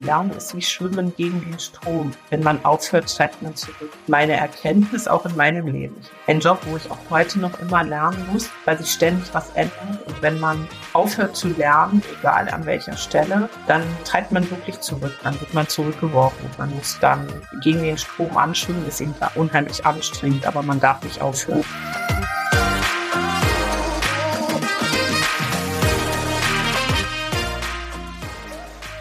Lernen 0.00 0.30
ist 0.30 0.54
wie 0.54 0.62
Schwimmen 0.62 1.12
gegen 1.16 1.40
den 1.40 1.58
Strom. 1.58 2.12
Wenn 2.30 2.44
man 2.44 2.64
aufhört, 2.64 3.10
steigt 3.10 3.42
man 3.42 3.56
zurück. 3.56 3.90
Meine 4.06 4.34
Erkenntnis 4.34 5.08
auch 5.08 5.26
in 5.26 5.34
meinem 5.34 5.66
Leben. 5.66 5.96
Ein 6.28 6.38
Job, 6.38 6.60
wo 6.66 6.76
ich 6.76 6.88
auch 6.88 7.10
heute 7.10 7.40
noch 7.40 7.58
immer 7.58 7.82
lernen 7.82 8.24
muss, 8.32 8.48
weil 8.64 8.78
sich 8.78 8.92
ständig 8.92 9.34
was 9.34 9.50
ändert. 9.56 10.06
Und 10.06 10.22
wenn 10.22 10.38
man 10.38 10.68
aufhört 10.92 11.34
zu 11.34 11.48
lernen, 11.48 12.00
egal 12.16 12.48
an 12.48 12.64
welcher 12.64 12.96
Stelle, 12.96 13.48
dann 13.66 13.82
treibt 14.04 14.30
man 14.30 14.48
wirklich 14.48 14.78
zurück. 14.78 15.14
Dann 15.24 15.38
wird 15.40 15.52
man 15.52 15.66
zurückgeworfen. 15.66 16.48
Man 16.58 16.72
muss 16.76 16.96
dann 17.00 17.26
gegen 17.64 17.82
den 17.82 17.98
Strom 17.98 18.36
anschwimmen. 18.36 18.86
Ist 18.86 19.00
eben 19.00 19.16
unheimlich 19.34 19.84
anstrengend, 19.84 20.46
aber 20.46 20.62
man 20.62 20.78
darf 20.78 21.02
nicht 21.02 21.20
aufhören. 21.20 21.64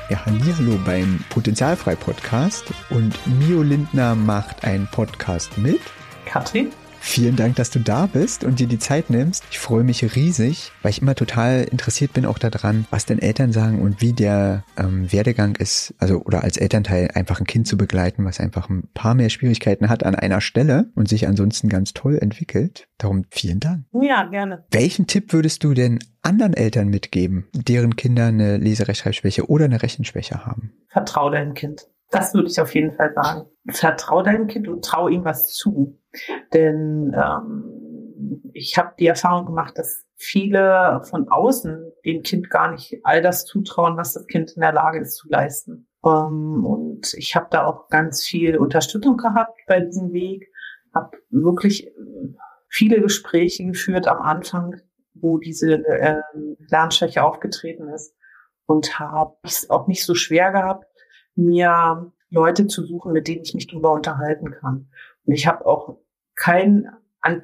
Ja, 0.10 0.26
hallo 0.26 0.80
beim 0.86 1.20
Potenzialfrei 1.30 1.98
Podcast 1.98 2.64
und 2.90 3.14
Mio 3.40 3.62
Lindner 3.62 4.16
macht 4.16 4.64
einen 4.64 4.88
Podcast 4.88 5.58
mit 5.58 5.82
Katrin. 6.26 6.72
Vielen 7.10 7.38
Dank, 7.38 7.56
dass 7.56 7.72
du 7.72 7.80
da 7.80 8.06
bist 8.06 8.44
und 8.44 8.60
dir 8.60 8.68
die 8.68 8.78
Zeit 8.78 9.10
nimmst. 9.10 9.44
Ich 9.50 9.58
freue 9.58 9.84
mich 9.84 10.16
riesig, 10.16 10.72
weil 10.84 10.92
ich 10.92 11.02
immer 11.02 11.16
total 11.16 11.64
interessiert 11.64 12.14
bin 12.14 12.26
auch 12.26 12.38
daran, 12.38 12.86
was 12.92 13.06
denn 13.06 13.18
Eltern 13.18 13.54
sagen 13.54 13.82
und 13.82 14.02
wie 14.02 14.14
der 14.14 14.66
ähm, 14.78 15.12
Werdegang 15.12 15.56
ist, 15.56 15.96
also 16.00 16.22
oder 16.22 16.44
als 16.44 16.58
Elternteil 16.58 17.10
einfach 17.16 17.40
ein 17.40 17.48
Kind 17.48 17.66
zu 17.66 17.78
begleiten, 17.78 18.26
was 18.26 18.40
einfach 18.40 18.70
ein 18.70 18.90
paar 18.94 19.16
mehr 19.16 19.30
Schwierigkeiten 19.30 19.90
hat 19.90 20.04
an 20.04 20.16
einer 20.16 20.42
Stelle 20.42 20.92
und 20.96 21.08
sich 21.08 21.28
ansonsten 21.28 21.70
ganz 21.70 21.94
toll 21.94 22.20
entwickelt. 22.22 22.88
Darum 22.98 23.24
vielen 23.32 23.62
Dank. 23.62 23.86
Ja, 23.94 24.26
gerne. 24.26 24.66
Welchen 24.70 25.08
Tipp 25.08 25.32
würdest 25.34 25.64
du 25.64 25.74
denn 25.74 26.00
anderen 26.22 26.54
Eltern 26.54 26.90
mitgeben, 26.90 27.48
deren 27.54 27.96
Kinder 27.96 28.28
eine 28.28 28.58
Leserechtschreibschwäche 28.58 29.50
oder 29.50 29.66
eine 29.66 29.82
Rechenschwäche 29.82 30.46
haben? 30.46 30.74
Vertrau 30.90 31.32
deinem 31.32 31.54
Kind. 31.54 31.88
Das 32.10 32.34
würde 32.34 32.48
ich 32.48 32.60
auf 32.60 32.74
jeden 32.74 32.94
Fall 32.94 33.14
sagen. 33.14 33.50
Vertrau 33.70 34.22
deinem 34.22 34.48
Kind 34.48 34.68
und 34.68 34.84
trau 34.84 35.08
ihm 35.08 35.26
was 35.26 35.54
zu. 35.54 36.00
Denn 36.54 37.14
ähm, 37.14 38.52
ich 38.54 38.78
habe 38.78 38.94
die 38.98 39.08
Erfahrung 39.08 39.46
gemacht, 39.46 39.78
dass 39.78 40.06
viele 40.16 41.02
von 41.04 41.28
außen 41.30 41.92
dem 42.06 42.24
Kind 42.24 42.50
gar 42.50 42.72
nicht 42.72 43.00
all 43.04 43.22
das 43.22 43.46
zutrauen, 43.46 43.98
was 43.98 44.14
das 44.14 44.26
Kind 44.28 44.54
in 44.56 44.62
der 44.62 44.74
Lage 44.74 45.00
ist 45.00 45.16
zu 45.16 45.28
leisten. 45.30 45.88
Ähm, 46.06 46.66
und 46.66 47.14
ich 47.14 47.36
habe 47.36 47.48
da 47.52 47.66
auch 47.66 47.90
ganz 47.90 48.24
viel 48.24 48.58
Unterstützung 48.58 49.18
gehabt 49.18 49.60
bei 49.68 49.82
diesem 49.82 50.14
Weg, 50.14 50.50
habe 50.94 51.18
wirklich 51.30 51.92
viele 52.70 53.02
Gespräche 53.02 53.66
geführt 53.66 54.08
am 54.08 54.22
Anfang, 54.22 54.76
wo 55.14 55.38
diese 55.38 55.86
äh, 55.86 56.22
Lernschwäche 56.70 57.24
aufgetreten 57.24 57.90
ist 57.90 58.16
und 58.66 59.00
habe 59.00 59.36
es 59.44 59.70
auch 59.70 59.88
nicht 59.88 60.06
so 60.06 60.16
schwer 60.16 60.52
gehabt, 60.52 60.86
mir 61.38 62.12
Leute 62.30 62.68
zu 62.68 62.86
suchen, 62.86 63.14
mit 63.14 63.28
denen 63.28 63.44
ich 63.44 63.54
mich 63.54 63.68
drüber 63.68 63.94
unterhalten 63.94 64.52
kann. 64.52 64.90
Und 65.26 65.34
ich 65.34 65.48
habe 65.48 65.66
auch 65.66 65.98
kein, 66.36 66.90
an, 67.22 67.44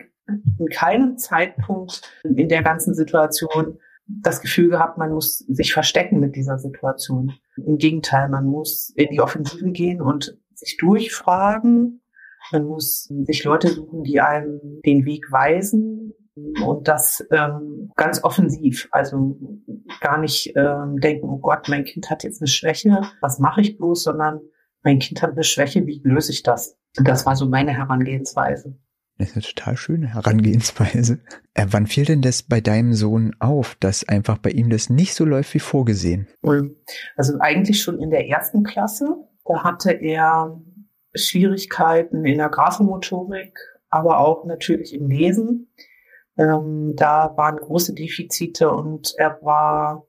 in 0.59 0.69
keinem 0.69 1.17
Zeitpunkt 1.17 2.01
in 2.23 2.49
der 2.49 2.63
ganzen 2.63 2.93
Situation 2.93 3.77
das 4.05 4.41
Gefühl 4.41 4.69
gehabt, 4.69 4.97
man 4.97 5.13
muss 5.13 5.39
sich 5.39 5.73
verstecken 5.73 6.19
mit 6.19 6.35
dieser 6.35 6.59
Situation. 6.59 7.33
Im 7.55 7.77
Gegenteil, 7.77 8.27
man 8.29 8.45
muss 8.45 8.89
in 8.95 9.09
die 9.11 9.21
Offensive 9.21 9.71
gehen 9.71 10.01
und 10.01 10.37
sich 10.53 10.77
durchfragen. 10.77 12.01
Man 12.51 12.65
muss 12.65 13.05
sich 13.05 13.45
Leute 13.45 13.69
suchen, 13.69 14.03
die 14.03 14.19
einem 14.19 14.81
den 14.85 15.05
Weg 15.05 15.31
weisen 15.31 16.13
und 16.35 16.87
das 16.87 17.25
ähm, 17.31 17.91
ganz 17.95 18.23
offensiv. 18.23 18.87
Also 18.91 19.37
gar 20.01 20.19
nicht 20.19 20.53
ähm, 20.55 20.99
denken, 20.99 21.27
oh 21.29 21.37
Gott, 21.37 21.69
mein 21.69 21.83
Kind 21.83 22.09
hat 22.09 22.23
jetzt 22.23 22.41
eine 22.41 22.47
Schwäche, 22.47 23.01
was 23.21 23.39
mache 23.39 23.61
ich 23.61 23.77
bloß, 23.77 24.03
sondern 24.03 24.41
mein 24.83 24.99
Kind 24.99 25.21
hat 25.21 25.31
eine 25.31 25.43
Schwäche, 25.43 25.85
wie 25.85 26.01
löse 26.03 26.31
ich 26.31 26.43
das? 26.43 26.77
Und 26.97 27.07
das 27.07 27.25
war 27.25 27.35
so 27.35 27.47
meine 27.47 27.71
Herangehensweise. 27.71 28.77
Das 29.17 29.29
ist 29.29 29.35
eine 29.35 29.43
total 29.43 29.77
schöne 29.77 30.07
Herangehensweise. 30.07 31.19
Äh, 31.53 31.67
wann 31.69 31.85
fiel 31.85 32.05
denn 32.05 32.21
das 32.21 32.41
bei 32.41 32.61
deinem 32.61 32.93
Sohn 32.93 33.35
auf, 33.39 33.75
dass 33.79 34.07
einfach 34.09 34.39
bei 34.39 34.49
ihm 34.49 34.69
das 34.69 34.89
nicht 34.89 35.13
so 35.13 35.23
läuft 35.23 35.53
wie 35.53 35.59
vorgesehen? 35.59 36.27
Also 37.15 37.37
eigentlich 37.39 37.81
schon 37.81 37.99
in 37.99 38.09
der 38.09 38.27
ersten 38.27 38.63
Klasse. 38.63 39.05
Da 39.45 39.63
hatte 39.63 39.91
er 39.91 40.59
Schwierigkeiten 41.13 42.25
in 42.25 42.39
der 42.39 42.49
Graphomotorik, 42.49 43.53
aber 43.89 44.19
auch 44.19 44.45
natürlich 44.45 44.93
im 44.93 45.09
Lesen. 45.09 45.71
Ähm, 46.37 46.93
da 46.95 47.35
waren 47.37 47.57
große 47.57 47.93
Defizite 47.93 48.71
und 48.71 49.13
er 49.17 49.39
war 49.41 50.07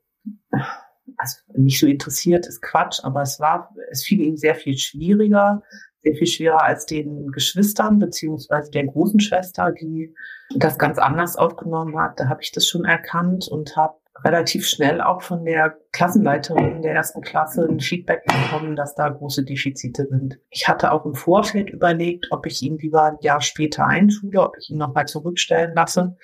also 1.17 1.37
nicht 1.55 1.79
so 1.79 1.87
interessiert, 1.87 2.47
ist 2.47 2.63
Quatsch, 2.63 3.01
aber 3.03 3.23
es 3.23 3.39
war, 3.41 3.75
es 3.91 4.05
fiel 4.05 4.21
ihm 4.21 4.37
sehr 4.37 4.55
viel 4.55 4.77
schwieriger, 4.77 5.63
sehr 6.03 6.15
viel 6.15 6.27
schwerer 6.27 6.63
als 6.63 6.87
den 6.87 7.31
Geschwistern 7.31 7.99
beziehungsweise 7.99 8.71
der 8.71 8.87
großen 8.87 9.21
Schwester, 9.21 9.73
die 9.73 10.15
das 10.57 10.79
ganz 10.79 10.99
anders 10.99 11.37
aufgenommen 11.37 11.99
hat. 11.99 12.21
Da 12.21 12.29
habe 12.29 12.43
ich 12.43 12.53
das 12.53 12.67
schon 12.67 12.85
erkannt 12.85 13.49
und 13.49 13.77
habe 13.77 13.97
relativ 14.23 14.67
schnell 14.67 15.01
auch 15.01 15.23
von 15.23 15.45
der 15.45 15.77
Klassenleiterin 15.93 16.83
der 16.83 16.95
ersten 16.95 17.21
Klasse 17.21 17.67
ein 17.69 17.81
Feedback 17.81 18.25
bekommen, 18.25 18.77
dass 18.77 18.95
da 18.95 19.09
große 19.09 19.45
Defizite 19.45 20.07
sind. 20.07 20.39
Ich 20.51 20.69
hatte 20.69 20.93
auch 20.93 21.05
im 21.05 21.15
Vorfeld 21.15 21.71
überlegt, 21.71 22.29
ob 22.31 22.47
ich 22.47 22.63
ihn 22.63 22.79
lieber 22.79 23.03
ein 23.05 23.19
Jahr 23.21 23.41
später 23.41 23.87
einschule, 23.87 24.41
ob 24.41 24.57
ich 24.59 24.71
ihn 24.71 24.79
nochmal 24.79 25.07
zurückstellen 25.07 25.75
lasse. 25.75 26.17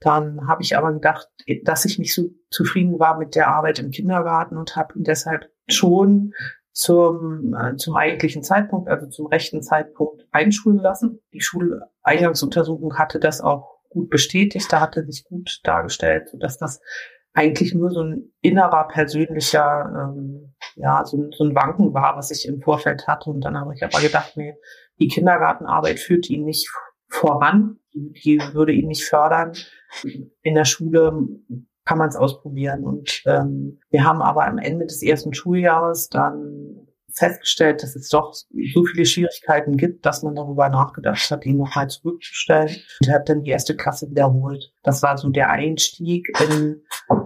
Dann 0.00 0.48
habe 0.48 0.62
ich 0.62 0.76
aber 0.76 0.92
gedacht, 0.92 1.28
dass 1.64 1.84
ich 1.84 1.98
nicht 1.98 2.14
so 2.14 2.30
zufrieden 2.50 2.98
war 2.98 3.18
mit 3.18 3.34
der 3.34 3.48
Arbeit 3.48 3.78
im 3.78 3.90
Kindergarten 3.90 4.56
und 4.56 4.76
habe 4.76 4.98
ihn 4.98 5.04
deshalb 5.04 5.50
schon 5.68 6.32
zum, 6.72 7.54
äh, 7.54 7.76
zum 7.76 7.96
eigentlichen 7.96 8.42
Zeitpunkt, 8.42 8.88
also 8.88 9.06
zum 9.08 9.26
rechten 9.26 9.62
Zeitpunkt 9.62 10.26
einschulen 10.32 10.78
lassen. 10.78 11.20
Die 11.32 11.40
Schuleingangsuntersuchung 11.40 12.98
hatte 12.98 13.20
das 13.20 13.40
auch 13.40 13.80
gut 13.90 14.08
bestätigt, 14.08 14.72
da 14.72 14.80
hatte 14.80 15.04
sich 15.04 15.24
gut 15.24 15.60
dargestellt, 15.64 16.30
sodass 16.30 16.56
das 16.56 16.80
eigentlich 17.34 17.74
nur 17.74 17.90
so 17.90 18.02
ein 18.02 18.32
innerer 18.40 18.88
persönlicher, 18.88 20.12
ähm, 20.14 20.54
ja, 20.76 21.04
so, 21.04 21.30
so 21.30 21.44
ein 21.44 21.54
Wanken 21.54 21.94
war, 21.94 22.16
was 22.16 22.30
ich 22.30 22.46
im 22.46 22.60
Vorfeld 22.60 23.06
hatte. 23.06 23.30
Und 23.30 23.40
dann 23.42 23.58
habe 23.58 23.74
ich 23.74 23.82
aber 23.82 24.00
gedacht, 24.00 24.36
nee, 24.36 24.54
die 25.00 25.08
Kindergartenarbeit 25.08 25.98
führt 25.98 26.28
ihn 26.28 26.44
nicht 26.44 26.70
voran, 27.08 27.78
die 27.94 28.40
würde 28.52 28.72
ihn 28.72 28.88
nicht 28.88 29.04
fördern. 29.04 29.52
In 30.42 30.54
der 30.54 30.64
Schule 30.64 31.28
kann 31.84 31.98
man 31.98 32.08
es 32.08 32.16
ausprobieren. 32.16 32.84
Und 32.84 33.22
ähm, 33.26 33.80
wir 33.90 34.04
haben 34.04 34.22
aber 34.22 34.46
am 34.46 34.58
Ende 34.58 34.86
des 34.86 35.02
ersten 35.02 35.34
Schuljahres 35.34 36.08
dann 36.08 36.86
festgestellt, 37.14 37.82
dass 37.82 37.96
es 37.96 38.08
doch 38.08 38.32
so 38.34 38.84
viele 38.84 39.04
Schwierigkeiten 39.04 39.76
gibt, 39.76 40.04
dass 40.06 40.22
man 40.22 40.34
darüber 40.34 40.68
nachgedacht 40.68 41.30
hat, 41.30 41.46
ihn 41.46 41.58
nochmal 41.58 41.88
zurückzustellen 41.88 42.76
und 43.00 43.12
hat 43.12 43.28
dann 43.28 43.42
die 43.42 43.50
erste 43.50 43.76
Klasse 43.76 44.10
wiederholt. 44.10 44.72
Das 44.82 45.02
war 45.02 45.16
so 45.18 45.28
der 45.30 45.50
Einstieg 45.50 46.28
in, 46.48 46.82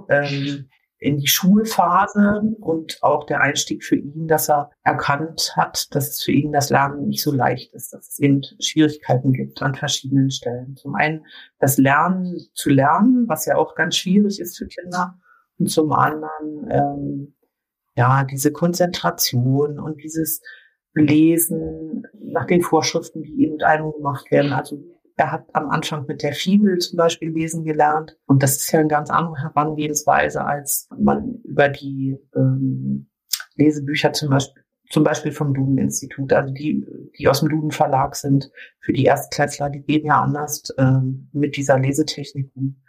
ähm, 0.08 0.68
in 0.98 1.18
die 1.18 1.26
Schulphase 1.26 2.42
und 2.60 2.98
auch 3.02 3.26
der 3.26 3.40
Einstieg 3.40 3.84
für 3.84 3.96
ihn, 3.96 4.28
dass 4.28 4.48
er 4.48 4.70
erkannt 4.82 5.52
hat, 5.56 5.94
dass 5.94 6.08
es 6.08 6.22
für 6.22 6.32
ihn 6.32 6.52
das 6.52 6.70
Lernen 6.70 7.08
nicht 7.08 7.22
so 7.22 7.32
leicht 7.32 7.74
ist, 7.74 7.92
dass 7.92 8.08
es 8.08 8.18
eben 8.18 8.42
Schwierigkeiten 8.60 9.32
gibt 9.32 9.62
an 9.62 9.74
verschiedenen 9.74 10.30
Stellen. 10.30 10.76
Zum 10.76 10.94
einen 10.94 11.24
das 11.58 11.76
Lernen 11.78 12.38
zu 12.54 12.70
lernen, 12.70 13.28
was 13.28 13.46
ja 13.46 13.56
auch 13.56 13.74
ganz 13.74 13.96
schwierig 13.96 14.40
ist 14.40 14.56
für 14.56 14.66
Kinder, 14.66 15.18
und 15.58 15.70
zum 15.70 15.92
anderen 15.92 16.68
ähm, 16.70 17.34
ja 17.96 18.24
diese 18.24 18.52
Konzentration 18.52 19.78
und 19.78 20.02
dieses 20.02 20.42
Lesen 20.94 22.06
nach 22.14 22.46
den 22.46 22.62
Vorschriften, 22.62 23.22
die 23.22 23.42
eben 23.42 23.54
mit 23.54 23.62
einem 23.62 23.92
gemacht 23.92 24.30
werden. 24.30 24.52
Also 24.52 24.82
er 25.16 25.32
hat 25.32 25.46
am 25.54 25.70
Anfang 25.70 26.06
mit 26.06 26.22
der 26.22 26.32
Fibel 26.32 26.78
zum 26.78 26.98
Beispiel 26.98 27.30
lesen 27.30 27.64
gelernt. 27.64 28.18
Und 28.26 28.42
das 28.42 28.56
ist 28.56 28.70
ja 28.72 28.80
eine 28.80 28.88
ganz 28.88 29.10
andere 29.10 29.42
Herangehensweise, 29.42 30.44
als 30.44 30.88
man 30.98 31.40
über 31.44 31.68
die 31.68 32.18
ähm, 32.34 33.08
Lesebücher 33.56 34.12
zum 34.12 34.30
Beispiel, 34.30 34.62
zum 34.90 35.04
Beispiel 35.04 35.32
vom 35.32 35.54
Duden-Institut, 35.54 36.32
also 36.32 36.52
die, 36.52 36.86
die 37.18 37.28
aus 37.28 37.40
dem 37.40 37.48
Duden-Verlag 37.48 38.14
sind, 38.14 38.50
für 38.80 38.92
die 38.92 39.04
Erstklässler, 39.04 39.70
die 39.70 39.82
gehen 39.82 40.06
ja 40.06 40.20
anders 40.20 40.62
ähm, 40.78 41.28
mit 41.32 41.56
dieser 41.56 41.78
Lesetechnik 41.78 42.50
um. 42.54 42.82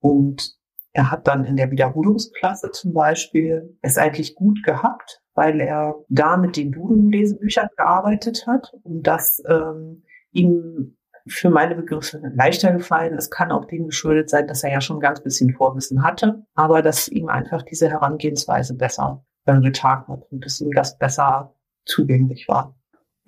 Und 0.00 0.59
er 0.92 1.10
hat 1.10 1.28
dann 1.28 1.44
in 1.44 1.56
der 1.56 1.70
Wiederholungsklasse 1.70 2.70
zum 2.72 2.92
Beispiel 2.92 3.76
es 3.80 3.96
eigentlich 3.96 4.34
gut 4.34 4.62
gehabt, 4.64 5.22
weil 5.34 5.60
er 5.60 5.94
da 6.08 6.36
mit 6.36 6.56
den 6.56 6.72
Duden-Lesebüchern 6.72 7.68
gearbeitet 7.76 8.46
hat 8.46 8.72
und 8.82 9.06
das 9.06 9.42
ähm, 9.48 10.02
ihm 10.32 10.96
für 11.26 11.50
meine 11.50 11.76
Begriffe 11.76 12.20
leichter 12.34 12.72
gefallen. 12.72 13.14
Es 13.14 13.30
kann 13.30 13.52
auch 13.52 13.66
dem 13.66 13.86
geschuldet 13.86 14.30
sein, 14.30 14.48
dass 14.48 14.64
er 14.64 14.72
ja 14.72 14.80
schon 14.80 14.96
ein 14.96 15.00
ganz 15.00 15.22
bisschen 15.22 15.54
Vorwissen 15.54 16.02
hatte, 16.02 16.44
aber 16.54 16.82
dass 16.82 17.08
ihm 17.08 17.28
einfach 17.28 17.62
diese 17.62 17.88
Herangehensweise 17.88 18.74
besser 18.74 19.24
äh, 19.46 19.60
getan 19.60 20.06
hat 20.08 20.24
und 20.30 20.44
dass 20.44 20.60
ihm 20.60 20.72
das 20.72 20.98
besser 20.98 21.54
zugänglich 21.84 22.46
war. 22.48 22.79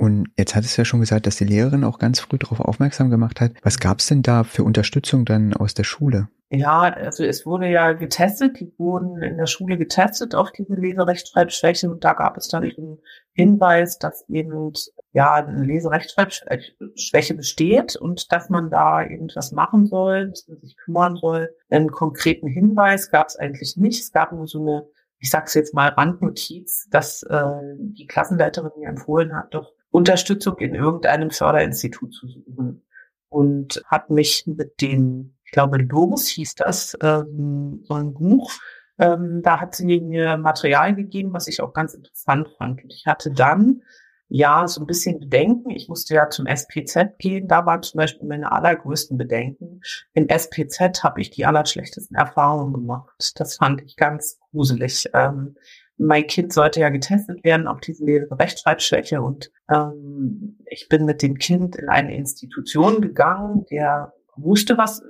Und 0.03 0.31
jetzt 0.37 0.57
hattest 0.57 0.77
du 0.77 0.81
ja 0.81 0.85
schon 0.85 0.99
gesagt, 0.99 1.29
dass 1.29 1.37
die 1.37 1.45
Lehrerin 1.45 1.85
auch 1.85 2.01
ganz 2.01 2.19
früh 2.19 2.37
darauf 2.37 2.59
aufmerksam 2.59 3.09
gemacht 3.09 3.41
hat. 3.41 3.53
Was 3.63 3.79
gab 3.79 4.01
es 4.01 4.09
denn 4.09 4.23
da 4.23 4.43
für 4.43 4.65
Unterstützung 4.65 5.25
dann 5.25 5.55
aus 5.55 5.75
der 5.75 5.85
Schule? 5.85 6.27
Ja, 6.51 6.81
also 6.81 7.23
es 7.23 7.47
wurde 7.47 7.69
ja 7.69 7.93
getestet, 7.93 8.59
die 8.59 8.75
wurden 8.79 9.23
in 9.23 9.37
der 9.37 9.47
Schule 9.47 9.79
getestet 9.79 10.35
auf 10.35 10.51
diese 10.51 10.75
Leserechtschreibschwäche 10.75 11.89
und 11.89 12.03
da 12.03 12.15
gab 12.15 12.37
es 12.37 12.49
dann 12.49 12.65
einen 12.65 12.99
Hinweis, 13.33 14.01
dass 14.01 14.29
eben 14.29 14.73
ja 15.13 15.35
eine 15.35 15.63
Leserechtschreibschwäche 15.63 17.35
besteht 17.35 17.95
und 17.95 18.33
dass 18.33 18.51
man 18.51 18.71
da 18.71 19.03
irgendwas 19.03 19.53
machen 19.53 19.87
soll, 19.87 20.31
dass 20.31 20.49
man 20.49 20.59
sich 20.59 20.77
kümmern 20.79 21.15
soll. 21.15 21.55
Einen 21.71 21.93
konkreten 21.93 22.49
Hinweis 22.49 23.13
gab 23.13 23.29
es 23.29 23.37
eigentlich 23.37 23.77
nicht. 23.77 24.01
Es 24.03 24.11
gab 24.11 24.33
nur 24.33 24.49
so 24.49 24.63
eine, 24.63 24.85
ich 25.21 25.31
sag's 25.31 25.55
jetzt 25.55 25.75
mal, 25.75 25.91
Randnotiz, 25.91 26.89
dass 26.91 27.23
äh, 27.23 27.45
die 27.79 28.09
Klassenleiterin 28.09 28.73
mir 28.81 28.89
empfohlen 28.89 29.37
hat, 29.37 29.55
doch 29.55 29.71
Unterstützung 29.93 30.59
in 30.59 30.75
irgendeinem 30.75 31.31
Förderinstitut 31.31 32.13
zu 32.13 32.27
suchen 32.27 32.83
und 33.29 33.81
hat 33.87 34.11
mich 34.11 34.45
mit 34.47 34.81
den 34.81 35.37
ich 35.53 35.55
glaube, 35.55 35.77
Los 35.77 36.29
hieß 36.29 36.55
das, 36.55 36.97
ähm, 37.03 37.85
so 37.85 37.93
ein 37.93 38.15
Buch. 38.15 38.51
Ähm, 38.99 39.43
da 39.43 39.61
hat 39.61 39.75
sie 39.75 40.01
mir 40.01 40.39
Material 40.39 40.95
gegeben, 40.95 41.35
was 41.35 41.47
ich 41.47 41.61
auch 41.61 41.75
ganz 41.75 41.93
interessant 41.93 42.49
fand. 42.57 42.83
Und 42.83 42.91
ich 42.91 43.05
hatte 43.05 43.31
dann 43.31 43.83
ja 44.31 44.67
so 44.67 44.81
ein 44.81 44.87
bisschen 44.87 45.21
Bedenken. 45.21 45.69
Ich 45.69 45.91
musste 45.91 46.15
ja 46.15 46.31
zum 46.31 46.47
SPZ 46.47 47.19
gehen. 47.19 47.49
Da 47.49 47.67
waren 47.67 47.83
zum 47.83 47.99
Beispiel 47.99 48.27
meine 48.27 48.51
allergrößten 48.51 49.19
Bedenken. 49.19 49.83
In 50.15 50.31
SPZ 50.31 51.05
habe 51.05 51.21
ich 51.21 51.29
die 51.29 51.45
allerschlechtesten 51.45 52.17
Erfahrungen 52.17 52.73
gemacht. 52.73 53.33
Das 53.35 53.57
fand 53.57 53.83
ich 53.83 53.97
ganz 53.97 54.39
gruselig. 54.53 55.11
Ähm, 55.13 55.57
mein 55.99 56.27
Kind 56.27 56.53
sollte 56.53 56.81
ja 56.81 56.89
getestet 56.89 57.45
werden 57.45 57.67
auf 57.67 57.81
diese 57.81 58.05
Rechtschreibschwäche 58.05 59.21
und 59.21 59.51
ähm, 59.71 60.59
ich 60.67 60.89
bin 60.89 61.05
mit 61.05 61.23
dem 61.23 61.39
Kind 61.39 61.77
in 61.77 61.89
eine 61.89 62.17
Institution 62.17 63.01
gegangen, 63.01 63.67
der 63.71 64.13
wusste, 64.37 64.79
was 64.79 65.03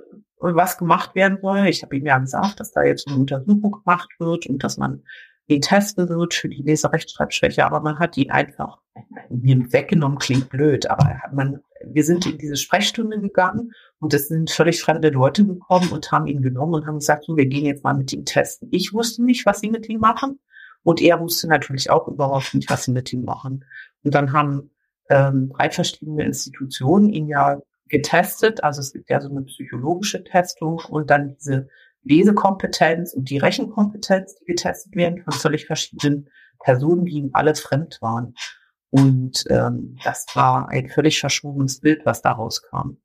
was 0.51 0.77
gemacht 0.77 1.15
werden 1.15 1.37
soll. 1.41 1.67
Ich 1.67 1.83
habe 1.83 1.95
ihm 1.95 2.05
ja 2.05 2.17
gesagt, 2.17 2.59
dass 2.59 2.71
da 2.71 2.83
jetzt 2.83 3.07
eine 3.07 3.17
Untersuchung 3.17 3.71
gemacht 3.71 4.09
wird 4.19 4.45
und 4.47 4.63
dass 4.63 4.77
man 4.77 5.03
die 5.49 5.59
testen 5.59 6.09
wird 6.09 6.33
für 6.33 6.49
die 6.49 6.63
Leserechtschreibschwäche, 6.63 7.65
aber 7.65 7.81
man 7.81 7.99
hat 7.99 8.17
ihn 8.17 8.31
einfach 8.31 8.77
mir 9.29 9.57
weggenommen, 9.71 10.17
klingt 10.17 10.49
blöd, 10.49 10.89
aber 10.89 11.21
man, 11.33 11.59
wir 11.85 12.03
sind 12.03 12.25
in 12.25 12.37
diese 12.37 12.55
Sprechstunde 12.55 13.19
gegangen 13.19 13.71
und 13.99 14.13
es 14.13 14.27
sind 14.27 14.51
völlig 14.51 14.81
fremde 14.81 15.09
Leute 15.09 15.45
gekommen 15.45 15.91
und 15.91 16.11
haben 16.11 16.27
ihn 16.27 16.41
genommen 16.41 16.75
und 16.75 16.87
haben 16.87 16.99
gesagt, 16.99 17.25
so, 17.25 17.35
wir 17.35 17.45
gehen 17.45 17.65
jetzt 17.65 17.83
mal 17.83 17.93
mit 17.93 18.13
ihm 18.13 18.25
testen. 18.25 18.69
Ich 18.71 18.93
wusste 18.93 19.23
nicht, 19.23 19.45
was 19.45 19.59
sie 19.59 19.69
mit 19.69 19.89
ihm 19.89 19.99
machen 19.99 20.39
und 20.83 21.01
er 21.01 21.19
wusste 21.19 21.47
natürlich 21.47 21.89
auch 21.89 22.07
überhaupt 22.07 22.53
nicht, 22.53 22.69
was 22.69 22.83
sie 22.83 22.91
mit 22.91 23.11
ihm 23.13 23.23
machen. 23.23 23.65
Und 24.03 24.13
dann 24.13 24.33
haben 24.33 24.71
ähm, 25.09 25.51
drei 25.55 25.69
verschiedene 25.69 26.23
Institutionen 26.23 27.09
ihn 27.09 27.27
ja 27.27 27.59
getestet. 27.87 28.63
Also 28.63 28.81
es 28.81 28.93
gibt 28.93 29.09
ja 29.09 29.21
so 29.21 29.29
eine 29.29 29.43
psychologische 29.43 30.23
Testung 30.23 30.81
und 30.89 31.09
dann 31.09 31.35
diese 31.35 31.67
Lesekompetenz 32.03 33.13
und 33.13 33.29
die 33.29 33.37
Rechenkompetenz, 33.37 34.35
die 34.35 34.45
getestet 34.45 34.95
werden 34.95 35.23
von 35.23 35.33
völlig 35.33 35.67
verschiedenen 35.67 36.29
Personen, 36.59 37.05
die 37.05 37.13
ihm 37.13 37.29
alle 37.33 37.55
fremd 37.55 37.99
waren. 38.01 38.35
Und 38.89 39.45
ähm, 39.49 39.97
das 40.03 40.25
war 40.33 40.69
ein 40.69 40.89
völlig 40.89 41.19
verschwobenes 41.19 41.79
Bild, 41.79 42.05
was 42.05 42.21
daraus 42.21 42.61
kam. 42.61 42.97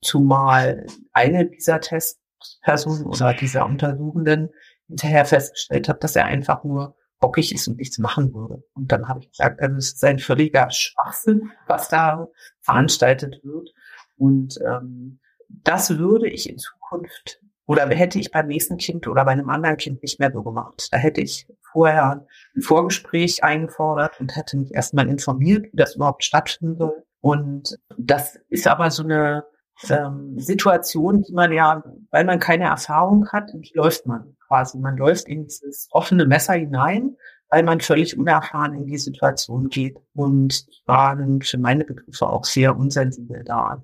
Zumal 0.00 0.86
eine 1.12 1.46
dieser 1.46 1.80
Testpersonen 1.80 3.06
oder 3.06 3.34
dieser 3.34 3.66
Untersuchenden 3.66 4.50
hinterher 4.86 5.24
festgestellt 5.24 5.88
hat, 5.88 6.02
dass 6.02 6.16
er 6.16 6.24
einfach 6.24 6.64
nur 6.64 6.96
bockig 7.20 7.54
ist 7.54 7.68
und 7.68 7.78
nichts 7.78 7.98
machen 7.98 8.32
würde. 8.34 8.62
Und 8.74 8.92
dann 8.92 9.08
habe 9.08 9.20
ich 9.20 9.30
gesagt, 9.30 9.60
also 9.60 9.76
es 9.76 9.92
ist 9.94 10.04
ein 10.04 10.18
völliger 10.18 10.70
Schwachsinn, 10.70 11.50
was 11.66 11.88
da 11.88 12.28
veranstaltet 12.60 13.40
wird. 13.42 13.70
Und 14.16 14.58
ähm, 14.64 15.20
das 15.48 15.98
würde 15.98 16.28
ich 16.28 16.48
in 16.48 16.58
Zukunft 16.58 17.40
oder 17.68 17.86
hätte 17.88 18.18
ich 18.18 18.30
beim 18.30 18.46
nächsten 18.46 18.78
Kind 18.78 19.06
oder 19.06 19.26
bei 19.26 19.32
einem 19.32 19.50
anderen 19.50 19.76
Kind 19.76 20.02
nicht 20.02 20.18
mehr 20.18 20.32
so 20.32 20.42
gemacht. 20.42 20.88
Da 20.90 20.96
hätte 20.96 21.20
ich 21.20 21.46
vorher 21.70 22.26
ein 22.56 22.62
Vorgespräch 22.62 23.44
eingefordert 23.44 24.18
und 24.20 24.34
hätte 24.36 24.56
mich 24.56 24.74
erstmal 24.74 25.06
informiert, 25.06 25.66
wie 25.66 25.76
das 25.76 25.96
überhaupt 25.96 26.24
stattfinden 26.24 26.78
soll. 26.78 27.04
Und 27.20 27.78
das 27.98 28.38
ist 28.48 28.66
aber 28.66 28.90
so 28.90 29.02
eine 29.02 29.44
ähm, 29.88 30.38
Situation, 30.38 31.22
die 31.22 31.32
man 31.32 31.52
ja, 31.52 31.82
weil 32.10 32.24
man 32.24 32.38
keine 32.38 32.64
Erfahrung 32.64 33.28
hat, 33.30 33.50
läuft 33.74 34.06
man 34.06 34.36
quasi. 34.46 34.78
Man 34.78 34.96
läuft 34.96 35.28
in 35.28 35.44
dieses 35.44 35.88
offene 35.92 36.26
Messer 36.26 36.54
hinein 36.54 37.16
weil 37.50 37.62
man 37.62 37.80
völlig 37.80 38.18
unerfahren 38.18 38.74
in 38.74 38.86
die 38.86 38.98
Situation 38.98 39.68
geht. 39.68 39.96
Und 40.14 40.66
ich 40.68 40.82
war 40.86 41.16
für 41.42 41.58
meine 41.58 41.84
Begriffe 41.84 42.28
auch 42.28 42.44
sehr 42.44 42.76
unsensibel 42.76 43.42
da. 43.44 43.82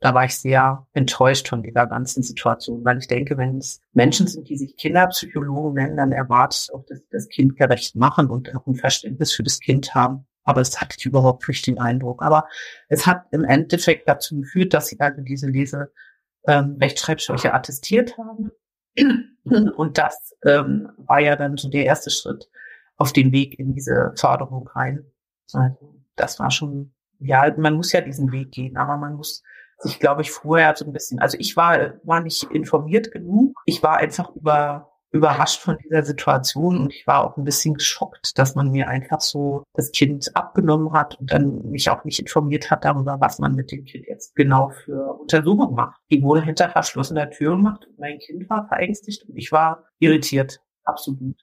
Da 0.00 0.14
war 0.14 0.24
ich 0.24 0.38
sehr 0.38 0.86
enttäuscht 0.92 1.48
von 1.48 1.62
dieser 1.62 1.86
ganzen 1.86 2.22
Situation, 2.22 2.84
weil 2.84 2.98
ich 2.98 3.08
denke, 3.08 3.36
wenn 3.36 3.58
es 3.58 3.80
Menschen 3.92 4.26
sind, 4.26 4.48
die 4.48 4.56
sich 4.56 4.76
Kinderpsychologen 4.76 5.74
nennen, 5.74 5.96
dann 5.96 6.12
erwartet 6.12 6.70
auch, 6.72 6.84
dass 6.86 6.98
sie 6.98 7.08
das 7.10 7.28
Kind 7.28 7.56
gerecht 7.56 7.96
machen 7.96 8.28
und 8.28 8.54
auch 8.54 8.66
ein 8.66 8.76
Verständnis 8.76 9.32
für 9.32 9.42
das 9.42 9.60
Kind 9.60 9.94
haben. 9.94 10.26
Aber 10.46 10.62
es 10.62 10.80
hatte 10.80 10.96
ich 10.98 11.04
überhaupt 11.04 11.46
nicht 11.46 11.66
den 11.66 11.78
Eindruck. 11.78 12.22
Aber 12.22 12.48
es 12.88 13.06
hat 13.06 13.26
im 13.32 13.44
Endeffekt 13.44 14.08
dazu 14.08 14.40
geführt, 14.40 14.72
dass 14.72 14.86
sie 14.86 14.98
also 14.98 15.20
diese 15.20 15.48
Lese 15.48 15.92
ähm, 16.46 16.78
Rechtschreibschwäche 16.80 17.52
attestiert 17.52 18.16
haben. 18.16 18.50
Und 19.76 19.98
das 19.98 20.34
ähm, 20.44 20.88
war 20.96 21.20
ja 21.20 21.36
dann 21.36 21.56
so 21.56 21.68
der 21.68 21.84
erste 21.84 22.10
Schritt, 22.10 22.48
auf 22.96 23.12
den 23.12 23.32
Weg 23.32 23.58
in 23.58 23.74
diese 23.74 24.12
Förderung 24.16 24.68
rein. 24.68 25.04
Also 25.52 26.00
das 26.14 26.38
war 26.38 26.50
schon, 26.50 26.94
ja, 27.18 27.52
man 27.58 27.74
muss 27.74 27.92
ja 27.92 28.00
diesen 28.00 28.32
Weg 28.32 28.52
gehen, 28.52 28.76
aber 28.76 28.96
man 28.96 29.14
muss 29.14 29.42
sich, 29.78 29.98
glaube 29.98 30.22
ich, 30.22 30.30
vorher 30.30 30.74
so 30.76 30.86
ein 30.86 30.92
bisschen, 30.92 31.18
also 31.18 31.36
ich 31.38 31.56
war, 31.56 31.94
war 32.04 32.20
nicht 32.20 32.44
informiert 32.44 33.12
genug. 33.12 33.60
Ich 33.66 33.82
war 33.82 33.98
einfach 33.98 34.34
über, 34.34 34.95
überrascht 35.16 35.60
von 35.60 35.76
dieser 35.78 36.02
Situation 36.02 36.78
und 36.78 36.92
ich 36.92 37.06
war 37.06 37.24
auch 37.24 37.36
ein 37.36 37.44
bisschen 37.44 37.74
geschockt, 37.74 38.38
dass 38.38 38.54
man 38.54 38.70
mir 38.70 38.88
einfach 38.88 39.20
so 39.20 39.64
das 39.74 39.90
Kind 39.92 40.34
abgenommen 40.34 40.92
hat 40.92 41.18
und 41.20 41.32
dann 41.32 41.70
mich 41.70 41.90
auch 41.90 42.04
nicht 42.04 42.20
informiert 42.20 42.70
hat 42.70 42.84
darüber, 42.84 43.20
was 43.20 43.38
man 43.38 43.54
mit 43.54 43.72
dem 43.72 43.84
Kind 43.84 44.06
jetzt 44.06 44.34
genau 44.34 44.70
für 44.70 45.20
Untersuchungen 45.20 45.74
macht. 45.74 46.00
Die 46.10 46.22
wurde 46.22 46.42
hinter 46.42 46.68
verschlossener 46.68 47.30
Tür 47.30 47.56
gemacht 47.56 47.86
und 47.86 47.98
mein 47.98 48.18
Kind 48.18 48.48
war 48.48 48.68
verängstigt 48.68 49.28
und 49.28 49.36
ich 49.36 49.52
war 49.52 49.84
irritiert. 49.98 50.60
Absolut. 50.84 51.36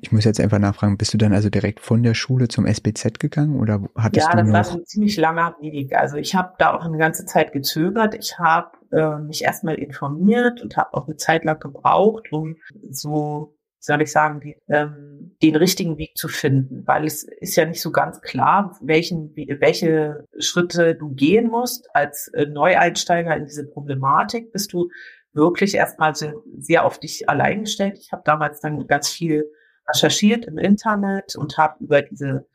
Ich 0.00 0.10
muss 0.10 0.24
jetzt 0.24 0.40
einfach 0.40 0.58
nachfragen, 0.58 0.96
bist 0.96 1.12
du 1.12 1.18
dann 1.18 1.34
also 1.34 1.50
direkt 1.50 1.80
von 1.80 2.02
der 2.02 2.14
Schule 2.14 2.48
zum 2.48 2.64
SBZ 2.64 3.18
gegangen 3.18 3.60
oder 3.60 3.82
hattest 3.94 4.26
ja, 4.26 4.32
du? 4.32 4.46
Ja, 4.46 4.52
das 4.52 4.70
war 4.70 4.78
ein 4.78 4.86
ziemlich 4.86 5.16
langer 5.18 5.54
Weg. 5.60 5.94
Also 5.94 6.16
ich 6.16 6.34
habe 6.34 6.54
da 6.58 6.74
auch 6.74 6.84
eine 6.84 6.96
ganze 6.96 7.26
Zeit 7.26 7.52
gezögert. 7.52 8.14
Ich 8.14 8.38
habe 8.38 8.70
äh, 8.92 9.18
mich 9.18 9.42
erstmal 9.42 9.76
informiert 9.76 10.62
und 10.62 10.76
habe 10.76 10.94
auch 10.94 11.06
eine 11.06 11.16
Zeit 11.16 11.44
lang 11.44 11.58
gebraucht, 11.58 12.32
um 12.32 12.56
so, 12.90 13.56
soll 13.78 14.02
ich 14.02 14.12
sagen, 14.12 14.40
die, 14.40 14.56
ähm, 14.68 15.36
den 15.42 15.56
richtigen 15.56 15.98
Weg 15.98 16.16
zu 16.16 16.28
finden, 16.28 16.86
weil 16.86 17.04
es 17.04 17.22
ist 17.22 17.56
ja 17.56 17.64
nicht 17.64 17.80
so 17.80 17.90
ganz 17.90 18.20
klar, 18.20 18.76
welchen, 18.80 19.34
welche 19.36 20.24
Schritte 20.38 20.94
du 20.94 21.10
gehen 21.10 21.48
musst 21.48 21.88
als 21.94 22.28
äh, 22.34 22.46
Neueinsteiger 22.46 23.36
in 23.36 23.44
diese 23.44 23.66
Problematik. 23.66 24.52
Bist 24.52 24.72
du 24.72 24.88
wirklich 25.32 25.74
erstmal 25.74 26.14
sehr, 26.14 26.84
auf 26.84 26.98
dich 26.98 27.28
allein 27.28 27.64
gestellt. 27.64 27.98
Ich 28.00 28.10
habe 28.10 28.22
damals 28.24 28.60
dann 28.60 28.86
ganz 28.86 29.08
viel 29.08 29.44
recherchiert 29.88 30.46
im 30.46 30.58
Internet 30.58 31.36
und 31.36 31.58
habe 31.58 31.84
über 31.84 32.02
diese 32.02 32.46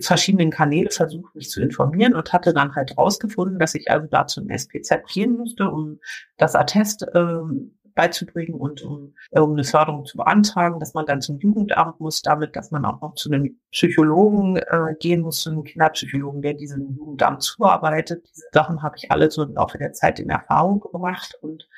verschiedenen 0.00 0.50
Kanäle 0.50 0.90
versucht, 0.90 1.34
mich 1.34 1.50
zu 1.50 1.60
informieren 1.62 2.14
und 2.14 2.32
hatte 2.32 2.52
dann 2.52 2.74
halt 2.74 2.96
rausgefunden, 2.96 3.58
dass 3.58 3.74
ich 3.74 3.90
also 3.90 4.06
dazu 4.10 4.40
ein 4.40 4.50
SPZ 4.50 5.04
gehen 5.12 5.36
musste, 5.36 5.68
um 5.68 5.98
das 6.36 6.54
Attest 6.54 7.02
äh, 7.02 7.38
beizubringen 7.94 8.54
und 8.54 8.82
um, 8.82 9.14
äh, 9.30 9.40
um 9.40 9.52
eine 9.52 9.64
Förderung 9.64 10.04
zu 10.04 10.16
beantragen, 10.16 10.80
dass 10.80 10.94
man 10.94 11.06
dann 11.06 11.20
zum 11.20 11.38
Jugendamt 11.38 12.00
muss, 12.00 12.22
damit, 12.22 12.56
dass 12.56 12.70
man 12.70 12.84
auch 12.84 13.00
noch 13.00 13.14
zu 13.14 13.30
einem 13.30 13.58
Psychologen 13.72 14.56
äh, 14.56 14.94
gehen 14.98 15.20
muss, 15.20 15.40
zu 15.40 15.50
einem 15.50 15.64
Kinderpsychologen, 15.64 16.42
der 16.42 16.54
diesem 16.54 16.96
Jugendamt 16.96 17.42
zuarbeitet. 17.42 18.26
Diese 18.30 18.46
Sachen 18.52 18.82
habe 18.82 18.96
ich 18.96 19.10
alle 19.10 19.30
so 19.30 19.42
im 19.42 19.54
Laufe 19.54 19.78
der 19.78 19.92
Zeit 19.92 20.18
in 20.18 20.30
Erfahrung 20.30 20.80
gebracht 20.80 21.36
und 21.42 21.68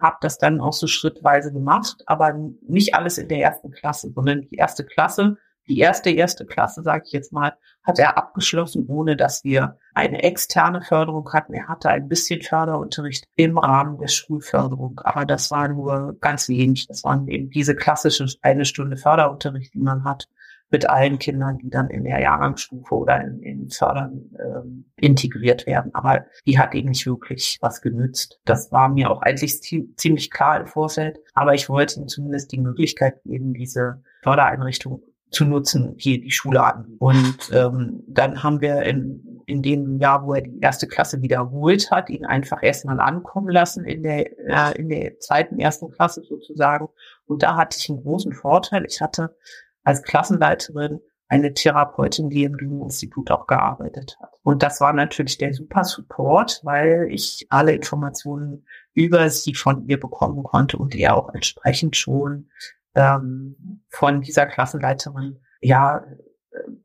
habe 0.00 0.16
das 0.20 0.38
dann 0.38 0.60
auch 0.60 0.72
so 0.72 0.86
schrittweise 0.86 1.52
gemacht, 1.52 2.02
aber 2.06 2.34
nicht 2.66 2.94
alles 2.94 3.18
in 3.18 3.28
der 3.28 3.40
ersten 3.40 3.70
Klasse, 3.70 4.10
sondern 4.14 4.42
die 4.42 4.56
erste 4.56 4.84
Klasse, 4.84 5.36
die 5.68 5.78
erste 5.78 6.10
erste 6.10 6.44
Klasse, 6.44 6.82
sage 6.82 7.04
ich 7.06 7.12
jetzt 7.12 7.32
mal, 7.32 7.54
hat 7.82 7.98
er 7.98 8.16
abgeschlossen, 8.16 8.86
ohne 8.88 9.16
dass 9.16 9.44
wir 9.44 9.78
eine 9.94 10.22
externe 10.22 10.82
Förderung 10.82 11.32
hatten. 11.32 11.54
Er 11.54 11.68
hatte 11.68 11.90
ein 11.90 12.08
bisschen 12.08 12.42
Förderunterricht 12.42 13.26
im 13.36 13.58
Rahmen 13.58 13.98
der 13.98 14.08
Schulförderung, 14.08 15.00
aber 15.04 15.24
das 15.24 15.50
war 15.50 15.68
nur 15.68 16.16
ganz 16.20 16.48
wenig. 16.48 16.86
Das 16.86 17.04
waren 17.04 17.28
eben 17.28 17.50
diese 17.50 17.74
klassische 17.74 18.26
eine 18.42 18.64
Stunde 18.64 18.96
Förderunterricht, 18.96 19.74
die 19.74 19.80
man 19.80 20.04
hat 20.04 20.28
mit 20.70 20.88
allen 20.88 21.18
Kindern, 21.18 21.58
die 21.58 21.70
dann 21.70 21.88
in 21.88 22.04
der 22.04 22.20
Jahrgangsstufe 22.20 22.94
oder 22.94 23.20
in, 23.22 23.40
in 23.42 23.70
Fördern 23.70 24.30
ähm, 24.40 24.86
integriert 24.96 25.66
werden. 25.66 25.94
Aber 25.94 26.24
die 26.46 26.58
hat 26.58 26.74
eben 26.74 26.88
nicht 26.88 27.06
wirklich 27.06 27.58
was 27.60 27.80
genützt. 27.80 28.40
Das 28.44 28.72
war 28.72 28.88
mir 28.88 29.10
auch 29.10 29.22
eigentlich 29.22 29.60
ziemlich 29.96 30.30
klar 30.30 30.60
im 30.60 30.66
Vorfeld. 30.66 31.20
Aber 31.34 31.54
ich 31.54 31.68
wollte 31.68 32.00
ihnen 32.00 32.08
zumindest 32.08 32.50
die 32.50 32.58
Möglichkeit 32.58 33.22
geben, 33.22 33.54
diese 33.54 34.02
Fördereinrichtung 34.22 35.02
zu 35.30 35.44
nutzen, 35.44 35.96
die 35.96 36.20
die 36.20 36.30
Schule 36.30 36.62
an. 36.62 36.96
Und 36.98 37.50
ähm, 37.52 38.04
dann 38.06 38.42
haben 38.42 38.60
wir 38.60 38.82
in 38.82 39.34
in 39.46 39.62
dem 39.62 39.98
Jahr, 39.98 40.24
wo 40.24 40.34
er 40.34 40.42
die 40.42 40.60
erste 40.60 40.86
Klasse 40.86 41.22
wiederholt 41.22 41.90
hat, 41.90 42.10
ihn 42.10 42.24
einfach 42.24 42.62
erstmal 42.62 43.00
ankommen 43.00 43.48
lassen 43.48 43.84
in 43.84 44.02
der, 44.02 44.38
äh, 44.38 44.78
in 44.78 44.88
der 44.88 45.18
zweiten, 45.18 45.58
ersten 45.58 45.90
Klasse 45.90 46.22
sozusagen. 46.22 46.88
Und 47.26 47.42
da 47.42 47.56
hatte 47.56 47.76
ich 47.78 47.88
einen 47.90 48.02
großen 48.02 48.32
Vorteil. 48.32 48.84
Ich 48.86 49.00
hatte 49.00 49.36
als 49.82 50.02
Klassenleiterin 50.02 51.00
eine 51.28 51.52
Therapeutin, 51.52 52.30
die 52.30 52.44
im 52.44 52.54
Lügen-Institut 52.54 53.30
auch 53.30 53.46
gearbeitet 53.46 54.16
hat. 54.20 54.30
Und 54.42 54.62
das 54.62 54.80
war 54.80 54.92
natürlich 54.92 55.38
der 55.38 55.52
super 55.52 55.84
Support, 55.84 56.60
weil 56.64 57.08
ich 57.10 57.46
alle 57.50 57.72
Informationen 57.72 58.66
über 58.92 59.28
sie 59.30 59.54
von 59.54 59.86
ihr 59.88 59.98
bekommen 59.98 60.42
konnte 60.42 60.76
und 60.76 60.94
er 60.94 61.16
auch 61.16 61.34
entsprechend 61.34 61.96
schon 61.96 62.50
ähm, 62.94 63.82
von 63.88 64.20
dieser 64.20 64.46
Klassenleiterin 64.46 65.38
ja 65.60 66.04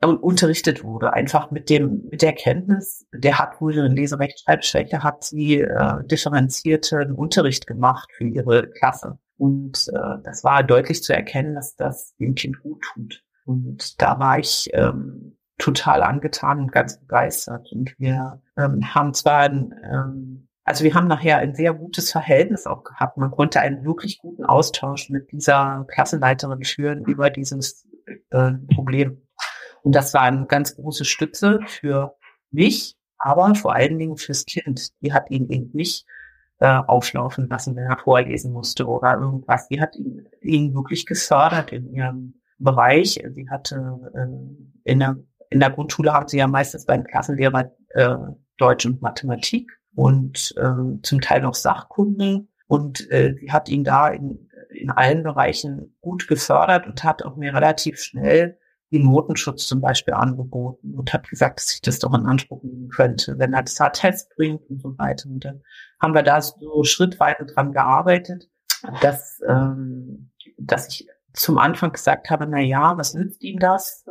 äh, 0.01 0.05
unterrichtet 0.05 0.83
wurde, 0.83 1.13
einfach 1.13 1.51
mit 1.51 1.69
dem 1.69 2.07
mit 2.09 2.21
der 2.21 2.33
Kenntnis, 2.33 3.07
der 3.13 3.39
hat 3.39 3.59
wohl 3.61 3.73
eine 3.73 3.87
Leserechtschreibschwäche, 3.93 5.03
hat 5.03 5.23
sie 5.23 5.61
äh, 5.61 6.03
differenzierten 6.05 7.11
Unterricht 7.11 7.67
gemacht 7.67 8.09
für 8.17 8.25
ihre 8.25 8.69
Klasse 8.69 9.19
und 9.39 9.87
äh, 9.93 10.21
das 10.23 10.43
war 10.43 10.63
deutlich 10.63 11.01
zu 11.01 11.13
erkennen, 11.13 11.55
dass 11.55 11.75
das 11.75 12.13
dem 12.17 12.35
Kind 12.35 12.59
gut 12.61 12.83
tut. 12.93 13.23
Und 13.45 14.01
da 14.01 14.19
war 14.19 14.37
ich 14.37 14.69
ähm, 14.73 15.37
total 15.57 16.03
angetan 16.03 16.59
und 16.59 16.71
ganz 16.73 16.99
begeistert. 16.99 17.71
Und 17.71 17.97
wir 17.97 18.41
ähm, 18.57 18.93
haben 18.93 19.13
zwar 19.13 19.43
ein, 19.43 19.73
ähm, 19.89 20.48
also 20.69 20.83
wir 20.83 20.93
haben 20.93 21.07
nachher 21.07 21.39
ein 21.39 21.55
sehr 21.55 21.73
gutes 21.73 22.11
Verhältnis 22.11 22.67
auch 22.67 22.83
gehabt. 22.83 23.17
Man 23.17 23.31
konnte 23.31 23.59
einen 23.59 23.83
wirklich 23.83 24.19
guten 24.19 24.45
Austausch 24.45 25.09
mit 25.09 25.31
dieser 25.31 25.83
Klassenleiterin 25.87 26.63
führen 26.63 27.05
über 27.05 27.31
dieses 27.31 27.87
äh, 28.29 28.51
Problem. 28.75 29.19
Und 29.81 29.95
das 29.95 30.13
war 30.13 30.21
eine 30.21 30.45
ganz 30.45 30.75
große 30.75 31.05
Stütze 31.05 31.59
für 31.65 32.15
mich, 32.51 32.99
aber 33.17 33.55
vor 33.55 33.73
allen 33.73 33.97
Dingen 33.97 34.17
fürs 34.17 34.45
Kind. 34.45 34.91
Die 35.01 35.11
hat 35.11 35.31
ihn 35.31 35.49
eben 35.49 35.71
nicht 35.73 36.05
äh, 36.59 36.67
auflaufen 36.67 37.49
lassen, 37.49 37.75
wenn 37.75 37.85
er 37.85 37.97
vorlesen 37.97 38.53
musste 38.53 38.85
oder 38.85 39.15
irgendwas. 39.15 39.69
Die 39.69 39.81
hat 39.81 39.95
ihn, 39.95 40.29
ihn 40.39 40.75
wirklich 40.75 41.07
gefördert 41.07 41.71
in 41.71 41.91
ihrem 41.91 42.35
Bereich. 42.59 43.19
Sie 43.33 43.49
hatte 43.49 43.99
äh, 44.13 44.91
in, 44.91 44.99
der, 44.99 45.17
in 45.49 45.61
der 45.61 45.71
Grundschule 45.71 46.13
haben 46.13 46.27
sie 46.27 46.37
ja 46.37 46.45
meistens 46.45 46.85
bei 46.85 46.95
den 46.95 47.05
Klassenlehrer 47.05 47.71
äh, 47.95 48.17
Deutsch 48.57 48.85
und 48.85 49.01
Mathematik 49.01 49.78
und 49.99 50.53
äh, 50.55 51.01
zum 51.03 51.19
Teil 51.19 51.41
noch 51.41 51.55
Sachkunde. 51.55 52.47
Und 52.67 53.11
äh, 53.11 53.35
sie 53.37 53.51
hat 53.51 53.67
ihn 53.67 53.83
da 53.83 54.07
in, 54.07 54.49
in 54.69 54.91
allen 54.91 55.23
Bereichen 55.23 55.93
gut 55.99 56.29
gefördert 56.29 56.87
und 56.87 57.03
hat 57.03 57.21
auch 57.23 57.35
mir 57.35 57.53
relativ 57.53 57.99
schnell 57.99 58.57
den 58.93 59.03
Notenschutz 59.03 59.67
zum 59.67 59.81
Beispiel 59.81 60.13
angeboten 60.13 60.93
und 60.95 61.11
hat 61.11 61.27
gesagt, 61.27 61.59
dass 61.59 61.73
ich 61.73 61.81
das 61.81 61.99
doch 61.99 62.13
in 62.13 62.25
Anspruch 62.25 62.63
nehmen 62.63 62.87
könnte, 62.87 63.37
wenn 63.39 63.51
er 63.51 63.63
das 63.63 63.77
Test 63.91 64.33
bringt 64.37 64.61
und 64.69 64.81
so 64.81 64.97
weiter. 64.97 65.27
Und 65.27 65.43
dann 65.43 65.63
haben 66.01 66.13
wir 66.13 66.23
da 66.23 66.41
so 66.41 66.85
schrittweise 66.85 67.45
dran 67.45 67.73
gearbeitet, 67.73 68.49
dass, 69.01 69.41
ähm, 69.49 70.31
dass 70.57 70.87
ich 70.87 71.09
zum 71.33 71.57
Anfang 71.57 71.91
gesagt 71.91 72.29
habe, 72.29 72.47
na 72.47 72.61
ja, 72.61 72.97
was 72.97 73.15
nützt 73.15 73.43
ihm 73.43 73.59
das? 73.59 74.05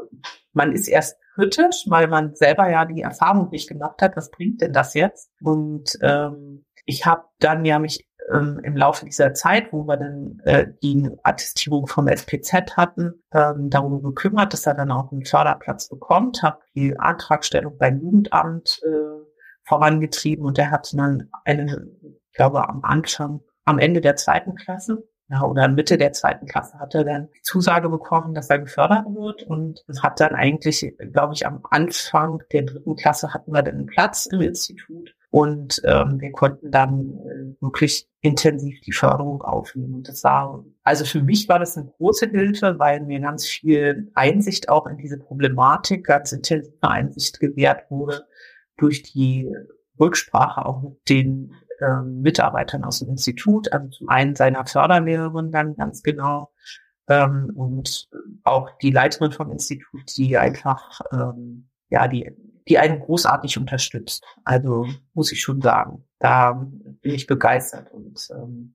Man 0.53 0.73
ist 0.73 0.87
erst 0.87 1.17
kritisch, 1.39 1.85
weil 1.87 2.09
man 2.09 2.35
selber 2.35 2.69
ja 2.69 2.85
die 2.85 3.03
Erfahrung 3.03 3.51
nicht 3.51 3.69
gemacht 3.69 4.03
hat, 4.03 4.17
was 4.17 4.31
bringt 4.31 4.61
denn 4.61 4.73
das 4.73 4.95
jetzt? 4.95 5.31
Und 5.43 5.97
ähm, 6.03 6.65
ich 6.85 7.07
habe 7.07 7.25
dann 7.39 7.65
ja 7.65 7.79
mich 7.79 8.09
ähm, 8.33 8.61
im 8.65 8.77
Laufe 8.77 9.05
dieser 9.05 9.35
Zeit, 9.35 9.73
wo 9.73 9.87
wir 9.87 9.97
dann 9.97 10.41
äh, 10.45 10.67
die 10.83 11.09
Attestierung 11.23 11.87
vom 11.87 12.09
SPZ 12.09 12.77
hatten, 12.77 13.23
ähm, 13.33 13.71
darum 13.71 14.03
gekümmert, 14.03 14.53
dass 14.53 14.67
er 14.67 14.75
dann 14.75 14.91
auch 14.91 15.13
einen 15.13 15.25
Förderplatz 15.25 15.89
bekommt, 15.89 16.43
habe 16.43 16.59
die 16.75 16.99
Antragstellung 16.99 17.79
beim 17.79 18.01
Jugendamt 18.01 18.81
äh, 18.85 19.25
vorangetrieben 19.65 20.45
und 20.45 20.59
er 20.59 20.71
hat 20.71 20.93
dann 20.95 21.31
eine, 21.45 21.87
ich 22.03 22.37
glaube, 22.37 22.69
am 22.69 22.83
Anfang, 22.83 23.41
am 23.65 23.79
Ende 23.79 24.01
der 24.01 24.17
zweiten 24.17 24.55
Klasse 24.57 25.05
ja, 25.31 25.43
oder 25.43 25.69
Mitte 25.69 25.99
der 25.99 26.13
zweiten 26.13 26.47
Klasse 26.47 26.79
hat 26.79 26.95
er 26.95 27.05
dann 27.05 27.29
die 27.37 27.43
Zusage 27.43 27.89
bekommen, 27.89 28.35
dass 28.35 28.49
er 28.49 28.61
gefördert 28.61 29.05
wird 29.07 29.43
und 29.43 29.85
hat 30.03 30.21
dann 30.21 30.35
eigentlich, 30.35 30.95
glaube 31.13 31.35
ich, 31.35 31.47
am 31.47 31.61
Anfang 31.71 32.43
der 32.53 32.63
dritten 32.63 32.97
Klasse 32.97 33.35
hatten 33.35 33.53
wir 33.53 33.63
dann 33.63 33.75
einen 33.75 33.87
Platz 33.87 34.27
im 34.27 34.41
Institut 34.41 35.15
und 35.31 35.83
ähm, 35.85 36.21
wir 36.21 36.33
konnten 36.33 36.71
dann 36.71 37.19
äh, 37.27 37.63
wirklich 37.63 38.09
intensiv 38.23 38.81
die 38.81 38.93
Förderung 38.93 39.43
aufnehmen. 39.43 39.97
Und 39.97 40.09
das 40.09 40.25
war, 40.25 40.65
also 40.83 41.05
für 41.05 41.23
mich 41.23 41.49
war 41.49 41.59
das 41.59 41.77
eine 41.77 41.93
große 41.99 42.31
Hilfe, 42.31 42.79
weil 42.79 43.01
mir 43.01 43.21
ganz 43.21 43.47
viel 43.47 44.11
Einsicht 44.15 44.71
auch 44.71 44.87
in 44.87 44.97
diese 44.97 45.19
Problematik, 45.19 46.07
ganz 46.07 46.33
intensive 46.33 46.73
Einsicht 46.81 47.41
gewährt 47.41 47.91
wurde 47.91 48.27
durch 48.79 49.03
die 49.03 49.53
Rücksprache 50.01 50.65
auch 50.65 50.83
mit 50.83 51.09
den 51.09 51.53
ähm, 51.81 52.21
Mitarbeitern 52.21 52.85
aus 52.85 53.01
dem 53.01 53.11
Institut, 53.11 53.73
also 53.73 53.89
zum 53.89 54.09
einen 54.09 54.35
seiner 54.35 54.67
Förderlehrerin 54.67 55.53
dann 55.53 55.77
ganz 55.77 56.03
genau 56.03 56.53
ähm, 57.09 57.51
und 57.55 58.09
auch 58.45 58.71
die 58.79 58.91
Leiterin 58.91 59.33
vom 59.33 59.51
Institut, 59.51 60.17
die 60.17 60.37
einfach 60.37 61.01
ähm, 61.13 61.69
ja 61.89 62.09
die 62.09 62.33
die 62.69 62.79
einen 62.79 63.01
großartig 63.01 63.59
unterstützt. 63.59 64.23
Also 64.45 64.87
muss 65.15 65.33
ich 65.33 65.41
schon 65.41 65.63
sagen, 65.63 66.05
da 66.19 66.53
bin 66.53 67.15
ich 67.15 67.27
begeistert 67.27 67.91
und 67.93 68.29
ähm, 68.31 68.75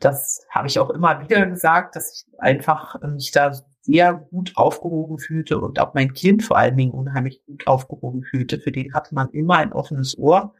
das 0.00 0.44
habe 0.50 0.66
ich 0.66 0.78
auch 0.78 0.90
immer 0.90 1.20
wieder 1.22 1.46
gesagt, 1.46 1.94
dass 1.94 2.12
ich 2.12 2.40
einfach 2.40 3.00
mich 3.02 3.30
da 3.30 3.52
sehr 3.82 4.14
gut 4.14 4.52
aufgehoben 4.56 5.18
fühlte 5.18 5.58
und 5.60 5.78
auch 5.78 5.94
mein 5.94 6.12
Kind 6.12 6.42
vor 6.42 6.58
allen 6.58 6.76
Dingen 6.76 6.92
unheimlich 6.92 7.42
gut 7.46 7.66
aufgehoben 7.66 8.22
fühlte. 8.22 8.58
Für 8.58 8.72
den 8.72 8.92
hatte 8.92 9.14
man 9.14 9.30
immer 9.30 9.56
ein 9.56 9.72
offenes 9.72 10.18
Ohr 10.18 10.54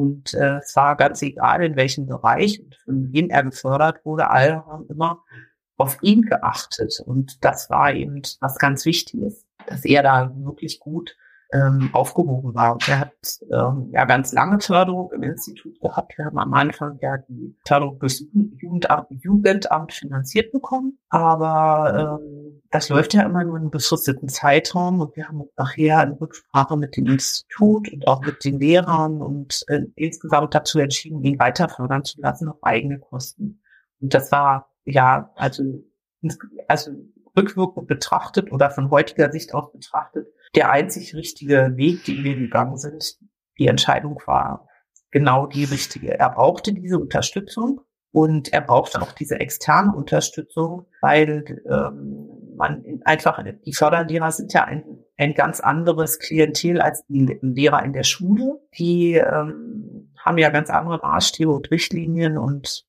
und 0.00 0.32
äh, 0.32 0.56
es 0.60 0.74
war 0.76 0.96
ganz 0.96 1.20
egal, 1.20 1.62
in 1.62 1.76
welchem 1.76 2.06
Bereich 2.06 2.58
und 2.58 2.74
von 2.76 3.12
wem 3.12 3.28
er 3.28 3.42
gefördert 3.42 4.02
wurde, 4.06 4.30
alle 4.30 4.64
haben 4.64 4.86
immer 4.88 5.22
auf 5.76 5.98
ihn 6.00 6.22
geachtet. 6.22 7.02
Und 7.04 7.44
das 7.44 7.68
war 7.68 7.92
eben 7.92 8.22
was 8.40 8.56
ganz 8.56 8.86
Wichtiges, 8.86 9.46
dass 9.66 9.84
er 9.84 10.02
da 10.02 10.32
wirklich 10.36 10.80
gut 10.80 11.18
ähm, 11.52 11.90
aufgehoben 11.92 12.54
war. 12.54 12.74
Und 12.74 12.88
er 12.88 13.00
hat 13.00 13.12
ähm, 13.50 13.90
ja 13.92 14.04
ganz 14.04 14.32
lange 14.32 14.60
Förderung 14.60 15.10
im 15.12 15.22
Institut 15.22 15.80
gehabt. 15.80 16.16
Wir 16.16 16.26
haben 16.26 16.38
am 16.38 16.54
Anfang 16.54 16.98
ja 17.00 17.18
die 17.18 17.56
Förderung 17.66 17.98
durch 17.98 18.24
Jugendamt, 18.32 19.08
Jugendamt 19.10 19.92
finanziert 19.92 20.52
bekommen, 20.52 20.98
aber 21.08 22.20
ähm, 22.20 22.62
das 22.70 22.88
läuft 22.88 23.14
ja 23.14 23.22
immer 23.22 23.44
nur 23.44 23.56
in 23.56 23.62
einem 23.62 23.70
befristeten 23.70 24.28
Zeitraum 24.28 25.00
und 25.00 25.16
wir 25.16 25.26
haben 25.26 25.42
nachher 25.56 25.98
eine 25.98 26.20
Rücksprache 26.20 26.76
mit 26.76 26.96
dem 26.96 27.06
Institut 27.06 27.92
und 27.92 28.06
auch 28.06 28.20
mit 28.20 28.44
den 28.44 28.60
Lehrern 28.60 29.20
und 29.20 29.64
äh, 29.68 29.80
insgesamt 29.96 30.54
dazu 30.54 30.78
entschieden, 30.78 31.24
ihn 31.24 31.38
weiter 31.38 31.68
fördern 31.68 32.04
zu 32.04 32.20
lassen 32.20 32.48
auf 32.48 32.62
eigene 32.62 33.00
Kosten. 33.00 33.60
Und 34.00 34.14
das 34.14 34.30
war 34.30 34.70
ja 34.84 35.32
also 35.34 35.62
also 36.68 36.92
rückwirkend 37.36 37.86
betrachtet 37.86 38.52
oder 38.52 38.70
von 38.70 38.90
heutiger 38.90 39.30
Sicht 39.30 39.54
aus 39.54 39.72
betrachtet 39.72 40.26
der 40.54 40.70
einzig 40.70 41.14
richtige 41.14 41.76
Weg, 41.76 42.04
den 42.04 42.24
wir 42.24 42.36
gegangen 42.36 42.76
sind. 42.76 43.18
Die 43.58 43.66
Entscheidung 43.66 44.20
war 44.26 44.68
genau 45.10 45.46
die 45.46 45.64
richtige. 45.64 46.18
Er 46.18 46.30
brauchte 46.30 46.72
diese 46.72 46.98
Unterstützung 46.98 47.80
und 48.12 48.52
er 48.52 48.60
brauchte 48.60 49.00
auch 49.00 49.12
diese 49.12 49.38
externe 49.38 49.94
Unterstützung, 49.94 50.86
weil 51.00 51.62
ähm, 51.68 52.28
man 52.56 52.84
einfach, 53.04 53.42
die 53.64 53.72
Förderlehrer 53.72 54.32
sind 54.32 54.52
ja 54.52 54.64
ein, 54.64 54.84
ein 55.16 55.34
ganz 55.34 55.60
anderes 55.60 56.18
Klientel 56.18 56.80
als 56.80 57.04
die 57.06 57.38
Lehrer 57.40 57.84
in 57.84 57.92
der 57.92 58.02
Schule. 58.02 58.60
Die 58.78 59.14
ähm, 59.14 60.12
haben 60.18 60.38
ja 60.38 60.50
ganz 60.50 60.70
andere 60.70 60.98
Maßstäbe 60.98 61.50
und 61.50 61.70
Richtlinien 61.70 62.36
und 62.36 62.86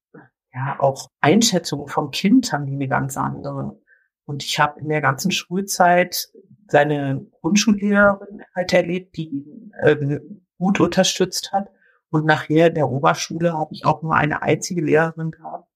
ja 0.54 0.78
auch 0.80 1.10
Einschätzungen 1.22 1.88
vom 1.88 2.12
Kind 2.12 2.52
haben 2.52 2.66
die 2.66 2.74
eine 2.74 2.88
ganz 2.88 3.16
andere. 3.16 3.80
Und 4.26 4.44
ich 4.44 4.60
habe 4.60 4.80
in 4.80 4.90
der 4.90 5.02
ganzen 5.02 5.32
Schulzeit 5.32 6.30
seine 6.72 7.28
Grundschullehrerin 7.42 8.44
halt 8.56 8.74
erlebt, 8.74 9.18
die 9.18 9.30
ihn 9.30 9.72
äh, 9.82 10.20
gut 10.58 10.80
unterstützt 10.80 11.52
hat. 11.52 11.70
Und 12.10 12.26
nachher 12.26 12.70
der 12.70 12.90
Oberschule 12.90 13.54
habe 13.54 13.74
ich 13.74 13.86
auch 13.86 14.02
nur 14.02 14.16
eine 14.16 14.42
einzige 14.42 14.82
Lehrerin 14.82 15.32
gehabt, 15.32 15.70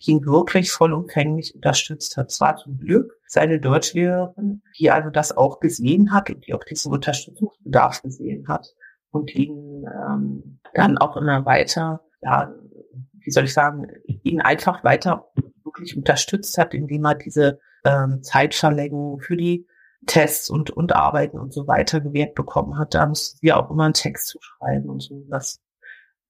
die 0.00 0.12
ihn 0.12 0.24
wirklich 0.24 0.72
vollumfänglich 0.72 1.54
unterstützt 1.54 2.16
hat. 2.16 2.30
Zwar 2.30 2.56
zum 2.56 2.78
Glück 2.78 3.12
seine 3.26 3.60
Deutschlehrerin, 3.60 4.62
die 4.78 4.90
also 4.90 5.10
das 5.10 5.36
auch 5.36 5.60
gesehen 5.60 6.12
hat 6.12 6.30
und 6.30 6.46
die 6.46 6.54
auch 6.54 6.64
diesen 6.64 6.92
Unterstützungsbedarf 6.92 8.02
gesehen 8.02 8.48
hat 8.48 8.74
und 9.10 9.34
ihn 9.34 9.84
ähm, 9.86 10.60
dann 10.74 10.98
auch 10.98 11.16
immer 11.16 11.44
weiter, 11.44 12.00
ja, 12.22 12.52
wie 13.18 13.30
soll 13.30 13.44
ich 13.44 13.52
sagen, 13.52 13.86
ihn 14.22 14.40
einfach 14.40 14.84
weiter 14.84 15.30
wirklich 15.64 15.96
unterstützt 15.96 16.56
hat, 16.58 16.74
indem 16.74 17.04
er 17.04 17.14
diese 17.14 17.58
ähm, 17.84 18.22
Zeitverlängerung 18.22 19.20
für 19.20 19.36
die 19.36 19.66
Tests 20.06 20.50
und, 20.50 20.70
und 20.70 20.94
Arbeiten 20.94 21.38
und 21.38 21.52
so 21.52 21.66
weiter 21.66 22.00
gewährt 22.00 22.34
bekommen 22.34 22.78
hat. 22.78 22.94
Da 22.94 23.06
mussten 23.06 23.38
wir 23.42 23.58
auch 23.58 23.70
immer 23.70 23.84
einen 23.84 23.94
Text 23.94 24.28
zu 24.28 24.38
schreiben 24.40 24.88
und 24.88 25.00
so. 25.02 25.24
Das 25.28 25.60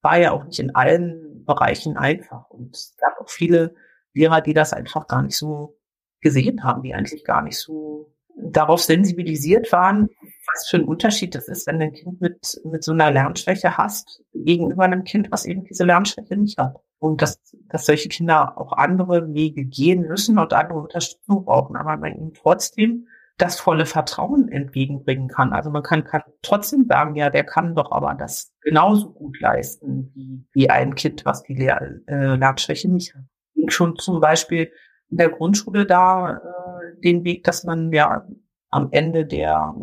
war 0.01 0.17
ja 0.17 0.31
auch 0.31 0.43
nicht 0.43 0.59
in 0.59 0.75
allen 0.75 1.45
Bereichen 1.45 1.97
einfach. 1.97 2.49
Und 2.49 2.75
es 2.75 2.95
gab 2.97 3.19
auch 3.19 3.29
viele 3.29 3.75
Lehrer, 4.13 4.41
die 4.41 4.53
das 4.53 4.73
einfach 4.73 5.07
gar 5.07 5.21
nicht 5.21 5.37
so 5.37 5.77
gesehen 6.19 6.63
haben, 6.63 6.83
die 6.83 6.93
eigentlich 6.93 7.23
gar 7.23 7.41
nicht 7.41 7.57
so 7.57 8.13
darauf 8.35 8.81
sensibilisiert 8.81 9.71
waren, 9.71 10.09
was 10.53 10.67
für 10.69 10.77
ein 10.77 10.85
Unterschied 10.85 11.35
das 11.35 11.47
ist, 11.47 11.67
wenn 11.67 11.79
du 11.79 11.85
ein 11.85 11.93
Kind 11.93 12.21
mit, 12.21 12.61
mit 12.63 12.83
so 12.83 12.91
einer 12.91 13.11
Lernschwäche 13.11 13.77
hast, 13.77 14.23
gegenüber 14.33 14.83
einem 14.83 15.03
Kind, 15.03 15.31
was 15.31 15.45
eben 15.45 15.63
diese 15.63 15.85
Lernschwäche 15.85 16.35
nicht 16.35 16.57
hat. 16.57 16.77
Und 16.99 17.21
dass, 17.21 17.39
dass 17.69 17.85
solche 17.85 18.09
Kinder 18.09 18.57
auch 18.57 18.73
andere 18.73 19.33
Wege 19.33 19.65
gehen 19.65 20.01
müssen 20.07 20.37
und 20.37 20.53
andere 20.53 20.79
Unterstützung 20.79 21.45
brauchen, 21.45 21.75
aber 21.75 21.97
man 21.97 22.15
ihnen 22.15 22.33
trotzdem 22.33 23.07
das 23.41 23.59
volle 23.59 23.85
Vertrauen 23.85 24.49
entgegenbringen 24.49 25.27
kann. 25.27 25.51
Also 25.51 25.71
man 25.71 25.81
kann, 25.81 26.03
kann 26.03 26.21
trotzdem 26.43 26.85
sagen, 26.87 27.15
ja, 27.15 27.29
der 27.29 27.43
kann 27.43 27.75
doch 27.75 27.91
aber 27.91 28.13
das 28.13 28.53
genauso 28.61 29.11
gut 29.11 29.39
leisten 29.39 30.11
wie, 30.13 30.45
wie 30.53 30.69
ein 30.69 30.93
Kind, 30.93 31.25
was 31.25 31.41
die 31.43 31.55
Lehr 31.55 31.99
äh, 32.07 32.35
Lernschwäche 32.35 32.89
nicht 32.89 33.15
hat. 33.15 33.23
Schon 33.67 33.97
zum 33.97 34.19
Beispiel 34.19 34.71
in 35.09 35.17
der 35.17 35.29
Grundschule 35.29 35.85
da 35.85 36.37
äh, 36.37 37.01
den 37.03 37.23
Weg, 37.23 37.43
dass 37.43 37.63
man 37.63 37.91
ja 37.91 38.27
am 38.69 38.89
Ende 38.91 39.25
der 39.25 39.73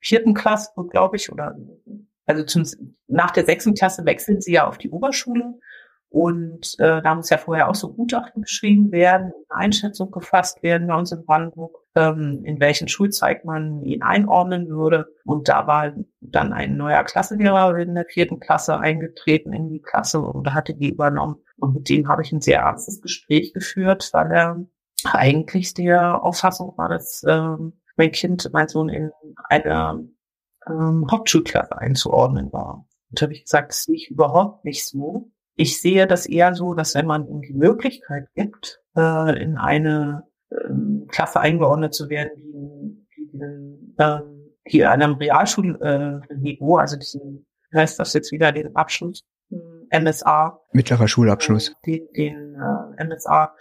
vierten 0.00 0.34
Klasse, 0.34 0.70
glaube 0.90 1.16
ich, 1.16 1.32
oder 1.32 1.56
also 2.26 2.44
zum, 2.44 2.64
nach 3.08 3.32
der 3.32 3.46
sechsten 3.46 3.74
Klasse 3.74 4.04
wechseln 4.04 4.40
sie 4.40 4.52
ja 4.52 4.68
auf 4.68 4.78
die 4.78 4.90
Oberschule 4.90 5.58
und 6.10 6.76
äh, 6.78 7.02
da 7.02 7.14
muss 7.14 7.30
ja 7.30 7.38
vorher 7.38 7.68
auch 7.68 7.74
so 7.74 7.92
Gutachten 7.92 8.42
geschrieben 8.42 8.92
werden, 8.92 9.32
Einschätzung 9.48 10.10
gefasst 10.10 10.62
werden 10.62 10.86
bei 10.86 10.94
uns 10.94 11.12
in 11.12 11.24
Brandenburg, 11.24 11.76
ähm, 11.98 12.42
in 12.44 12.60
welchen 12.60 12.88
Schulzweig 12.88 13.44
man 13.44 13.82
ihn 13.82 14.02
einordnen 14.02 14.68
würde. 14.68 15.06
Und 15.24 15.48
da 15.48 15.66
war 15.66 15.92
dann 16.20 16.52
ein 16.52 16.76
neuer 16.76 17.04
Klassenlehrer 17.04 17.76
in 17.78 17.94
der 17.94 18.06
vierten 18.06 18.40
Klasse 18.40 18.78
eingetreten 18.78 19.52
in 19.52 19.68
die 19.68 19.80
Klasse 19.80 20.20
und 20.20 20.54
hatte 20.54 20.74
die 20.74 20.90
übernommen. 20.90 21.36
Und 21.56 21.74
mit 21.74 21.88
dem 21.88 22.08
habe 22.08 22.22
ich 22.22 22.32
ein 22.32 22.40
sehr 22.40 22.60
ernstes 22.60 23.00
Gespräch 23.00 23.52
geführt, 23.52 24.10
weil 24.12 24.30
er 24.32 24.64
eigentlich 25.04 25.74
der 25.74 26.22
Auffassung 26.22 26.74
war, 26.76 26.88
dass 26.88 27.24
ähm, 27.26 27.80
mein 27.96 28.12
Kind, 28.12 28.48
mein 28.52 28.68
Sohn 28.68 28.88
in 28.88 29.10
eine 29.48 30.08
ähm, 30.68 31.06
Hauptschulklasse 31.10 31.76
einzuordnen 31.76 32.52
war. 32.52 32.86
Und 33.10 33.22
habe 33.22 33.32
ich 33.32 33.42
gesagt, 33.42 33.70
das 33.70 33.84
sehe 33.84 33.96
ich 33.96 34.10
überhaupt 34.10 34.64
nicht 34.64 34.84
so 34.86 35.30
ich 35.58 35.80
sehe 35.80 36.06
das 36.06 36.26
eher 36.26 36.54
so, 36.54 36.72
dass 36.72 36.94
wenn 36.94 37.06
man 37.06 37.26
ihm 37.26 37.42
die 37.42 37.52
Möglichkeit 37.52 38.28
gibt, 38.34 38.80
äh, 38.96 39.42
in 39.42 39.58
eine 39.58 40.22
ähm, 40.50 41.06
Klasse 41.10 41.40
eingeordnet 41.40 41.94
zu 41.94 42.08
werden, 42.08 42.30
die, 42.36 42.52
die, 43.16 43.38
die, 43.38 43.94
ähm, 43.98 44.54
die 44.70 44.84
an 44.84 45.02
einem 45.02 45.14
Realschulniveau, 45.14 46.78
äh, 46.78 46.80
also 46.80 46.96
diesen, 46.96 47.46
wie 47.70 47.78
heißt 47.78 47.98
das 47.98 48.12
jetzt 48.12 48.32
wieder, 48.32 48.52
den 48.52 48.76
Abschluss, 48.76 49.24
MSA. 49.90 50.60
Mittlerer 50.72 51.08
Schulabschluss. 51.08 51.74
Den, 51.86 52.06
den 52.14 52.54
äh, 52.54 53.04
MSA 53.04 53.54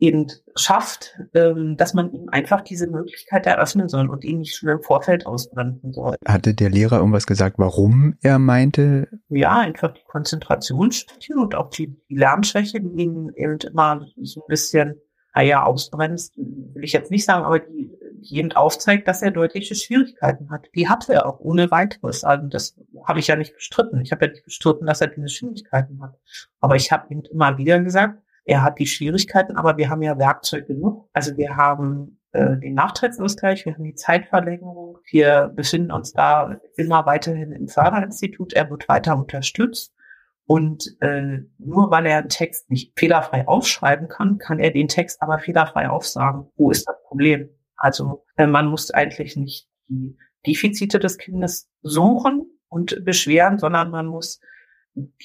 eben 0.00 0.26
schafft, 0.54 1.18
ähm, 1.34 1.76
dass 1.76 1.92
man 1.92 2.12
ihm 2.12 2.28
einfach 2.28 2.60
diese 2.60 2.86
Möglichkeit 2.86 3.46
eröffnen 3.46 3.88
soll 3.88 4.08
und 4.08 4.24
ihn 4.24 4.38
nicht 4.38 4.56
schon 4.56 4.68
im 4.68 4.82
Vorfeld 4.82 5.26
ausbranden 5.26 5.92
soll. 5.92 6.16
Hatte 6.26 6.54
der 6.54 6.70
Lehrer 6.70 6.98
irgendwas 6.98 7.26
gesagt, 7.26 7.58
warum 7.58 8.16
er 8.22 8.38
meinte? 8.38 9.08
Ja, 9.28 9.58
einfach 9.58 9.92
die 9.94 10.04
Konzentrationsschwäche 10.06 11.34
und 11.34 11.54
auch 11.56 11.70
die, 11.70 11.96
die 12.08 12.14
Lernschwäche, 12.14 12.80
die 12.80 13.02
ihn 13.02 13.32
eben 13.34 13.58
immer 13.58 14.06
so 14.22 14.40
ein 14.42 14.46
bisschen, 14.48 15.00
naja, 15.38 15.62
ausbremst, 15.62 16.36
will 16.36 16.82
ich 16.82 16.92
jetzt 16.92 17.12
nicht 17.12 17.24
sagen, 17.24 17.44
aber 17.44 17.60
die, 17.60 17.96
die 18.22 18.38
eben 18.38 18.50
aufzeigt, 18.50 19.06
dass 19.06 19.22
er 19.22 19.30
deutliche 19.30 19.76
Schwierigkeiten 19.76 20.50
hat. 20.50 20.66
Die 20.74 20.88
hat 20.88 21.08
er 21.08 21.26
auch 21.26 21.38
ohne 21.38 21.70
weiteres. 21.70 22.24
Also 22.24 22.48
das 22.48 22.76
habe 23.06 23.20
ich 23.20 23.28
ja 23.28 23.36
nicht 23.36 23.54
bestritten. 23.54 24.00
Ich 24.00 24.10
habe 24.10 24.26
ja 24.26 24.32
nicht 24.32 24.44
bestritten, 24.44 24.86
dass 24.86 25.00
er 25.00 25.06
diese 25.06 25.28
Schwierigkeiten 25.28 26.02
hat. 26.02 26.18
Aber 26.58 26.74
ich 26.74 26.90
habe 26.90 27.06
ihm 27.14 27.22
immer 27.30 27.56
wieder 27.56 27.78
gesagt, 27.78 28.20
er 28.46 28.64
hat 28.64 28.80
die 28.80 28.86
Schwierigkeiten, 28.88 29.56
aber 29.56 29.76
wir 29.76 29.90
haben 29.90 30.02
ja 30.02 30.18
Werkzeug 30.18 30.66
genug. 30.66 31.08
Also 31.12 31.36
wir 31.36 31.56
haben 31.56 32.18
äh, 32.32 32.56
den 32.56 32.74
Nachteilsausgleich, 32.74 33.64
wir 33.64 33.74
haben 33.74 33.84
die 33.84 33.94
Zeitverlängerung. 33.94 34.98
Wir 35.08 35.52
befinden 35.54 35.92
uns 35.92 36.14
da 36.14 36.58
immer 36.76 37.06
weiterhin 37.06 37.52
im 37.52 37.68
Förderinstitut. 37.68 38.54
Er 38.54 38.68
wird 38.70 38.88
weiter 38.88 39.16
unterstützt. 39.16 39.94
Und 40.48 40.96
äh, 41.00 41.40
nur 41.58 41.90
weil 41.90 42.06
er 42.06 42.20
einen 42.20 42.30
Text 42.30 42.70
nicht 42.70 42.98
fehlerfrei 42.98 43.46
aufschreiben 43.46 44.08
kann, 44.08 44.38
kann 44.38 44.58
er 44.58 44.70
den 44.70 44.88
Text 44.88 45.20
aber 45.20 45.38
fehlerfrei 45.38 45.90
aufsagen. 45.90 46.46
Wo 46.56 46.70
ist 46.70 46.88
das 46.88 46.96
Problem? 47.06 47.50
Also 47.76 48.24
äh, 48.38 48.46
man 48.46 48.66
muss 48.66 48.90
eigentlich 48.90 49.36
nicht 49.36 49.68
die 49.88 50.16
Defizite 50.46 51.00
des 51.00 51.18
Kindes 51.18 51.68
suchen 51.82 52.46
und 52.70 53.04
beschweren, 53.04 53.58
sondern 53.58 53.90
man 53.90 54.06
muss 54.06 54.40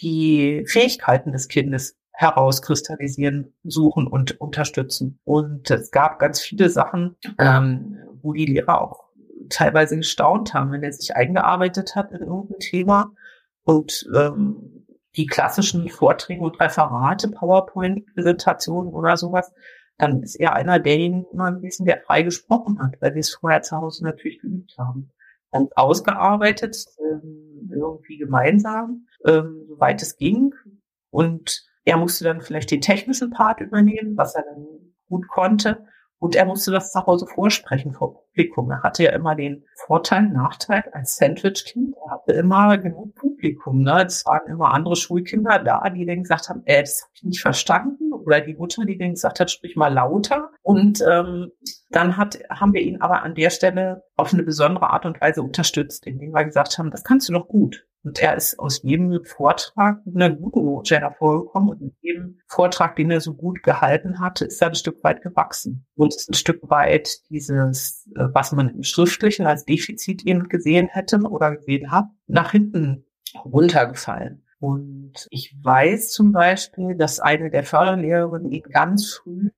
die 0.01 0.65
Fähigkeiten 0.67 1.31
des 1.31 1.47
Kindes 1.47 1.97
herauskristallisieren, 2.12 3.53
suchen 3.63 4.07
und 4.07 4.41
unterstützen. 4.41 5.21
Und 5.23 5.71
es 5.71 5.91
gab 5.91 6.19
ganz 6.19 6.41
viele 6.41 6.69
Sachen, 6.69 7.15
ähm, 7.39 7.97
wo 8.21 8.33
die 8.33 8.45
Lehrer 8.45 8.81
auch 8.81 9.05
teilweise 9.49 9.95
gestaunt 9.95 10.53
haben, 10.53 10.73
wenn 10.73 10.83
er 10.83 10.91
sich 10.91 11.15
eingearbeitet 11.15 11.95
hat 11.95 12.12
in 12.12 12.19
irgendein 12.19 12.59
Thema 12.59 13.13
und 13.63 14.05
ähm, 14.13 14.72
die 15.15 15.26
klassischen 15.26 15.89
Vorträge 15.89 16.41
und 16.41 16.60
Referate, 16.60 17.30
PowerPoint-Präsentationen 17.30 18.91
oder 18.93 19.17
sowas, 19.17 19.52
dann 19.97 20.23
ist 20.23 20.36
er 20.36 20.54
einer 20.54 20.80
derjenigen 20.80 21.26
gewesen, 21.32 21.86
der 21.86 22.02
frei 22.02 22.23
gesprochen 22.23 22.82
hat, 22.82 22.95
weil 22.99 23.13
wir 23.13 23.19
es 23.19 23.36
vorher 23.36 23.62
zu 23.62 23.78
Hause 23.78 24.04
natürlich 24.04 24.41
geübt 24.41 24.76
haben. 24.78 25.12
Dann 25.52 25.69
ausgearbeitet, 25.76 26.86
ähm, 26.99 27.69
irgendwie 27.71 28.17
gemeinsam, 28.17 29.08
ähm, 29.26 29.65
soweit 29.67 30.02
es 30.02 30.17
ging. 30.17 30.54
Und 31.12 31.63
er 31.86 31.97
musste 31.97 32.23
dann 32.23 32.41
vielleicht 32.41 32.71
den 32.71 32.82
technischen 32.82 33.30
Part 33.30 33.62
übernehmen, 33.62 34.17
was 34.17 34.36
er 34.36 34.43
dann 34.43 34.65
gut 35.10 35.28
konnte. 35.28 35.86
Und 36.23 36.36
er 36.36 36.45
musste 36.45 36.71
das 36.71 36.93
zu 36.93 37.05
Hause 37.05 37.27
vorsprechen 37.27 37.91
vor 37.91 38.13
Publikum. 38.13 38.71
Er 38.71 38.81
hatte 38.81 39.03
ja 39.03 39.12
immer 39.12 39.36
den 39.36 39.65
Vorteil, 39.75 40.21
Nachteil 40.29 40.81
als 40.93 41.17
Sandwich-Kind. 41.17 41.97
Er 41.97 42.12
hatte 42.12 42.31
immer 42.31 42.77
genug 42.77 43.13
Publikum. 43.15 43.81
Ne? 43.81 44.05
Es 44.05 44.25
waren 44.25 44.47
immer 44.47 44.73
andere 44.73 44.95
Schulkinder 44.95 45.59
da, 45.59 45.89
die 45.89 46.05
dann 46.05 46.23
gesagt 46.23 46.47
haben, 46.47 46.62
äh, 46.63 46.79
das 46.79 47.01
habe 47.01 47.12
ich 47.15 47.23
nicht 47.23 47.41
verstanden. 47.41 48.12
Oder 48.25 48.41
die 48.41 48.55
Mutter, 48.55 48.86
die 48.86 48.97
dann 48.97 49.12
gesagt 49.12 49.39
hat, 49.39 49.51
sprich 49.51 49.75
mal 49.75 49.93
lauter. 49.93 50.51
Und 50.62 51.03
ähm, 51.09 51.51
dann 51.89 52.17
hat, 52.17 52.39
haben 52.49 52.73
wir 52.73 52.81
ihn 52.81 53.01
aber 53.01 53.23
an 53.23 53.36
der 53.36 53.49
Stelle 53.49 54.03
auf 54.15 54.33
eine 54.33 54.43
besondere 54.43 54.89
Art 54.89 55.05
und 55.05 55.21
Weise 55.21 55.41
unterstützt, 55.41 56.05
indem 56.07 56.31
wir 56.31 56.45
gesagt 56.45 56.77
haben, 56.77 56.91
das 56.91 57.03
kannst 57.03 57.29
du 57.29 57.33
doch 57.33 57.47
gut. 57.47 57.86
Und 58.03 58.21
er 58.21 58.36
ist 58.36 58.59
aus 58.59 58.83
jedem 58.83 59.23
Vortrag 59.23 60.05
mit 60.05 60.15
einer 60.15 60.36
guten 60.36 60.65
Note 60.65 60.99
hervorgekommen 60.99 61.69
und 61.69 61.81
mit 61.81 61.93
jedem 62.01 62.39
Vortrag, 62.47 62.97
den 62.97 63.09
er 63.12 63.21
so 63.21 63.33
gut 63.33 63.63
gehalten 63.63 64.19
hatte, 64.19 64.45
ist 64.45 64.62
er 64.62 64.69
ein 64.69 64.75
Stück 64.75 65.01
weit 65.03 65.21
gewachsen. 65.21 65.86
Und 65.95 66.13
ist 66.13 66.29
ein 66.29 66.33
Stück 66.33 66.69
weit 66.69 67.09
dieses, 67.29 68.05
äh, 68.17 68.25
was 68.33 68.51
man 68.51 68.69
im 68.69 68.83
Schriftlichen 68.83 69.45
als 69.45 69.63
Defizit 69.63 70.25
eben 70.25 70.49
gesehen 70.49 70.89
hätte 70.91 71.19
oder 71.19 71.55
gesehen 71.55 71.91
hat, 71.91 72.05
nach 72.27 72.51
hinten 72.51 73.05
runtergefallen. 73.45 74.42
Und 74.63 75.28
ich 75.30 75.54
weiß 75.62 76.12
zum 76.12 76.32
Beispiel, 76.32 76.95
dass 76.95 77.19
eine 77.19 77.49
der 77.49 77.65
Förderlehrerinnen 77.65 78.49
ihn 78.49 78.63
ganz 78.71 79.13
früh 79.13 79.49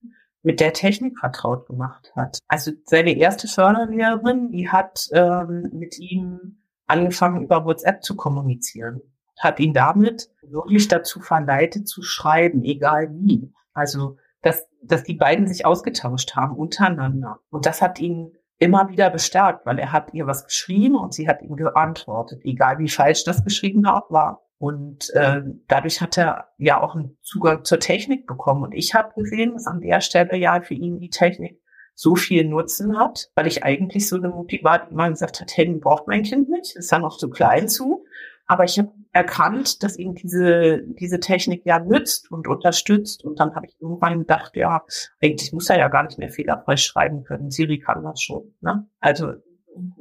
mit 0.41 0.60
der 0.60 0.74
Technik 0.74 1.20
vertraut 1.20 1.68
gemacht 1.68 2.12
hat. 2.15 2.39
Also 2.48 2.72
seine 2.86 3.15
erste 3.15 3.48
Förderlehrerin, 3.48 4.50
die 4.50 4.68
hat 4.68 5.08
ähm, 5.12 5.70
mit 5.74 6.00
ihm 6.00 6.58
angefangen, 6.88 7.44
über 7.44 7.65
WhatsApp 7.65 8.02
zu 8.02 8.15
kommunizieren. 8.15 9.00
Hat 9.39 9.60
ihn 9.60 9.76
damit 9.76 10.32
wirklich 10.41 10.88
dazu 10.88 11.20
verleitet 11.20 11.88
zu 11.88 12.02
schreiben, 12.02 12.63
egal 12.63 13.10
wie. 13.12 13.54
Also, 13.74 14.18
dass, 14.41 14.65
dass 14.82 15.04
die 15.04 15.13
beiden 15.13 15.46
sich 15.46 15.68
ausgetauscht 15.68 16.36
haben 16.36 16.56
untereinander. 16.56 17.41
Und 17.52 17.68
das 17.68 17.80
hat 17.80 18.00
ihn 18.00 18.36
immer 18.58 18.89
wieder 18.89 19.12
bestärkt, 19.12 19.68
weil 19.68 19.78
er 19.78 19.91
hat 19.91 20.15
ihr 20.15 20.26
was 20.26 20.46
geschrieben 20.46 20.96
und 20.96 21.13
sie 21.13 21.28
hat 21.28 21.44
ihm 21.44 21.58
geantwortet, 21.58 22.41
egal 22.44 22.80
wie 22.80 22.89
falsch 22.89 23.24
das 23.24 23.44
Geschriebene 23.44 23.94
auch 23.94 24.10
war. 24.10 24.44
Und 24.58 25.10
äh, 25.13 25.41
dadurch 25.68 26.02
hat 26.02 26.18
er 26.18 26.50
ja 26.58 26.82
auch 26.82 26.96
einen 26.96 27.18
Zugang 27.22 27.65
zur 27.65 27.80
Technik 27.80 28.26
bekommen. 28.26 28.63
Und 28.63 28.74
ich 28.74 28.94
habe 28.94 29.13
gesehen, 29.15 29.54
dass 29.54 29.68
an 29.68 29.82
der 29.82 30.02
Stelle 30.02 30.38
ja 30.38 30.62
für 30.62 30.74
ihn 30.74 31.00
die 31.00 31.10
Technik 31.10 31.62
so 31.94 32.15
viel 32.15 32.46
Nutzen 32.46 32.98
hat, 32.98 33.32
weil 33.36 33.48
ich 33.48 33.63
eigentlich 33.63 34.08
so 34.08 34.18
eine 34.18 34.30
Mutti 34.30 34.62
war, 34.63 34.86
die 34.86 34.91
immer 34.91 35.10
gesagt 35.10 35.39
hat, 35.39 35.52
hey, 35.56 35.68
braucht 35.76 36.08
mein 36.08 36.24
Kind 36.24 36.50
nicht, 36.50 36.76
ist 36.76 36.91
ja 36.91 37.00
noch 37.00 37.18
zu 37.18 37.30
klein 37.30 37.68
zu. 37.70 38.06
Aber 38.48 38.63
ich 38.63 38.78
habe 38.78 38.91
erkannt, 39.12 39.82
dass 39.82 39.98
ihm 39.98 40.13
diese, 40.13 40.84
diese 40.84 41.20
Technik 41.20 41.65
ja 41.65 41.80
nützt 41.80 42.30
und 42.32 42.48
unterstützt. 42.48 43.24
Und 43.24 43.39
dann 43.39 43.56
habe 43.56 43.65
ich 43.65 43.76
irgendwann 43.80 44.20
gedacht, 44.20 44.56
ja, 44.56 44.86
eigentlich 45.22 45.52
muss 45.52 45.70
er 45.70 45.80
ja 45.80 45.88
gar 45.88 46.04
nicht 46.04 46.20
mehr 46.20 46.30
fehlerfrei 46.30 46.78
schreiben 46.78 47.24
können. 47.24 47.50
Siri 47.50 47.80
kann 47.80 48.04
das 48.04 48.22
schon. 48.22 48.54
Ne? 48.62 48.88
Also 49.00 49.34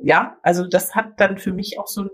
ja, 0.02 0.36
also 0.42 0.66
das 0.66 0.94
hat 0.94 1.20
dann 1.20 1.38
für 1.38 1.52
mich 1.52 1.78
auch 1.78 1.86
so 1.86 2.02
ein, 2.02 2.10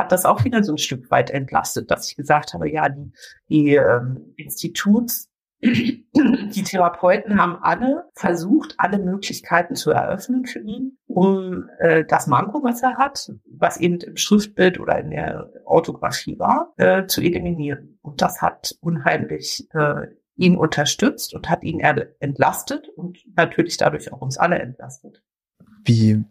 hat 0.00 0.12
das 0.12 0.24
auch 0.24 0.44
wieder 0.44 0.64
so 0.64 0.72
ein 0.72 0.78
Stück 0.78 1.10
weit 1.10 1.30
entlastet, 1.30 1.90
dass 1.90 2.08
ich 2.08 2.16
gesagt 2.16 2.54
habe, 2.54 2.70
ja, 2.70 2.88
die, 2.88 3.12
die 3.48 3.74
ähm, 3.74 4.32
Instituts 4.36 5.28
die 5.62 6.64
Therapeuten 6.64 7.38
haben 7.38 7.56
alle 7.62 8.08
versucht, 8.14 8.74
alle 8.78 8.98
Möglichkeiten 8.98 9.74
zu 9.74 9.90
eröffnen 9.90 10.46
für 10.46 10.60
ihn, 10.60 10.96
um 11.06 11.68
äh, 11.78 12.04
das 12.06 12.26
Manko, 12.26 12.62
was 12.62 12.82
er 12.82 12.96
hat, 12.96 13.30
was 13.44 13.76
eben 13.76 14.00
im 14.00 14.16
Schriftbild 14.16 14.80
oder 14.80 14.98
in 14.98 15.10
der 15.10 15.50
Orthographie 15.66 16.38
war, 16.38 16.72
äh, 16.78 17.06
zu 17.06 17.20
eliminieren. 17.20 17.98
Und 18.00 18.22
das 18.22 18.40
hat 18.40 18.74
unheimlich 18.80 19.68
äh, 19.74 20.06
ihn 20.36 20.56
unterstützt 20.56 21.34
und 21.34 21.50
hat 21.50 21.62
ihn 21.62 21.80
entlastet 21.80 22.88
und 22.96 23.18
natürlich 23.36 23.76
dadurch 23.76 24.10
auch 24.14 24.22
uns 24.22 24.38
alle 24.38 24.58
entlastet. 24.58 25.22
Wie 25.84 26.24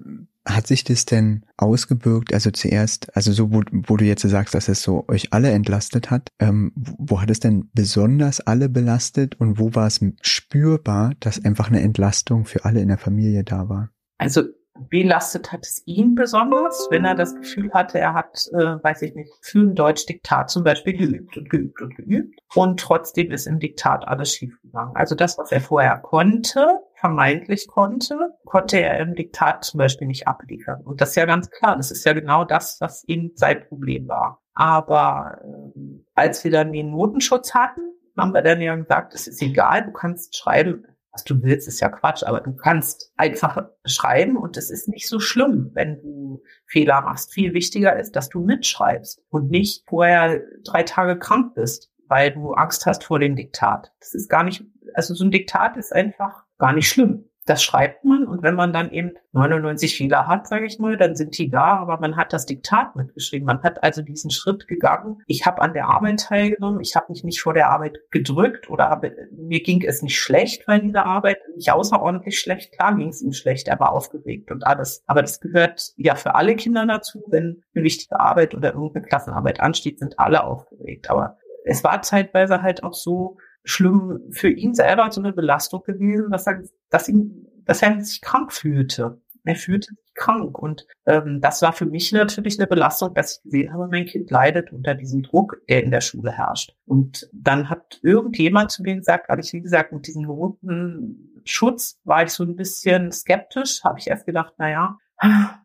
hat 0.48 0.68
sich 0.68 0.84
das 0.84 1.06
denn 1.06 1.46
ausgebürgt, 1.58 2.34
also 2.34 2.52
zuerst, 2.52 3.16
also 3.16 3.32
so, 3.32 3.52
wo, 3.52 3.62
wo 3.72 3.98
du 3.98 4.06
jetzt 4.06 4.22
sagst, 4.22 4.56
dass 4.56 4.68
es 4.70 4.82
so 4.82 5.06
euch 5.08 5.34
alle 5.34 5.52
entlastet 5.52 6.10
hat, 6.10 6.30
ähm, 6.40 6.72
wo 6.76 7.22
hat 7.22 7.30
es 7.30 7.40
denn 7.40 7.70
besonders 7.74 8.42
alle 8.42 8.70
belastet 8.70 9.40
und 9.40 9.60
wo 9.60 9.76
war 9.76 9.88
es 9.88 10.00
spürbar, 10.22 11.14
dass 11.20 11.44
einfach 11.44 11.70
eine 11.70 11.82
Entlastung 11.82 12.46
für 12.46 12.66
alle 12.66 12.82
in 12.82 12.88
der 12.88 12.98
Familie 12.98 13.44
da 13.44 13.70
war? 13.70 13.90
Also 14.18 14.44
belastet 14.90 15.52
hat 15.52 15.66
es 15.66 15.82
ihn 15.86 16.16
besonders, 16.16 16.88
wenn 16.90 17.06
er 17.06 17.16
das 17.16 17.36
Gefühl 17.36 17.72
hatte, 17.74 18.00
er 18.00 18.14
hat, 18.14 18.48
äh, 18.54 18.82
weiß 18.84 19.02
ich 19.02 19.16
nicht, 19.16 19.32
für 19.42 19.60
ein 19.60 19.76
Deutsch-Diktat 19.76 20.50
zum 20.50 20.64
Beispiel 20.64 20.98
geübt 20.98 21.38
und 21.38 21.50
geübt 21.50 21.82
und 21.82 21.96
geübt 21.96 22.40
und 22.56 22.80
trotzdem 22.80 23.32
ist 23.32 23.48
im 23.48 23.60
Diktat 23.60 24.08
alles 24.08 24.34
schiefgegangen. 24.34 24.96
Also 24.96 25.16
das, 25.16 25.38
was 25.38 25.52
er 25.52 25.62
vorher 25.62 25.98
konnte, 25.98 26.80
vermeintlich 26.96 27.68
konnte, 27.68 28.18
konnte 28.46 28.80
er 28.82 29.00
im 29.00 29.16
Diktat 29.16 29.64
zum 29.64 29.78
Beispiel 29.78 30.08
nicht 30.08 30.28
abliefern. 30.28 30.82
Und 30.84 31.02
das 31.02 31.10
ist 31.10 31.16
ja 31.16 31.26
ganz 31.26 31.50
klar, 31.50 31.78
das 31.78 31.92
ist 31.92 32.06
ja 32.06 32.14
genau 32.14 32.44
das, 32.46 32.78
was 32.80 33.04
ihm 33.08 33.32
sein 33.36 33.66
Problem 33.68 34.08
war. 34.08 34.42
Aber 34.54 35.40
äh, 35.44 35.80
als 36.16 36.44
wir 36.44 36.52
dann 36.52 36.74
den 36.74 36.92
Notenschutz 36.92 37.54
hatten, 37.54 37.82
haben 38.18 38.34
wir 38.34 38.42
dann 38.42 38.62
ja 38.62 38.76
gesagt, 38.76 39.14
es 39.14 39.28
ist 39.28 39.42
egal, 39.42 39.86
du 39.86 39.92
kannst 39.92 40.36
schreiben, 40.36 40.86
was 41.12 41.24
du 41.24 41.42
willst, 41.42 41.68
ist 41.68 41.80
ja 41.80 41.90
Quatsch, 41.90 42.24
aber 42.24 42.42
du 42.42 42.54
kannst 42.56 43.12
einfach 43.18 43.70
schreiben 43.86 44.38
und 44.38 44.58
es 44.58 44.70
ist 44.70 44.88
nicht 44.88 45.08
so 45.08 45.20
schlimm, 45.20 45.72
wenn 45.74 46.02
du 46.02 46.42
Fehler 46.66 47.02
machst. 47.02 47.34
Viel 47.34 47.54
wichtiger 47.54 47.98
ist, 47.98 48.16
dass 48.16 48.30
du 48.30 48.42
mitschreibst 48.42 49.22
und 49.30 49.50
nicht 49.50 49.84
vorher 49.88 50.42
drei 50.64 50.84
Tage 50.84 51.18
krank 51.18 51.56
bist, 51.56 51.92
weil 52.08 52.32
du 52.32 52.54
Angst 52.54 52.86
hast 52.86 53.04
vor 53.04 53.20
dem 53.20 53.36
Diktat. 53.36 53.92
Das 54.00 54.14
ist 54.14 54.30
gar 54.30 54.44
nicht, 54.44 54.64
also 54.94 55.14
so 55.14 55.24
ein 55.26 55.32
Diktat 55.32 55.78
ist 55.78 55.94
einfach 55.94 56.44
gar 56.58 56.74
nicht 56.74 56.90
schlimm 56.90 57.29
das 57.50 57.64
schreibt 57.64 58.06
man 58.06 58.28
und 58.28 58.44
wenn 58.44 58.54
man 58.54 58.72
dann 58.72 58.92
eben 58.92 59.14
99 59.32 59.98
Fehler 59.98 60.28
hat, 60.28 60.48
sage 60.48 60.68
ich 60.68 60.78
mal, 60.78 60.98
dann 60.98 61.16
sind 61.16 61.36
die 61.38 61.50
da, 61.50 61.78
aber 61.78 62.00
man 62.00 62.16
hat 62.16 62.32
das 62.32 62.46
Diktat 62.46 62.96
mitgeschrieben. 62.96 63.48
Man 63.48 63.64
hat 63.64 63.84
also 63.84 64.04
diesen 64.04 64.30
Schritt 64.30 64.68
gegangen. 64.68 65.24
Ich 65.26 65.48
habe 65.48 65.62
an 65.62 65.74
der 65.74 65.88
Arbeit 65.88 66.20
teilgenommen, 66.20 66.80
ich 66.80 66.96
habe 66.96 67.08
mich 67.10 67.24
nicht 67.24 67.42
vor 67.42 67.56
der 67.56 67.70
Arbeit 67.70 67.98
gedrückt 68.12 68.70
oder 68.70 68.90
habe, 68.90 69.16
mir 69.32 69.62
ging 69.62 69.84
es 69.84 70.04
nicht 70.04 70.20
schlecht 70.20 70.68
bei 70.68 70.78
dieser 70.78 71.06
Arbeit, 71.06 71.40
nicht 71.56 71.72
außerordentlich 71.72 72.40
schlecht. 72.40 72.74
Klar 72.74 72.96
ging 72.96 73.10
es 73.10 73.22
ihm 73.22 73.34
schlecht, 73.34 73.68
er 73.68 73.80
war 73.80 73.94
aufgeregt 73.94 74.52
und 74.52 74.68
alles. 74.68 75.04
Aber 75.08 75.22
das 75.22 75.40
gehört 75.40 75.94
ja 75.98 76.14
für 76.14 76.36
alle 76.36 76.56
Kinder 76.56 76.86
dazu. 76.86 77.24
Wenn 77.28 77.64
eine 77.74 77.84
wichtige 77.84 78.20
Arbeit 78.20 78.54
oder 78.54 78.74
irgendeine 78.74 79.08
Klassenarbeit 79.08 79.60
ansteht, 79.60 79.98
sind 79.98 80.20
alle 80.20 80.44
aufgeregt. 80.44 81.10
Aber 81.10 81.38
es 81.66 81.84
war 81.84 82.02
zeitweise 82.04 82.62
halt 82.62 82.84
auch 82.84 82.94
so, 82.94 83.38
schlimm 83.64 84.22
für 84.32 84.50
ihn 84.50 84.74
selber 84.74 85.12
so 85.12 85.22
eine 85.22 85.34
Belastung 85.34 85.84
gewesen, 85.84 86.32
dass 86.32 86.48
er, 86.48 86.64
dass 86.90 87.10
ihn, 87.10 87.48
dass 87.66 87.82
er 87.82 88.02
sich 88.02 88.22
krank 88.22 88.54
fühlte. 88.54 89.22
Er 89.46 89.56
fühlte 89.56 89.88
sich 89.88 90.14
krank 90.16 90.60
und 90.60 90.86
ähm, 91.06 91.40
das 91.42 91.62
war 91.62 91.74
für 91.74 91.86
mich 91.86 92.12
natürlich 92.12 92.60
eine 92.60 92.68
Belastung, 92.68 93.14
dass 93.14 93.38
ich 93.38 93.44
gesehen 93.44 93.74
habe, 93.74 93.88
mein 93.88 94.06
Kind 94.06 94.30
leidet 94.30 94.72
unter 94.72 94.94
diesem 94.94 95.24
Druck, 95.24 95.62
der 95.70 95.84
in 95.84 95.92
der 95.92 96.02
Schule 96.02 96.32
herrscht. 96.32 96.76
Und 96.86 97.30
dann 97.32 97.70
hat 97.70 98.00
irgendjemand 98.04 98.72
zu 98.72 98.84
mir 98.84 98.96
gesagt, 98.96 99.30
also 99.30 99.40
ich 99.40 99.54
wie 99.54 99.62
gesagt 99.62 99.94
mit 99.94 100.06
diesem 100.08 100.26
roten 100.26 101.42
Schutz 101.46 102.00
war 102.04 102.24
ich 102.24 102.32
so 102.32 102.44
ein 102.44 102.56
bisschen 102.58 103.12
skeptisch, 103.12 103.84
habe 103.84 104.00
ich 104.00 104.08
erst 104.08 104.26
gedacht, 104.26 104.54
na 104.58 104.70
ja, 104.70 104.98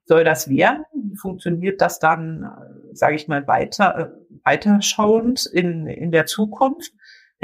soll 0.04 0.24
das 0.24 0.48
werden? 0.48 0.85
Wie 0.92 1.16
funktioniert 1.16 1.80
das 1.80 1.98
dann, 1.98 2.44
äh, 2.44 2.94
sage 2.94 3.16
ich 3.16 3.28
mal, 3.28 3.46
weiter, 3.46 3.98
äh, 3.98 4.38
weiterschauend 4.44 5.46
in, 5.46 5.87
in 5.87 6.11
der 6.11 6.26
Zukunft? 6.26 6.92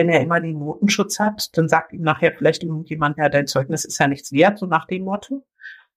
Wenn 0.01 0.09
er 0.09 0.23
immer 0.23 0.41
den 0.41 0.59
Notenschutz 0.59 1.19
hat, 1.19 1.55
dann 1.59 1.69
sagt 1.69 1.93
ihm 1.93 2.01
nachher 2.01 2.33
vielleicht 2.33 2.63
irgendjemand, 2.63 3.19
ja, 3.19 3.29
dein 3.29 3.47
Zeugnis 3.47 3.85
ist 3.85 4.01
ja 4.01 4.09
nichts 4.09 4.33
wert, 4.33 4.59
so 4.59 4.65
nach 4.65 4.87
dem 4.87 5.05
Motto. 5.05 5.45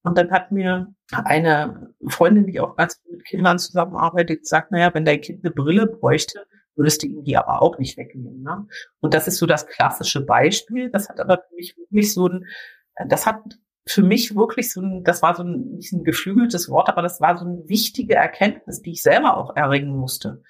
Und 0.02 0.18
dann 0.18 0.30
hat 0.30 0.52
mir 0.52 0.94
eine 1.10 1.94
Freundin, 2.08 2.46
die 2.46 2.60
auch 2.60 2.76
ganz 2.76 3.00
mit 3.10 3.24
Kindern 3.24 3.58
zusammenarbeitet, 3.58 4.40
gesagt, 4.40 4.72
naja, 4.72 4.92
wenn 4.92 5.06
dein 5.06 5.22
Kind 5.22 5.42
eine 5.42 5.54
Brille 5.54 5.86
bräuchte, 5.86 6.44
würdest 6.76 7.02
du 7.02 7.06
ihm 7.06 7.24
die 7.24 7.34
aber 7.38 7.62
auch 7.62 7.78
nicht 7.78 7.96
wegnehmen. 7.96 8.42
Ne? 8.42 8.66
Und 9.00 9.14
das 9.14 9.26
ist 9.26 9.38
so 9.38 9.46
das 9.46 9.66
klassische 9.66 10.20
Beispiel. 10.20 10.90
Das 10.90 11.08
hat 11.08 11.18
aber 11.18 11.38
für 11.48 11.54
mich 11.56 11.74
wirklich 11.78 12.12
so 12.12 12.28
ein, 12.28 12.44
das 13.08 13.24
hat 13.24 13.40
für 13.86 14.02
mich 14.02 14.36
wirklich 14.36 14.70
so 14.70 14.82
ein, 14.82 15.02
das 15.02 15.22
war 15.22 15.34
so 15.34 15.44
ein, 15.44 15.76
nicht 15.76 15.94
ein 15.94 16.04
geflügeltes 16.04 16.68
Wort, 16.68 16.90
aber 16.90 17.00
das 17.00 17.22
war 17.22 17.38
so 17.38 17.46
eine 17.46 17.66
wichtige 17.68 18.16
Erkenntnis, 18.16 18.82
die 18.82 18.92
ich 18.92 19.00
selber 19.00 19.38
auch 19.38 19.56
erringen 19.56 19.96
musste, 19.96 20.42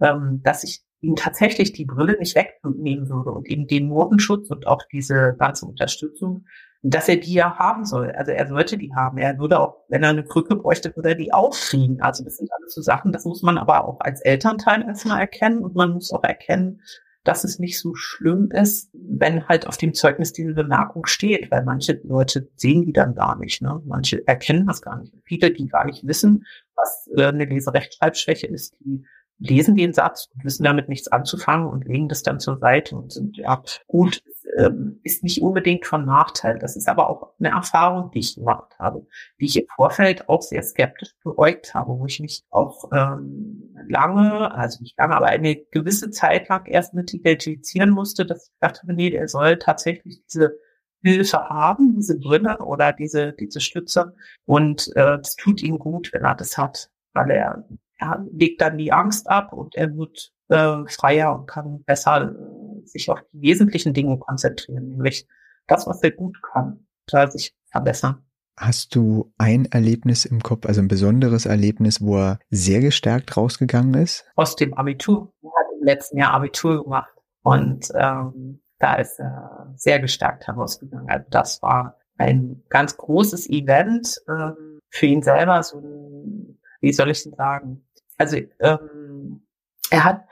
ähm, 0.00 0.40
dass 0.42 0.64
ich 0.64 0.85
ihm 1.06 1.16
tatsächlich 1.16 1.72
die 1.72 1.84
Brille 1.84 2.18
nicht 2.18 2.34
wegnehmen 2.34 3.08
würde 3.08 3.30
und 3.30 3.48
ihm 3.48 3.66
den 3.66 3.88
Notenschutz 3.88 4.50
und 4.50 4.66
auch 4.66 4.82
diese 4.92 5.34
ganze 5.38 5.66
Unterstützung, 5.66 6.44
dass 6.82 7.08
er 7.08 7.16
die 7.16 7.34
ja 7.34 7.56
haben 7.58 7.84
soll. 7.84 8.12
Also 8.12 8.32
er 8.32 8.46
sollte 8.46 8.76
die 8.76 8.94
haben. 8.94 9.18
Er 9.18 9.38
würde 9.38 9.58
auch, 9.58 9.84
wenn 9.88 10.02
er 10.02 10.10
eine 10.10 10.24
Krücke 10.24 10.56
bräuchte, 10.56 10.94
würde 10.94 11.10
er 11.10 11.14
die 11.14 11.32
aufkriegen. 11.32 12.00
Also 12.00 12.22
das 12.24 12.36
sind 12.36 12.50
alles 12.52 12.74
so 12.74 12.82
Sachen, 12.82 13.12
das 13.12 13.24
muss 13.24 13.42
man 13.42 13.58
aber 13.58 13.86
auch 13.86 14.00
als 14.00 14.20
Elternteil 14.20 14.82
erstmal 14.82 15.20
erkennen 15.20 15.58
und 15.58 15.74
man 15.74 15.92
muss 15.92 16.12
auch 16.12 16.22
erkennen, 16.24 16.82
dass 17.24 17.42
es 17.42 17.58
nicht 17.58 17.80
so 17.80 17.94
schlimm 17.94 18.50
ist, 18.52 18.90
wenn 18.92 19.48
halt 19.48 19.66
auf 19.66 19.76
dem 19.76 19.94
Zeugnis 19.94 20.32
diese 20.32 20.54
Bemerkung 20.54 21.06
steht, 21.06 21.50
weil 21.50 21.64
manche 21.64 22.00
Leute 22.04 22.48
sehen 22.54 22.84
die 22.84 22.92
dann 22.92 23.16
gar 23.16 23.36
nicht. 23.36 23.62
Ne? 23.62 23.82
Manche 23.84 24.26
erkennen 24.28 24.66
das 24.66 24.80
gar 24.80 25.00
nicht. 25.00 25.12
Viele, 25.24 25.50
die 25.50 25.66
gar 25.66 25.84
nicht 25.84 26.06
wissen, 26.06 26.44
was 26.76 27.10
äh, 27.16 27.26
eine 27.26 27.46
Leserechtschreibschwäche 27.46 28.46
ist, 28.46 28.76
die 28.80 29.04
lesen 29.38 29.76
den 29.76 29.92
Satz 29.92 30.28
und 30.34 30.44
wissen 30.44 30.64
damit 30.64 30.88
nichts 30.88 31.08
anzufangen 31.08 31.68
und 31.68 31.84
legen 31.84 32.08
das 32.08 32.22
dann 32.22 32.40
zur 32.40 32.58
Seite 32.58 32.96
und 32.96 33.12
sind, 33.12 33.36
ja, 33.36 33.62
gut, 33.86 34.22
ähm, 34.56 35.00
ist 35.02 35.22
nicht 35.22 35.42
unbedingt 35.42 35.86
von 35.86 36.06
Nachteil. 36.06 36.58
Das 36.58 36.76
ist 36.76 36.88
aber 36.88 37.10
auch 37.10 37.34
eine 37.38 37.50
Erfahrung, 37.50 38.10
die 38.12 38.20
ich 38.20 38.36
gemacht 38.36 38.74
habe, 38.78 39.06
die 39.38 39.46
ich 39.46 39.56
im 39.60 39.66
Vorfeld 39.74 40.28
auch 40.28 40.40
sehr 40.40 40.62
skeptisch 40.62 41.10
beäugt 41.22 41.74
habe, 41.74 41.98
wo 41.98 42.06
ich 42.06 42.20
mich 42.20 42.44
auch 42.50 42.90
ähm, 42.92 43.74
lange, 43.88 44.52
also 44.54 44.80
nicht 44.82 44.96
lange, 44.98 45.16
aber 45.16 45.26
eine 45.26 45.56
gewisse 45.70 46.10
Zeit 46.10 46.48
lang 46.48 46.66
erst 46.66 46.94
mit 46.94 47.12
identifizieren 47.12 47.90
musste, 47.90 48.24
dass 48.24 48.48
ich 48.48 48.58
dachte, 48.60 48.80
nee, 48.86 49.10
der 49.10 49.28
soll 49.28 49.58
tatsächlich 49.58 50.22
diese 50.24 50.58
Hilfe 51.02 51.38
haben, 51.48 51.94
diese 51.96 52.18
Brille 52.18 52.58
oder 52.58 52.92
diese, 52.92 53.32
diese 53.34 53.60
Stütze. 53.60 54.14
Und 54.46 54.88
äh, 54.96 55.18
das 55.18 55.36
tut 55.36 55.62
ihm 55.62 55.78
gut, 55.78 56.10
wenn 56.12 56.24
er 56.24 56.34
das 56.34 56.56
hat, 56.56 56.90
weil 57.12 57.30
er 57.30 57.64
er 57.98 58.26
legt 58.32 58.60
dann 58.60 58.78
die 58.78 58.92
Angst 58.92 59.28
ab 59.28 59.52
und 59.52 59.74
er 59.74 59.96
wird 59.96 60.32
äh, 60.48 60.84
freier 60.88 61.34
und 61.34 61.46
kann 61.46 61.82
besser 61.84 62.30
äh, 62.30 62.86
sich 62.86 63.10
auf 63.10 63.20
die 63.32 63.42
wesentlichen 63.42 63.94
Dinge 63.94 64.18
konzentrieren, 64.18 64.88
nämlich 64.88 65.26
das, 65.66 65.86
was 65.86 66.02
er 66.02 66.12
gut 66.12 66.40
kann, 66.42 66.86
da 67.06 67.30
sich 67.30 67.54
verbessern. 67.70 68.22
Hast 68.58 68.94
du 68.94 69.32
ein 69.36 69.66
Erlebnis 69.66 70.24
im 70.24 70.42
Kopf, 70.42 70.64
also 70.64 70.80
ein 70.80 70.88
besonderes 70.88 71.44
Erlebnis, 71.44 72.00
wo 72.00 72.16
er 72.16 72.38
sehr 72.48 72.80
gestärkt 72.80 73.36
rausgegangen 73.36 73.94
ist? 73.94 74.24
Aus 74.34 74.56
dem 74.56 74.72
Abitur. 74.74 75.32
Er 75.42 75.50
hat 75.50 75.66
im 75.78 75.84
letzten 75.84 76.18
Jahr 76.18 76.32
Abitur 76.32 76.82
gemacht 76.82 77.12
und 77.42 77.92
ähm, 77.94 78.62
da 78.78 78.94
ist 78.94 79.18
er 79.18 79.72
sehr 79.76 80.00
gestärkt 80.00 80.46
herausgegangen. 80.46 81.08
Also 81.08 81.26
das 81.30 81.62
war 81.62 81.98
ein 82.16 82.62
ganz 82.70 82.96
großes 82.96 83.48
Event 83.50 84.16
ähm, 84.28 84.80
für 84.88 85.06
ihn 85.06 85.22
selber, 85.22 85.62
so 85.62 85.78
ein, 85.78 86.58
wie 86.80 86.92
soll 86.92 87.10
ich 87.10 87.22
denn 87.22 87.34
sagen, 87.34 87.86
also 88.18 88.36
ähm, 88.60 89.46
er 89.90 90.04
hat, 90.04 90.24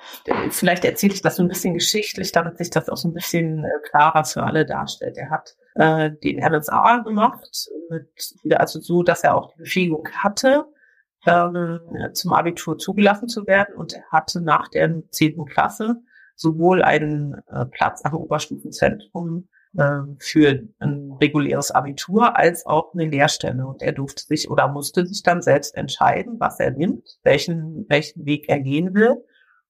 vielleicht 0.51 0.85
erzähle 0.85 1.15
ich 1.15 1.23
das 1.23 1.37
so 1.37 1.43
ein 1.43 1.49
bisschen 1.49 1.75
geschichtlich, 1.75 2.33
damit 2.33 2.59
sich 2.59 2.71
das 2.71 2.89
auch 2.89 2.97
so 2.97 3.09
ein 3.09 3.15
bisschen 3.15 3.65
äh, 3.65 3.89
klarer 3.89 4.25
für 4.25 4.43
alle 4.43 4.67
darstellt. 4.67 5.17
Er 5.17 5.31
hat 5.31 5.55
äh, 5.75 6.11
den 6.11 6.43
RSA 6.43 6.99
gemacht, 6.99 7.49
mit, 7.91 8.09
also 8.59 8.81
so, 8.81 9.03
dass 9.03 9.23
er 9.23 9.37
auch 9.37 9.53
die 9.53 9.63
Befähigung 9.63 10.09
hatte, 10.13 10.67
ähm, 11.27 11.81
zum 12.13 12.33
Abitur 12.33 12.79
zugelassen 12.79 13.29
zu 13.29 13.47
werden 13.47 13.75
und 13.77 13.95
er 13.95 14.05
hatte 14.11 14.41
nach 14.41 14.69
der 14.69 15.03
zehnten 15.11 15.47
Klasse 15.47 16.03
sowohl 16.37 16.83
einen 16.83 17.35
äh, 17.49 17.65
Platz 17.67 18.05
am 18.05 18.15
Oberstufenzentrum 18.15 19.49
für 20.19 20.63
ein 20.79 21.13
reguläres 21.21 21.71
Abitur 21.71 22.37
als 22.37 22.65
auch 22.65 22.95
eine 22.95 23.07
Lehrstelle. 23.07 23.67
Und 23.67 23.83
er 23.83 23.93
durfte 23.93 24.23
sich 24.23 24.51
oder 24.51 24.69
musste 24.69 25.05
sich 25.07 25.23
dann 25.23 25.43
selbst 25.43 25.75
entscheiden, 25.75 26.37
was 26.39 26.61
er 26.61 26.71
nimmt, 26.71 27.19
welchen, 27.25 27.87
welchen 27.89 28.25
Weg 28.25 28.49
er 28.49 28.61
gehen 28.61 28.95
will. 28.95 29.17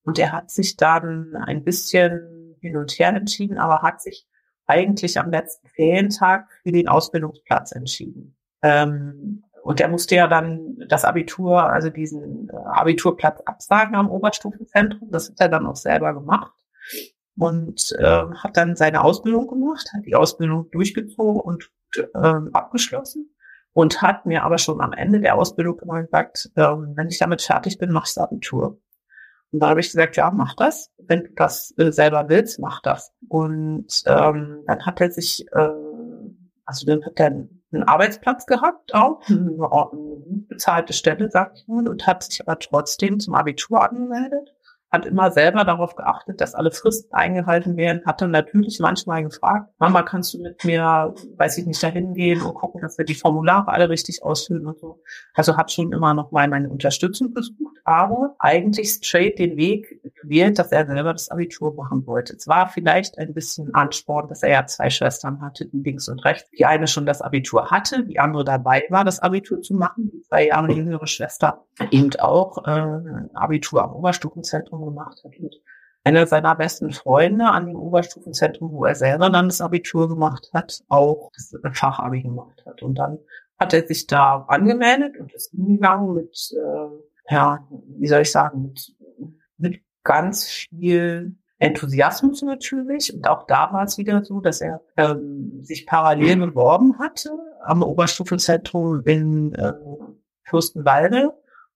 Und 0.03 0.19
er 0.19 0.33
hat 0.33 0.51
sich 0.51 0.77
dann 0.77 1.35
ein 1.37 1.65
bisschen 1.65 2.57
hin 2.61 2.77
und 2.77 2.93
her 2.93 3.09
entschieden, 3.09 3.59
aber 3.59 3.83
hat 3.83 4.03
sich 4.03 4.27
eigentlich 4.67 5.19
am 5.19 5.31
letzten 5.31 5.69
Ferientag 5.69 6.51
für 6.63 6.73
den 6.73 6.89
Ausbildungsplatz 6.89 7.73
entschieden. 7.73 8.37
Ähm, 8.63 9.45
und 9.63 9.81
er 9.81 9.89
musste 9.89 10.17
ja 10.17 10.27
dann 10.27 10.77
das 10.89 11.07
Abitur, 11.07 11.71
also 11.71 11.89
diesen 11.89 12.51
äh, 12.51 12.57
Abiturplatz 12.57 13.41
absagen 13.47 13.95
am 13.95 14.11
Oberstufenzentrum. 14.11 15.11
Das 15.11 15.31
hat 15.31 15.41
er 15.41 15.49
dann 15.49 15.67
auch 15.67 15.77
selber 15.77 16.13
gemacht 16.13 16.53
und 17.37 17.93
äh, 17.99 18.27
hat 18.37 18.57
dann 18.57 18.77
seine 18.77 19.03
Ausbildung 19.03 19.49
gemacht, 19.49 19.91
hat 19.95 20.07
die 20.07 20.15
Ausbildung 20.15 20.71
durchgezogen 20.71 21.41
und 21.41 21.71
äh, 21.97 22.51
abgeschlossen 22.53 23.35
und 23.73 24.03
hat 24.03 24.25
mir 24.25 24.45
aber 24.45 24.59
schon 24.59 24.81
am 24.81 24.93
Ende 24.93 25.21
der 25.21 25.35
Ausbildung 25.37 25.81
immer 25.81 26.03
gesagt, 26.03 26.51
äh, 26.55 26.63
wenn 26.63 27.09
ich 27.09 27.19
damit 27.19 27.43
fertig 27.43 27.79
bin, 27.79 27.91
mach 27.91 28.07
ich 28.07 28.15
das 28.15 28.25
Abitur. 28.25 28.81
Und 29.51 29.61
da 29.61 29.69
habe 29.69 29.81
ich 29.81 29.87
gesagt, 29.87 30.17
ja, 30.17 30.31
mach 30.31 30.55
das. 30.55 30.91
Wenn 30.99 31.25
du 31.25 31.31
das 31.35 31.75
äh, 31.77 31.93
selber 31.93 32.29
willst, 32.29 32.59
mach 32.59 32.81
das. 32.83 33.13
Und 33.29 34.03
ähm, 34.07 34.65
dann 34.67 34.87
hat 34.87 35.01
er 35.01 35.11
sich, 35.11 35.47
äh, 35.53 35.71
also 36.65 36.87
dann 36.87 37.05
hat 37.05 37.21
er 37.21 37.27
einen 37.27 37.83
Arbeitsplatz 37.85 38.47
gehabt, 38.47 38.95
auch 38.95 39.21
eine 39.29 40.23
bezahlte 40.49 40.93
Stelle, 40.93 41.31
sag 41.31 41.55
ich 41.55 41.67
mal, 41.67 41.89
und 41.89 42.07
hat 42.07 42.23
sich 42.23 42.41
aber 42.41 42.59
trotzdem 42.59 43.19
zum 43.19 43.35
Abitur 43.35 43.83
angemeldet 43.83 44.54
hat 44.95 45.07
immer 45.07 45.33
selber 45.33 45.65
darauf 45.65 45.97
geachtet, 45.97 46.41
dass 46.41 46.55
alle 46.55 46.71
Fristen 46.71 47.13
eingehalten 47.13 47.77
werden, 47.77 48.03
hat 48.07 48.21
dann 48.21 48.31
natürlich 48.31 48.79
manchmal 48.79 49.25
gefragt, 49.25 49.69
Mama, 49.79 50.03
kannst 50.03 50.33
du 50.35 50.41
mit 50.41 50.65
mir, 50.65 51.15
weiß 51.37 51.59
ich 51.59 51.67
nicht, 51.67 51.83
dahin 51.83 52.15
gehen 52.15 52.41
und 52.41 52.55
gucken, 52.55 52.81
dass 52.81 52.97
wir 52.97 53.05
die 53.05 53.15
Formulare 53.15 53.69
alle 53.69 53.89
richtig 53.89 54.23
ausfüllen 54.23 54.67
und 54.67 54.79
so. 54.79 55.01
Also 55.35 55.57
hat 55.57 55.73
schon 55.73 55.93
immer 55.93 56.15
noch 56.15 56.31
mal 56.31 56.47
meine 56.49 56.71
Unterstützung 56.71 57.35
besucht, 57.35 57.77
aber 57.85 58.37
eigentlich 58.39 58.91
straight 58.93 59.39
den 59.39 59.57
Weg 59.57 60.01
gewählt, 60.23 60.59
dass 60.59 60.71
er 60.71 60.87
selber 60.87 61.13
das 61.13 61.29
Abitur 61.29 61.75
machen 61.75 62.07
wollte. 62.07 62.35
Es 62.37 62.47
war 62.47 62.69
vielleicht 62.69 63.19
ein 63.19 63.35
bisschen 63.35 63.75
Ansporn, 63.75 64.29
dass 64.29 64.45
er 64.45 64.51
ja 64.51 64.67
zwei 64.67 64.91
Schwestern 64.91 65.41
hatte, 65.41 65.67
die 65.67 65.83
links 65.83 66.09
und 66.09 66.25
rechts. 66.25 66.49
Die 66.57 66.67
eine 66.67 66.87
schon 66.87 67.05
das 67.05 67.21
Abitur 67.21 67.71
hatte, 67.71 68.05
die 68.05 68.21
andere 68.21 68.45
dabei 68.45 68.85
war, 68.91 69.05
das 69.05 69.19
Abitur 69.19 69.61
zu 69.61 69.75
machen. 69.75 70.11
Die 70.13 70.23
zwei 70.23 70.47
Jahre 70.47 70.73
jüngere 70.73 71.07
Schwester 71.09 71.65
eben 71.91 72.15
auch 72.21 72.65
äh, 72.67 73.29
Abitur 73.35 73.83
am 73.83 73.95
Oberstufenzentrum 73.95 74.84
gemacht 74.85 75.23
hat. 75.25 75.39
Und 75.39 75.55
einer 76.05 76.27
seiner 76.27 76.55
besten 76.55 76.93
Freunde 76.93 77.47
an 77.47 77.67
dem 77.67 77.77
Oberstufenzentrum, 77.77 78.73
wo 78.73 78.85
er 78.85 78.95
selber 78.95 79.31
dann 79.31 79.49
das 79.49 79.61
Abitur 79.61 80.09
gemacht 80.09 80.51
hat, 80.53 80.83
auch 80.89 81.31
das 81.35 81.55
Fachabi 81.73 82.23
gemacht 82.23 82.63
hat. 82.67 82.83
Und 82.83 82.97
dann 82.97 83.19
hat 83.59 83.73
er 83.73 83.87
sich 83.87 84.07
da 84.07 84.45
angemeldet 84.49 85.19
und 85.19 85.33
ist 85.33 85.51
hingegangen 85.51 86.15
mit, 86.15 86.53
äh, 86.53 87.35
ja, 87.35 87.67
wie 87.99 88.07
soll 88.07 88.23
ich 88.23 88.31
sagen, 88.31 88.63
mit, 88.63 88.95
mit 89.57 89.81
ganz 90.03 90.45
viel 90.45 91.37
Enthusiasmus 91.59 92.43
natürlich. 92.43 93.15
Und 93.15 93.27
auch 93.27 93.47
da 93.47 93.73
war 93.73 93.85
es 93.85 93.97
wieder 93.97 94.25
so, 94.25 94.41
dass 94.41 94.61
er 94.61 94.83
ähm, 94.99 95.61
sich 95.63 95.87
parallel 95.87 96.37
beworben 96.37 96.99
hatte 96.99 97.31
am 97.63 97.83
Oberstufenzentrum 97.83 99.03
in 99.07 99.55
äh, 99.55 99.73
Fürstenwalde 100.45 101.33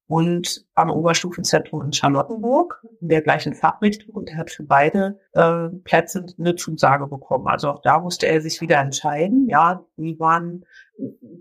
und 0.08 0.64
am 0.74 0.90
Oberstufenzentrum 0.90 1.82
in 1.82 1.92
Charlottenburg 1.92 2.82
in 3.00 3.08
der 3.08 3.20
gleichen 3.20 3.54
Fachrichtung 3.54 4.14
und 4.14 4.30
er 4.30 4.38
hat 4.38 4.50
für 4.50 4.64
beide 4.64 5.20
äh, 5.32 5.68
Plätze 5.84 6.24
eine 6.38 6.56
Zusage 6.56 7.06
bekommen. 7.06 7.46
Also 7.46 7.68
auch 7.68 7.82
da 7.82 8.00
musste 8.00 8.26
er 8.26 8.40
sich 8.40 8.60
wieder 8.60 8.78
entscheiden. 8.78 9.48
Ja, 9.48 9.84
die 9.98 10.18
waren 10.18 10.64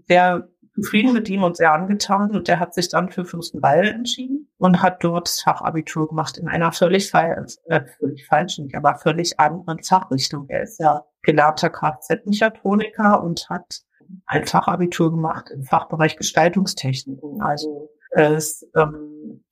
sehr 0.08 0.50
zufrieden 0.76 1.14
mit 1.14 1.30
ihm 1.30 1.44
und 1.44 1.56
sehr 1.56 1.74
angetan 1.74 2.32
und 2.32 2.50
er 2.50 2.60
hat 2.60 2.74
sich 2.74 2.90
dann 2.90 3.10
für 3.10 3.26
Fürstenwalde 3.26 3.90
entschieden 3.90 4.50
und 4.58 4.82
hat 4.84 5.04
dort 5.04 5.30
Fachabitur 5.30 6.10
gemacht 6.10 6.38
in 6.38 6.50
einer 6.50 6.72
völlig, 6.74 7.12
äh, 7.14 7.82
völlig 7.98 8.28
falschen, 8.28 8.70
aber 8.76 8.96
völlig 8.96 9.40
anderen 9.40 9.82
Fachrichtung. 9.82 10.46
Er 10.50 10.64
ist 10.64 10.80
ja 10.80 11.04
gelernter 11.24 11.70
Kfz-Mechatroniker 11.70 13.24
und 13.24 13.50
hat 13.50 13.82
ein 14.26 14.46
Fachabitur 14.46 15.12
gemacht 15.12 15.50
im 15.52 15.64
Fachbereich 15.64 16.18
Gestaltungstechniken, 16.18 17.42
also 17.42 17.90
es 18.18 18.68
ähm, 18.76 19.44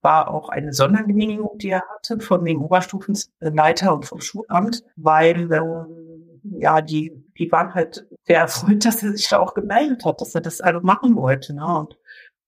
war 0.00 0.32
auch 0.32 0.48
eine 0.48 0.72
Sondergenehmigung, 0.72 1.58
die 1.58 1.70
er 1.70 1.82
hatte 1.94 2.20
von 2.20 2.44
dem 2.44 2.62
Oberstufenleiter 2.62 3.92
und 3.92 4.06
vom 4.06 4.20
Schulamt, 4.20 4.84
weil 4.94 5.52
ähm, 5.52 6.40
ja 6.60 6.80
die 6.80 7.12
die 7.36 7.50
waren 7.50 7.74
halt 7.74 8.06
sehr 8.24 8.40
erfreut, 8.40 8.84
dass 8.84 9.02
er 9.02 9.12
sich 9.12 9.28
da 9.28 9.40
auch 9.40 9.54
gemeldet 9.54 10.04
hat, 10.04 10.20
dass 10.20 10.34
er 10.34 10.40
das 10.40 10.60
also 10.60 10.80
machen 10.80 11.16
wollte. 11.16 11.54
Ne? 11.54 11.66
Und 11.66 11.98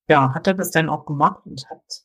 ja, 0.09 0.33
hat 0.35 0.47
er 0.47 0.55
das 0.55 0.71
dann 0.71 0.88
auch 0.88 1.05
gemacht 1.05 1.42
und 1.44 1.68
hat 1.68 2.05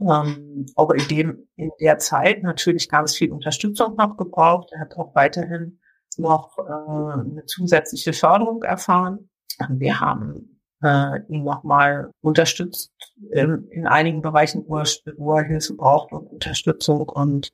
ähm, 0.00 0.66
auch 0.76 0.90
in 0.90 1.08
dem 1.08 1.48
in 1.56 1.70
der 1.80 1.98
Zeit 1.98 2.42
natürlich 2.44 2.88
ganz 2.88 3.16
viel 3.16 3.32
Unterstützung 3.32 3.96
noch 3.96 4.16
gebraucht. 4.16 4.70
Er 4.72 4.80
hat 4.80 4.96
auch 4.96 5.14
weiterhin 5.16 5.80
noch 6.16 6.56
äh, 6.58 6.62
eine 6.62 7.44
zusätzliche 7.46 8.12
Förderung 8.12 8.62
erfahren. 8.62 9.28
Wir 9.68 10.00
haben 10.00 10.51
äh, 10.82 11.20
ihn 11.28 11.44
nochmal 11.44 12.10
unterstützt 12.20 12.92
in, 13.30 13.68
in 13.70 13.86
einigen 13.86 14.22
Bereichen, 14.22 14.64
wo 14.66 14.78
er, 14.78 14.86
wo 15.16 15.36
er 15.36 15.44
Hilfe 15.44 15.74
braucht 15.74 16.12
und 16.12 16.26
Unterstützung 16.26 17.08
und 17.08 17.52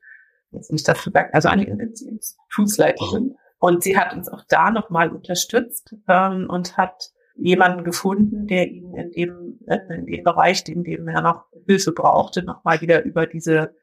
jetzt 0.50 0.72
nicht 0.72 0.88
dafür 0.88 1.12
weg, 1.14 1.30
also 1.32 1.48
eine 1.48 1.64
Institutsleiterin. 1.64 3.36
Und 3.58 3.82
sie 3.82 3.98
hat 3.98 4.14
uns 4.14 4.28
auch 4.28 4.44
da 4.48 4.70
nochmal 4.70 5.10
unterstützt 5.10 5.94
ähm, 6.08 6.48
und 6.48 6.76
hat 6.76 7.10
jemanden 7.34 7.84
gefunden, 7.84 8.46
der 8.46 8.68
ihn 8.68 8.94
in 8.94 9.10
dem, 9.12 9.58
äh, 9.66 9.78
in 9.94 10.06
dem 10.06 10.24
Bereich, 10.24 10.66
in 10.68 10.84
dem 10.84 11.08
er 11.08 11.22
noch 11.22 11.44
Hilfe 11.66 11.92
brauchte, 11.92 12.42
nochmal 12.42 12.80
wieder 12.80 13.04
über 13.04 13.26
diese 13.26 13.74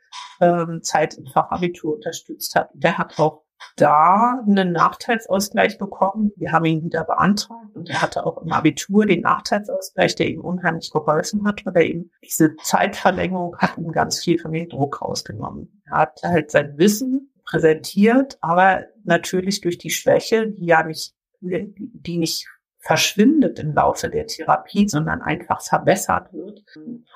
ähm, 0.41 0.81
Zeit 0.81 1.17
im 1.17 1.25
Fachabitur 1.25 1.95
unterstützt 1.95 2.55
hat. 2.55 2.69
Der 2.73 2.97
hat 2.97 3.19
auch 3.19 3.44
da 3.75 4.41
einen 4.47 4.71
Nachteilsausgleich 4.71 5.77
bekommen. 5.77 6.31
Wir 6.35 6.51
haben 6.51 6.65
ihn 6.65 6.83
wieder 6.83 7.03
beantragt 7.03 7.75
und 7.75 7.89
er 7.89 8.01
hatte 8.01 8.25
auch 8.25 8.41
im 8.41 8.51
Abitur 8.51 9.05
den 9.05 9.21
Nachteilsausgleich, 9.21 10.15
der 10.15 10.29
ihm 10.29 10.41
unheimlich 10.41 10.91
geholfen 10.91 11.45
hat, 11.45 11.65
weil 11.65 11.75
er 11.75 11.85
ihm 11.85 12.11
diese 12.23 12.55
Zeitverlängerung 12.57 13.57
hat 13.57 13.77
ihm 13.77 13.91
ganz 13.91 14.23
viel 14.23 14.39
von 14.39 14.51
dem 14.51 14.69
Druck 14.69 15.01
rausgenommen. 15.01 15.81
Er 15.85 15.97
hat 15.97 16.19
halt 16.23 16.51
sein 16.51 16.77
Wissen 16.77 17.31
präsentiert, 17.45 18.37
aber 18.41 18.85
natürlich 19.03 19.61
durch 19.61 19.77
die 19.77 19.91
Schwäche, 19.91 20.47
die 20.47 20.65
ja 20.65 20.83
nicht, 20.83 21.13
die 21.41 22.17
nicht 22.17 22.47
verschwindet 22.85 23.57
im 23.57 23.73
Laufe 23.73 24.09
der 24.09 24.27
Therapie, 24.27 24.87
sondern 24.87 25.23
einfach 25.23 25.61
verbessert 25.61 26.31
wird, 26.31 26.63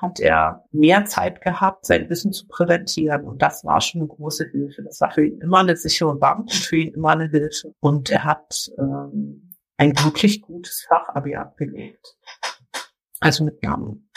hat 0.00 0.18
er 0.18 0.64
mehr 0.72 1.04
Zeit 1.04 1.40
gehabt, 1.42 1.86
sein 1.86 2.10
Wissen 2.10 2.32
zu 2.32 2.48
präsentieren. 2.48 3.24
Und 3.24 3.40
das 3.40 3.64
war 3.64 3.80
schon 3.80 4.00
eine 4.00 4.08
große 4.08 4.48
Hilfe. 4.50 4.82
Das 4.82 5.00
war 5.00 5.12
für 5.12 5.24
ihn 5.24 5.40
immer 5.40 5.58
eine 5.58 5.76
sichere 5.76 6.16
Bank 6.16 6.52
für 6.52 6.76
ihn 6.76 6.94
immer 6.94 7.10
eine 7.10 7.28
Hilfe. 7.28 7.72
Und 7.78 8.10
er 8.10 8.24
hat 8.24 8.68
ähm, 8.78 9.54
ein 9.76 9.92
wirklich 10.02 10.42
gutes 10.42 10.86
Fachabi 10.88 11.36
abgelegt. 11.36 12.16
Also 13.20 13.44
mit 13.44 13.62
einem 13.62 14.08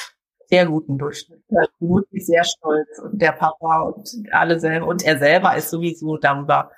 sehr 0.48 0.66
guten 0.66 0.98
Durchschnitt. 0.98 1.44
Wirklich 1.80 2.26
sehr 2.26 2.44
stolz 2.46 2.98
und 2.98 3.22
der 3.22 3.34
Papa 3.34 3.82
und 3.82 4.10
alle 4.32 4.60
selber 4.60 4.88
und 4.88 5.04
er 5.04 5.20
selber 5.20 5.56
ist 5.56 5.70
sowieso 5.70 6.18
darüber 6.18 6.72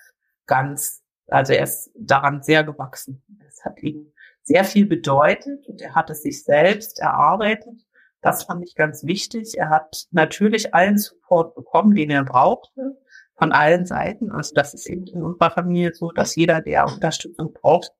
ganz, 0.47 1.01
also 1.27 1.53
er 1.53 1.63
ist 1.63 1.91
daran 1.97 2.43
sehr 2.43 2.65
gewachsen. 2.65 3.23
Es 3.47 3.63
hat 3.63 3.81
ihn 3.81 4.11
sehr 4.45 4.63
viel 4.63 4.85
bedeutet 4.85 5.67
und 5.67 5.81
er 5.81 5.95
hat 5.95 6.09
es 6.09 6.21
sich 6.21 6.43
selbst 6.43 6.99
erarbeitet. 6.99 7.85
Das 8.21 8.43
fand 8.43 8.63
ich 8.63 8.75
ganz 8.75 9.03
wichtig. 9.03 9.55
Er 9.57 9.69
hat 9.69 10.05
natürlich 10.11 10.73
allen 10.73 10.97
Support 10.97 11.55
bekommen, 11.55 11.95
den 11.95 12.09
er 12.09 12.23
brauchte, 12.23 12.97
von 13.37 13.51
allen 13.51 13.85
Seiten. 13.85 14.31
Also 14.31 14.53
das 14.55 14.73
ist 14.73 14.87
eben 14.87 15.05
in 15.07 15.23
unserer 15.23 15.51
Familie 15.51 15.93
so, 15.93 16.11
dass 16.11 16.35
jeder, 16.35 16.61
der 16.61 16.85
Unterstützung 16.85 17.53
braucht, 17.53 17.91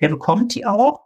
der 0.00 0.08
bekommt 0.10 0.54
die 0.54 0.66
auch. 0.66 1.04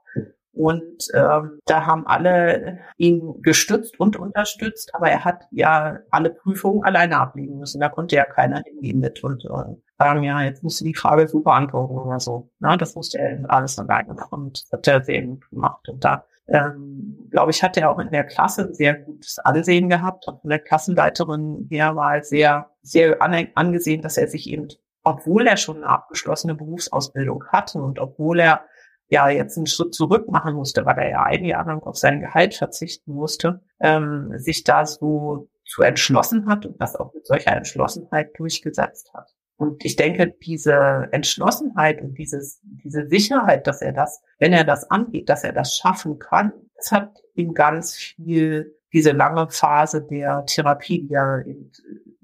Und 0.52 1.06
ähm, 1.14 1.60
da 1.66 1.86
haben 1.86 2.06
alle 2.06 2.80
ihn 2.96 3.40
gestützt 3.42 4.00
und 4.00 4.16
unterstützt, 4.16 4.92
aber 4.94 5.08
er 5.08 5.24
hat 5.24 5.44
ja 5.52 6.00
alle 6.10 6.30
Prüfungen 6.30 6.82
alleine 6.82 7.18
ablegen 7.18 7.58
müssen. 7.58 7.80
Da 7.80 7.88
konnte 7.88 8.16
ja 8.16 8.24
keiner 8.24 8.62
hingehen 8.64 8.98
mit 8.98 9.22
und 9.22 9.44
äh, 9.44 9.76
sagen, 9.98 10.22
ja, 10.22 10.42
jetzt 10.42 10.62
musst 10.62 10.80
du 10.80 10.84
die 10.84 10.94
Frage 10.94 11.26
so 11.26 11.40
beantworten 11.40 11.98
oder 11.98 12.20
so. 12.20 12.50
Na, 12.60 12.76
das 12.76 12.94
musste 12.94 13.18
er 13.18 13.38
alles 13.48 13.78
alleine. 13.78 14.16
Und 14.30 14.62
das 14.62 14.72
hat 14.72 14.86
er 14.86 15.02
sehr 15.02 15.22
gut 15.22 15.48
gemacht. 15.50 15.88
Und 15.88 16.04
da, 16.04 16.24
ähm, 16.46 17.28
glaube 17.30 17.50
ich, 17.50 17.62
hat 17.62 17.76
er 17.76 17.90
auch 17.90 17.98
in 17.98 18.10
der 18.10 18.24
Klasse 18.24 18.72
sehr 18.72 18.94
gutes 18.94 19.38
Ansehen 19.40 19.88
gehabt. 19.88 20.28
Und 20.28 20.40
von 20.40 20.50
der 20.50 20.60
Klassenleiterin 20.60 21.66
her 21.68 21.96
war 21.96 22.22
sehr, 22.22 22.70
sehr 22.82 23.20
angesehen, 23.20 24.02
dass 24.02 24.16
er 24.16 24.28
sich 24.28 24.48
eben, 24.48 24.68
obwohl 25.02 25.46
er 25.46 25.56
schon 25.56 25.78
eine 25.78 25.88
abgeschlossene 25.88 26.54
Berufsausbildung 26.54 27.44
hatte 27.48 27.78
und 27.82 27.98
obwohl 27.98 28.40
er 28.40 28.62
ja 29.10 29.28
jetzt 29.30 29.56
einen 29.56 29.66
Schritt 29.66 29.94
zurück 29.94 30.28
machen 30.28 30.54
musste, 30.54 30.84
weil 30.86 30.98
er 30.98 31.10
ja 31.10 31.22
ein 31.24 31.44
Jahr 31.44 31.66
lang 31.66 31.82
auf 31.82 31.96
sein 31.96 32.20
Gehalt 32.20 32.54
verzichten 32.54 33.14
musste, 33.14 33.62
ähm, 33.80 34.32
sich 34.36 34.64
da 34.64 34.86
so 34.86 35.48
zu 35.64 35.82
entschlossen 35.82 36.46
hat 36.46 36.66
und 36.66 36.80
das 36.80 36.94
auch 36.94 37.12
mit 37.14 37.26
solcher 37.26 37.56
Entschlossenheit 37.56 38.38
durchgesetzt 38.38 39.12
hat. 39.14 39.34
Und 39.58 39.84
ich 39.84 39.96
denke, 39.96 40.34
diese 40.40 41.08
Entschlossenheit 41.10 42.00
und 42.00 42.16
dieses, 42.16 42.60
diese 42.62 43.08
Sicherheit, 43.08 43.66
dass 43.66 43.82
er 43.82 43.92
das, 43.92 44.22
wenn 44.38 44.52
er 44.52 44.62
das 44.62 44.88
angeht, 44.88 45.28
dass 45.28 45.42
er 45.42 45.52
das 45.52 45.76
schaffen 45.76 46.20
kann, 46.20 46.52
das 46.76 46.92
hat 46.92 47.18
ihm 47.34 47.54
ganz 47.54 47.96
viel 47.96 48.78
diese 48.92 49.10
lange 49.10 49.50
Phase 49.50 50.00
der 50.00 50.46
Therapie, 50.46 51.06
die 51.06 51.14
er 51.14 51.44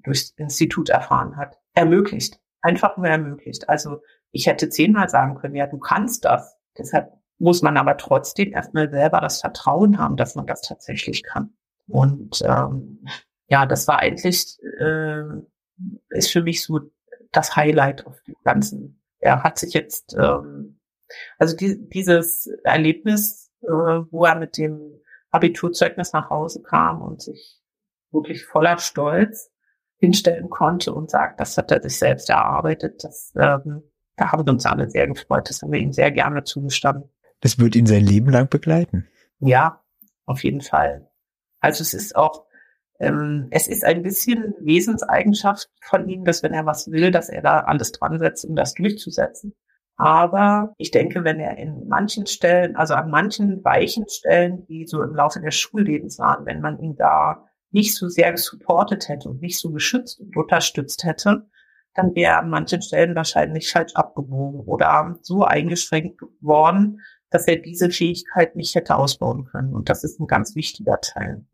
durchs 0.05 0.31
Institut 0.37 0.89
erfahren 0.91 1.37
hat, 1.37 1.59
ermöglicht. 1.75 2.41
Einfach 2.61 2.97
nur 2.97 3.09
ermöglicht. 3.09 3.69
Also 3.69 4.01
ich 4.31 4.47
hätte 4.47 4.69
zehnmal 4.69 5.09
sagen 5.09 5.35
können, 5.35 5.57
ja, 5.57 5.67
du 5.67 5.79
kannst 5.79 6.25
das. 6.25 6.57
Deshalb 6.79 7.13
muss 7.39 7.63
man 7.63 7.77
aber 7.77 7.97
trotzdem 7.97 8.53
erstmal 8.53 8.89
selber 8.91 9.21
das 9.21 9.41
Vertrauen 9.41 9.99
haben, 9.99 10.17
dass 10.17 10.37
man 10.37 10.47
das 10.47 10.63
tatsächlich 10.63 11.25
kann. 11.25 11.53
Und 11.89 12.43
ähm, 12.47 13.05
ja, 13.49 13.67
das 13.67 13.89
war 13.89 13.99
eigentlich, 13.99 14.57
äh, 14.79 15.23
ist 16.11 16.31
für 16.31 16.43
mich 16.43 16.63
so 16.63 16.81
das 17.37 17.57
Highlight 17.57 18.07
auf 18.07 18.21
dem 18.23 18.37
Ganzen. 18.45 19.03
Er 19.19 19.43
hat 19.43 19.59
sich 19.59 19.75
jetzt, 19.75 20.15
ähm, 20.19 20.81
also 21.39 21.57
die, 21.57 21.89
dieses 21.89 22.47
Erlebnis, 22.65 23.53
äh, 23.63 23.69
wo 23.69 24.25
er 24.25 24.37
mit 24.37 24.57
dem 24.59 25.01
Abiturzeugnis 25.31 26.13
nach 26.13 26.31
Hause 26.31 26.63
kam 26.63 27.03
und 27.03 27.23
sich 27.23 27.61
wirklich 28.13 28.45
voller 28.47 28.79
Stolz 28.79 29.51
hinstellen 29.97 30.51
konnte 30.51 30.93
und 30.93 31.11
sagt, 31.11 31.41
das 31.41 31.57
hat 31.57 31.71
er 31.71 31.83
sich 31.83 31.99
selbst 31.99 32.31
erarbeitet, 32.31 33.03
das 33.03 33.33
ähm, 33.37 33.83
da 34.17 34.31
haben 34.31 34.47
wir 34.47 34.53
uns 34.53 34.67
alle 34.67 34.89
sehr 34.89 35.07
gefreut. 35.07 35.49
Das 35.49 35.63
haben 35.63 35.73
wir 35.73 35.81
ihm 35.81 35.93
sehr 35.93 36.11
gerne 36.11 36.45
zugestanden. 36.45 37.11
Das 37.41 37.59
wird 37.59 37.77
ihn 37.77 37.87
sein 37.87 38.05
Leben 38.05 38.31
lang 38.31 38.49
begleiten. 38.49 39.09
Ja, 39.41 39.85
auf 40.25 40.45
jeden 40.45 40.61
Fall. 40.61 41.11
Also 41.61 41.83
es 41.83 41.95
ist 41.95 42.15
auch, 42.15 42.47
ähm, 43.07 43.49
es 43.51 43.69
ist 43.69 43.85
ein 43.85 44.03
bisschen 44.03 44.55
Wesenseigenschaft 44.61 45.69
von 45.83 46.09
ihm, 46.09 46.25
dass 46.25 46.43
wenn 46.43 46.53
er 46.53 46.67
was 46.67 46.91
will, 46.91 47.11
dass 47.11 47.29
er 47.29 47.43
da 47.43 47.61
alles 47.61 47.93
dran 47.93 48.19
setzt, 48.19 48.45
um 48.45 48.57
das 48.57 48.75
durchzusetzen. 48.75 49.55
Aber 49.97 50.75
ich 50.77 50.91
denke, 50.91 51.23
wenn 51.23 51.39
er 51.39 51.57
in 51.57 51.87
manchen 51.87 52.27
Stellen, 52.27 52.75
also 52.75 52.95
an 52.95 53.11
manchen 53.11 53.65
weichen 53.65 54.09
Stellen, 54.09 54.67
die 54.67 54.87
so 54.87 55.03
im 55.03 55.15
Laufe 55.15 55.41
des 55.41 55.55
Schullebens 55.55 56.19
waren, 56.19 56.47
wenn 56.47 56.61
man 56.61 56.81
ihn 56.81 56.97
da 56.97 57.45
nicht 57.71 57.95
so 57.95 58.09
sehr 58.09 58.33
gesupportet 58.33 59.09
hätte 59.09 59.29
und 59.29 59.41
nicht 59.41 59.59
so 59.59 59.71
geschützt 59.71 60.21
und 60.21 60.37
unterstützt 60.37 61.05
hätte, 61.05 61.49
dann 61.95 62.15
wäre 62.15 62.33
er 62.33 62.39
an 62.41 62.51
manchen 62.51 62.83
Stellen 62.83 63.15
wahrscheinlich 63.15 63.71
falsch 63.71 63.95
abgebogen 63.95 64.61
oder 64.61 65.17
so 65.23 65.45
eingeschränkt 65.45 66.21
worden, 66.41 67.01
dass 67.31 67.47
er 67.47 67.57
diese 67.57 67.91
Fähigkeit 67.91 68.57
nicht 68.57 68.75
hätte 68.75 68.97
ausbauen 68.97 69.45
können. 69.45 69.75
Und 69.75 69.89
das 69.89 70.05
ist 70.05 70.21
ein 70.21 70.27
ganz 70.27 70.57
wichtiger 70.57 71.01
Teil. 71.01 71.45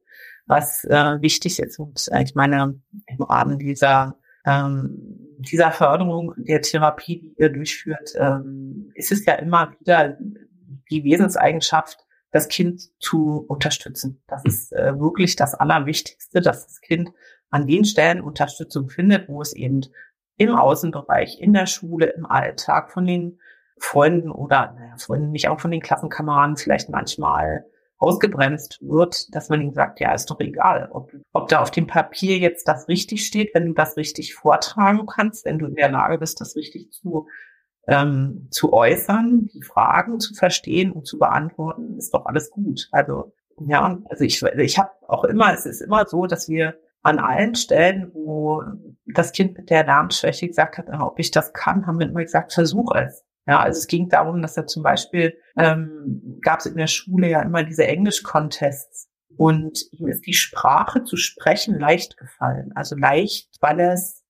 Was 0.47 0.85
äh, 0.85 1.21
wichtig 1.21 1.61
ist, 1.61 1.79
und 1.79 2.09
ich 2.21 2.35
meine, 2.35 2.81
im 3.07 3.23
Rahmen 3.23 3.59
dieser 3.59 4.17
ähm, 4.45 5.31
dieser 5.39 5.71
Förderung 5.71 6.35
der 6.37 6.63
Therapie, 6.63 7.21
die 7.21 7.35
ihr 7.39 7.51
durchführt, 7.51 8.13
ähm, 8.17 8.91
ist 8.95 9.13
es 9.13 9.25
ja 9.25 9.35
immer 9.35 9.73
wieder 9.79 10.17
die 10.91 11.05
Wesenseigenschaft, 11.05 11.99
das 12.31 12.49
Kind 12.49 12.83
zu 13.01 13.45
unterstützen. 13.49 14.23
Das 14.29 14.45
ist 14.45 14.73
äh, 14.73 14.99
wirklich 14.99 15.37
das 15.37 15.55
Allerwichtigste, 15.55 16.41
dass 16.41 16.67
das 16.67 16.81
Kind 16.81 17.11
an 17.51 17.67
den 17.67 17.85
Stellen 17.85 18.21
Unterstützung 18.21 18.89
findet, 18.89 19.29
wo 19.29 19.43
es 19.43 19.53
eben 19.53 19.81
im 20.37 20.55
Außenbereich, 20.55 21.41
in 21.41 21.53
der 21.53 21.67
Schule, 21.67 22.07
im 22.07 22.27
Alltag 22.27 22.93
von 22.93 23.05
den 23.05 23.41
Freunden 23.79 24.31
oder 24.31 24.73
naja, 24.73 24.95
Freunden 24.99 25.31
nicht 25.31 25.49
auch 25.49 25.61
von 25.61 25.71
den 25.71 25.81
Klassenkameraden 25.81 26.57
vielleicht 26.57 26.89
manchmal 26.89 27.65
ausgebremst 28.01 28.79
wird, 28.81 29.35
dass 29.35 29.51
man 29.51 29.61
ihm 29.61 29.73
sagt, 29.73 30.01
ja, 30.01 30.13
ist 30.13 30.31
doch 30.31 30.41
egal, 30.41 30.89
ob, 30.91 31.13
ob 31.33 31.49
da 31.49 31.61
auf 31.61 31.71
dem 31.71 31.87
Papier 31.87 32.39
jetzt 32.39 32.67
das 32.67 32.89
richtig 32.89 33.27
steht, 33.27 33.55
wenn 33.55 33.67
du 33.67 33.75
das 33.75 33.97
richtig 33.97 34.35
vortragen 34.35 35.07
kannst, 35.07 35.45
wenn 35.45 35.59
du 35.59 35.67
in 35.67 35.75
der 35.75 35.91
Lage 35.91 36.19
bist, 36.19 36.41
das 36.41 36.57
richtig 36.57 36.91
zu, 36.91 37.29
ähm, 37.87 38.49
zu 38.51 38.73
äußern, 38.73 39.51
die 39.53 39.63
Fragen 39.63 40.19
zu 40.19 40.35
verstehen 40.35 40.93
und 40.93 41.07
zu 41.07 41.19
beantworten, 41.19 41.99
ist 41.99 42.15
doch 42.15 42.25
alles 42.25 42.51
gut. 42.51 42.89
Also 42.91 43.35
ja, 43.67 43.99
also 44.09 44.25
ich, 44.25 44.43
ich 44.43 44.79
habe 44.79 44.91
auch 45.07 45.25
immer, 45.25 45.53
es 45.53 45.67
ist 45.67 45.83
immer 45.83 46.07
so, 46.07 46.27
dass 46.27 46.49
wir 46.49 46.79
an 47.03 47.19
allen 47.19 47.55
Stellen, 47.55 48.11
wo 48.15 48.63
das 49.07 49.33
Kind 49.33 49.59
mit 49.59 49.69
der 49.69 49.85
Lernschwäche 49.85 50.49
gesagt 50.49 50.79
hat, 50.79 50.89
ob 50.89 51.19
ich 51.19 51.31
das 51.31 51.53
kann, 51.53 51.87
haben 51.87 51.99
wir 51.99 52.09
immer 52.09 52.23
gesagt, 52.23 52.55
versuch 52.55 52.95
es. 52.95 53.25
Ja, 53.47 53.61
also 53.61 53.79
es 53.79 53.87
ging 53.87 54.09
darum, 54.09 54.43
dass 54.43 54.57
er 54.57 54.67
zum 54.67 54.83
Beispiel 54.83 55.35
ähm, 55.57 56.39
gab 56.43 56.61
es 56.61 56.67
in 56.67 56.77
der 56.77 56.87
Schule 56.87 57.29
ja 57.29 57.43
immer 57.43 57.65
diese 57.65 57.87
Englisch-Contests 57.87 59.09
und 59.37 59.87
ihm 59.93 60.09
ist 60.09 60.27
die 60.27 60.35
Sprache 60.35 61.03
zu 61.05 61.17
sprechen 61.17 61.79
leicht 61.79 62.17
gefallen. 62.17 62.73
Also 62.75 62.97
leicht, 62.97 63.49
weil 63.61 63.81
er 63.81 63.95
es 63.95 64.25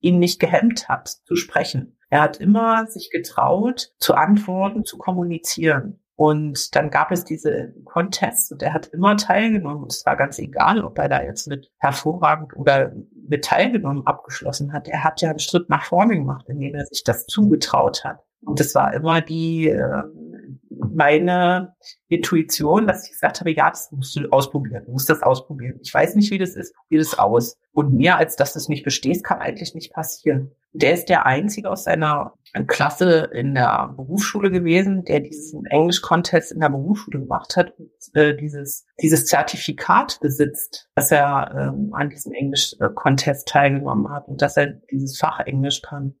ihn 0.00 0.18
nicht 0.18 0.40
gehemmt 0.40 0.88
hat 0.88 1.08
zu 1.08 1.36
sprechen. 1.36 1.98
Er 2.10 2.22
hat 2.22 2.36
immer 2.38 2.86
sich 2.86 3.10
getraut, 3.10 3.92
zu 3.98 4.14
antworten, 4.14 4.84
zu 4.84 4.98
kommunizieren. 4.98 6.00
Und 6.16 6.76
dann 6.76 6.90
gab 6.90 7.10
es 7.10 7.24
diese 7.24 7.74
Contests 7.84 8.52
und 8.52 8.62
er 8.62 8.72
hat 8.72 8.86
immer 8.86 9.16
teilgenommen. 9.16 9.82
Und 9.82 9.92
es 9.92 10.06
war 10.06 10.16
ganz 10.16 10.38
egal, 10.38 10.84
ob 10.84 10.96
er 10.98 11.08
da 11.08 11.22
jetzt 11.22 11.48
mit 11.48 11.72
hervorragend 11.78 12.56
oder 12.56 12.92
mit 13.28 13.44
teilgenommen 13.44 14.06
abgeschlossen 14.06 14.72
hat. 14.72 14.86
Er 14.86 15.02
hat 15.02 15.20
ja 15.22 15.30
einen 15.30 15.40
Schritt 15.40 15.68
nach 15.68 15.84
vorne 15.84 16.14
gemacht, 16.14 16.46
indem 16.48 16.74
er 16.74 16.86
sich 16.86 17.02
das 17.02 17.26
zugetraut 17.26 18.04
hat. 18.04 18.20
Und 18.46 18.60
das 18.60 18.74
war 18.74 18.92
immer 18.94 19.20
die, 19.20 19.68
äh, 19.68 20.02
meine 20.94 21.74
Intuition, 22.08 22.86
dass 22.86 23.04
ich 23.06 23.12
gesagt 23.12 23.40
habe, 23.40 23.52
ja, 23.52 23.70
das 23.70 23.90
musst 23.92 24.16
du 24.16 24.28
ausprobieren, 24.30 24.84
du 24.86 24.92
musst 24.92 25.08
das 25.08 25.22
ausprobieren. 25.22 25.78
Ich 25.82 25.92
weiß 25.92 26.14
nicht, 26.14 26.30
wie 26.30 26.38
das 26.38 26.56
ist, 26.56 26.74
probier 26.74 26.98
das 26.98 27.18
aus. 27.18 27.56
Und 27.72 27.94
mehr 27.94 28.18
als 28.18 28.36
dass 28.36 28.52
das 28.52 28.68
nicht 28.68 28.84
besteht, 28.84 29.24
kann 29.24 29.40
eigentlich 29.40 29.74
nicht 29.74 29.92
passieren. 29.92 30.52
Der 30.72 30.92
ist 30.92 31.08
der 31.08 31.26
einzige 31.26 31.70
aus 31.70 31.84
seiner 31.84 32.34
Klasse 32.66 33.30
in 33.32 33.54
der 33.54 33.92
Berufsschule 33.96 34.50
gewesen, 34.50 35.04
der 35.04 35.20
diesen 35.20 35.66
Englisch-Contest 35.66 36.52
in 36.52 36.60
der 36.60 36.68
Berufsschule 36.68 37.20
gemacht 37.20 37.56
hat 37.56 37.74
und 37.78 37.90
äh, 38.14 38.36
dieses, 38.36 38.86
dieses 39.00 39.26
Zertifikat 39.26 40.18
besitzt, 40.20 40.88
dass 40.94 41.10
er 41.10 41.72
ähm, 41.74 41.92
an 41.94 42.10
diesem 42.10 42.32
Englisch-Contest 42.32 43.48
teilgenommen 43.48 44.08
hat 44.10 44.28
und 44.28 44.40
dass 44.42 44.56
er 44.56 44.66
dieses 44.90 45.18
Fach 45.18 45.40
Englisch 45.40 45.82
kann. 45.82 46.14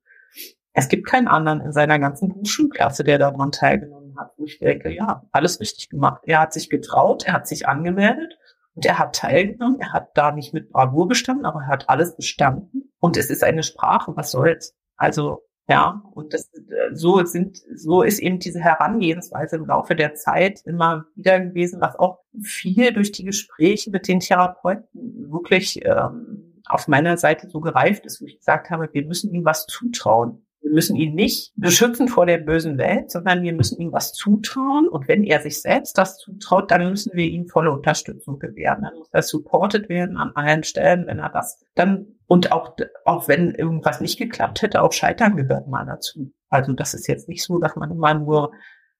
Es 0.76 0.88
gibt 0.88 1.06
keinen 1.06 1.28
anderen 1.28 1.60
in 1.60 1.72
seiner 1.72 2.00
ganzen 2.00 2.28
Berufsschulklasse, 2.28 3.04
der 3.04 3.18
daran 3.18 3.52
teilgenommen 3.52 4.18
hat, 4.18 4.32
wo 4.36 4.44
ich 4.44 4.58
denke, 4.58 4.90
ja, 4.90 5.22
alles 5.30 5.60
richtig 5.60 5.88
gemacht. 5.88 6.22
Er 6.24 6.40
hat 6.40 6.52
sich 6.52 6.68
getraut, 6.68 7.24
er 7.26 7.34
hat 7.34 7.46
sich 7.46 7.68
angemeldet 7.68 8.36
und 8.74 8.84
er 8.84 8.98
hat 8.98 9.14
teilgenommen. 9.14 9.80
Er 9.80 9.92
hat 9.92 10.10
da 10.14 10.32
nicht 10.32 10.52
mit 10.52 10.70
Bravour 10.70 11.06
bestanden, 11.06 11.46
aber 11.46 11.60
er 11.60 11.68
hat 11.68 11.88
alles 11.88 12.16
bestanden. 12.16 12.92
Und 12.98 13.16
es 13.16 13.30
ist 13.30 13.44
eine 13.44 13.62
Sprache, 13.62 14.16
was 14.16 14.32
soll's? 14.32 14.74
Also, 14.96 15.42
ja, 15.68 16.02
und 16.12 16.34
das, 16.34 16.50
so 16.92 17.24
sind, 17.24 17.62
so 17.74 18.02
ist 18.02 18.18
eben 18.18 18.40
diese 18.40 18.60
Herangehensweise 18.60 19.56
im 19.56 19.66
Laufe 19.66 19.94
der 19.94 20.14
Zeit 20.14 20.60
immer 20.64 21.06
wieder 21.14 21.38
gewesen, 21.40 21.80
was 21.80 21.96
auch 21.96 22.18
viel 22.42 22.92
durch 22.92 23.12
die 23.12 23.24
Gespräche 23.24 23.90
mit 23.90 24.08
den 24.08 24.20
Therapeuten 24.20 24.88
wirklich 25.30 25.84
ähm, 25.84 26.60
auf 26.66 26.88
meiner 26.88 27.16
Seite 27.16 27.48
so 27.48 27.60
gereift 27.60 28.06
ist, 28.06 28.20
wo 28.20 28.26
ich 28.26 28.38
gesagt 28.38 28.70
habe, 28.70 28.88
wir 28.92 29.06
müssen 29.06 29.32
ihm 29.32 29.44
was 29.44 29.66
zutrauen. 29.66 30.43
Wir 30.64 30.72
müssen 30.72 30.96
ihn 30.96 31.14
nicht 31.14 31.52
beschützen 31.56 32.08
vor 32.08 32.24
der 32.24 32.38
bösen 32.38 32.78
Welt, 32.78 33.10
sondern 33.10 33.42
wir 33.42 33.52
müssen 33.52 33.78
ihm 33.80 33.92
was 33.92 34.14
zutrauen. 34.14 34.88
Und 34.88 35.08
wenn 35.08 35.22
er 35.22 35.40
sich 35.40 35.60
selbst 35.60 35.98
das 35.98 36.16
zutraut, 36.16 36.70
dann 36.70 36.88
müssen 36.88 37.12
wir 37.12 37.26
ihm 37.26 37.48
volle 37.48 37.70
Unterstützung 37.70 38.38
gewähren. 38.38 38.82
Dann 38.82 38.94
muss 38.94 39.10
er 39.12 39.22
supported 39.22 39.90
werden 39.90 40.16
an 40.16 40.32
allen 40.34 40.64
Stellen, 40.64 41.06
wenn 41.06 41.18
er 41.18 41.28
das 41.28 41.62
dann, 41.74 42.06
und 42.26 42.50
auch, 42.50 42.74
auch 43.04 43.28
wenn 43.28 43.54
irgendwas 43.54 44.00
nicht 44.00 44.18
geklappt 44.18 44.62
hätte, 44.62 44.82
auch 44.82 44.92
Scheitern 44.92 45.36
gehört 45.36 45.68
mal 45.68 45.84
dazu. 45.84 46.32
Also 46.48 46.72
das 46.72 46.94
ist 46.94 47.08
jetzt 47.08 47.28
nicht 47.28 47.44
so, 47.44 47.58
dass 47.58 47.76
man 47.76 47.90
immer 47.90 48.14
nur 48.14 48.52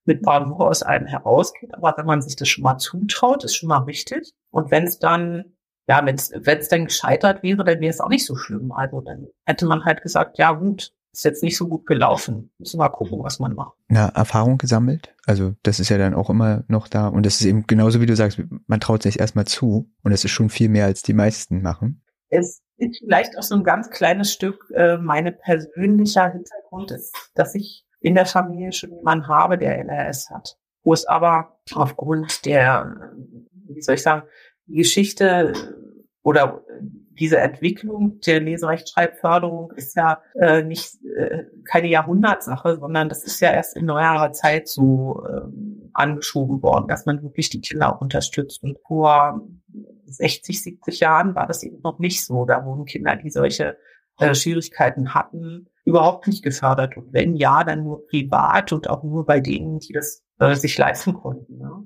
mit 0.05 0.21
Bravour 0.21 0.67
aus 0.67 0.83
einem 0.83 1.07
herausgeht, 1.07 1.73
aber 1.73 1.95
wenn 1.97 2.05
man 2.05 2.21
sich 2.21 2.35
das 2.35 2.47
schon 2.47 2.63
mal 2.63 2.77
zutraut, 2.77 3.43
ist 3.43 3.55
schon 3.55 3.69
mal 3.69 3.87
wichtig. 3.87 4.33
Und 4.51 4.69
wenn 4.69 4.83
es 4.83 4.99
dann 4.99 5.55
ja, 5.87 6.03
wenn 6.03 6.15
es 6.15 6.69
dann 6.69 6.85
gescheitert 6.85 7.43
wäre, 7.43 7.63
dann 7.63 7.79
wäre 7.79 7.91
es 7.91 8.01
auch 8.01 8.09
nicht 8.09 8.25
so 8.25 8.35
schlimm. 8.35 8.71
Also 8.71 9.01
dann 9.01 9.27
hätte 9.45 9.65
man 9.67 9.85
halt 9.85 10.01
gesagt, 10.01 10.37
ja 10.39 10.51
gut, 10.51 10.91
ist 11.17 11.23
jetzt 11.23 11.43
nicht 11.43 11.57
so 11.57 11.67
gut 11.67 11.85
gelaufen. 11.85 12.51
Müssen 12.57 12.77
wir 12.77 12.85
mal 12.85 12.89
gucken, 12.89 13.23
was 13.23 13.39
man 13.39 13.53
macht. 13.53 13.77
Na, 13.87 14.09
Erfahrung 14.09 14.57
gesammelt. 14.57 15.15
Also 15.25 15.53
das 15.63 15.79
ist 15.79 15.89
ja 15.89 15.97
dann 15.97 16.13
auch 16.13 16.29
immer 16.29 16.63
noch 16.67 16.87
da. 16.87 17.07
Und 17.07 17.25
das 17.25 17.39
ist 17.39 17.45
eben 17.45 17.65
genauso 17.67 18.01
wie 18.01 18.05
du 18.05 18.15
sagst, 18.15 18.41
man 18.67 18.79
traut 18.79 19.03
sich 19.03 19.19
erstmal 19.19 19.45
zu. 19.45 19.89
Und 20.03 20.11
das 20.11 20.25
ist 20.25 20.31
schon 20.31 20.49
viel 20.49 20.69
mehr, 20.69 20.85
als 20.85 21.01
die 21.01 21.13
meisten 21.13 21.61
machen. 21.61 22.03
Es 22.29 22.61
ist 22.77 22.99
vielleicht 22.99 23.37
auch 23.37 23.43
so 23.43 23.55
ein 23.55 23.63
ganz 23.63 23.89
kleines 23.89 24.33
Stück 24.33 24.69
äh, 24.73 24.97
meine 24.97 25.31
persönlicher 25.31 26.31
Hintergrund 26.31 26.91
ist, 26.91 27.15
dass 27.33 27.55
ich 27.55 27.85
in 27.99 28.15
der 28.15 28.25
Familie 28.25 28.71
schon 28.71 28.93
jemanden 28.93 29.27
habe, 29.27 29.57
der 29.57 29.83
LRS 29.83 30.29
hat. 30.29 30.57
Wo 30.83 30.93
es 30.93 31.05
aber 31.07 31.59
aufgrund 31.73 32.45
der, 32.45 33.13
wie 33.67 33.81
soll 33.81 33.95
ich 33.95 34.03
sagen, 34.03 34.27
Geschichte 34.67 35.53
oder 36.21 36.63
diese 37.19 37.37
Entwicklung 37.37 38.19
der 38.21 38.41
Leserechtschreibförderung 38.41 39.71
ist 39.71 39.95
ja 39.95 40.21
äh, 40.39 40.63
nicht 40.63 40.95
äh, 41.17 41.45
keine 41.63 41.87
Jahrhundertsache, 41.87 42.77
sondern 42.79 43.09
das 43.09 43.23
ist 43.23 43.39
ja 43.39 43.51
erst 43.51 43.75
in 43.75 43.85
neuerer 43.85 44.31
Zeit 44.33 44.67
so 44.67 45.23
ähm, 45.27 45.89
angeschoben 45.93 46.61
worden, 46.61 46.87
dass 46.87 47.05
man 47.05 47.23
wirklich 47.23 47.49
die 47.49 47.61
Kinder 47.61 48.01
unterstützt. 48.01 48.63
Und 48.63 48.77
vor 48.85 49.41
60, 50.05 50.61
70 50.61 50.99
Jahren 50.99 51.35
war 51.35 51.47
das 51.47 51.63
eben 51.63 51.81
noch 51.81 51.99
nicht 51.99 52.25
so. 52.25 52.45
Da 52.45 52.65
wurden 52.65 52.85
Kinder, 52.85 53.15
die 53.15 53.29
solche 53.29 53.77
äh, 54.19 54.35
Schwierigkeiten 54.35 55.13
hatten, 55.13 55.67
überhaupt 55.85 56.27
nicht 56.27 56.43
gefördert. 56.43 56.97
Und 56.97 57.13
wenn 57.13 57.35
ja, 57.35 57.63
dann 57.63 57.83
nur 57.83 58.05
privat 58.07 58.73
und 58.73 58.89
auch 58.89 59.03
nur 59.03 59.25
bei 59.25 59.39
denen, 59.39 59.79
die 59.79 59.93
das 59.93 60.23
äh, 60.39 60.55
sich 60.55 60.77
leisten 60.77 61.13
konnten. 61.13 61.59
Ja. 61.59 61.83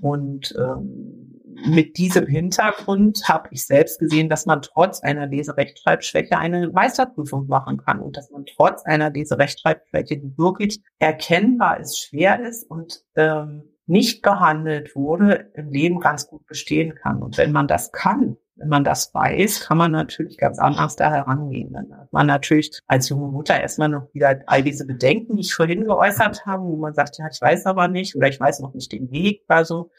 Und 0.00 0.54
ähm, 0.58 1.40
mit 1.66 1.96
diesem 1.98 2.26
Hintergrund 2.26 3.22
habe 3.28 3.48
ich 3.50 3.66
selbst 3.66 3.98
gesehen, 3.98 4.28
dass 4.28 4.46
man 4.46 4.62
trotz 4.62 5.00
einer 5.00 5.26
Leserechtschreibschwäche 5.26 6.38
eine 6.38 6.68
Meisterprüfung 6.68 7.46
machen 7.48 7.78
kann 7.78 8.00
und 8.00 8.16
dass 8.16 8.30
man 8.30 8.44
trotz 8.46 8.84
einer 8.84 9.10
Leserechtschreibschwäche, 9.10 10.18
die 10.18 10.38
wirklich 10.38 10.80
erkennbar 10.98 11.80
ist, 11.80 11.98
schwer 11.98 12.40
ist 12.46 12.70
und 12.70 13.02
ähm, 13.16 13.64
nicht 13.86 14.22
behandelt 14.22 14.94
wurde, 14.94 15.50
im 15.54 15.70
Leben 15.70 15.98
ganz 15.98 16.28
gut 16.28 16.46
bestehen 16.46 16.94
kann. 16.94 17.22
Und 17.22 17.38
wenn 17.38 17.52
man 17.52 17.66
das 17.66 17.90
kann, 17.90 18.36
wenn 18.58 18.68
man 18.68 18.84
das 18.84 19.14
weiß, 19.14 19.60
kann 19.60 19.78
man 19.78 19.92
natürlich 19.92 20.36
ganz 20.36 20.58
anders 20.58 20.96
da 20.96 21.10
herangehen. 21.10 21.72
Dann 21.72 21.96
hat 21.96 22.12
man 22.12 22.26
natürlich 22.26 22.78
als 22.86 23.08
junge 23.08 23.28
Mutter 23.28 23.58
erstmal 23.58 23.88
noch 23.88 24.12
wieder 24.12 24.42
all 24.46 24.62
diese 24.62 24.84
Bedenken, 24.84 25.36
die 25.36 25.42
ich 25.42 25.54
vorhin 25.54 25.84
geäußert 25.84 26.44
habe, 26.44 26.64
wo 26.64 26.76
man 26.76 26.94
sagt, 26.94 27.18
ja, 27.18 27.26
ich 27.30 27.40
weiß 27.40 27.66
aber 27.66 27.88
nicht 27.88 28.16
oder 28.16 28.28
ich 28.28 28.40
weiß 28.40 28.60
noch 28.60 28.74
nicht 28.74 28.92
den 28.92 29.10
Weg. 29.10 29.44
Also 29.48 29.90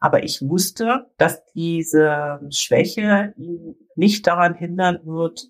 aber 0.00 0.22
ich 0.22 0.42
wusste, 0.42 1.06
dass 1.16 1.44
diese 1.54 2.40
Schwäche 2.50 3.32
ihn 3.36 3.74
nicht 3.96 4.26
daran 4.26 4.54
hindern 4.54 5.00
wird, 5.04 5.48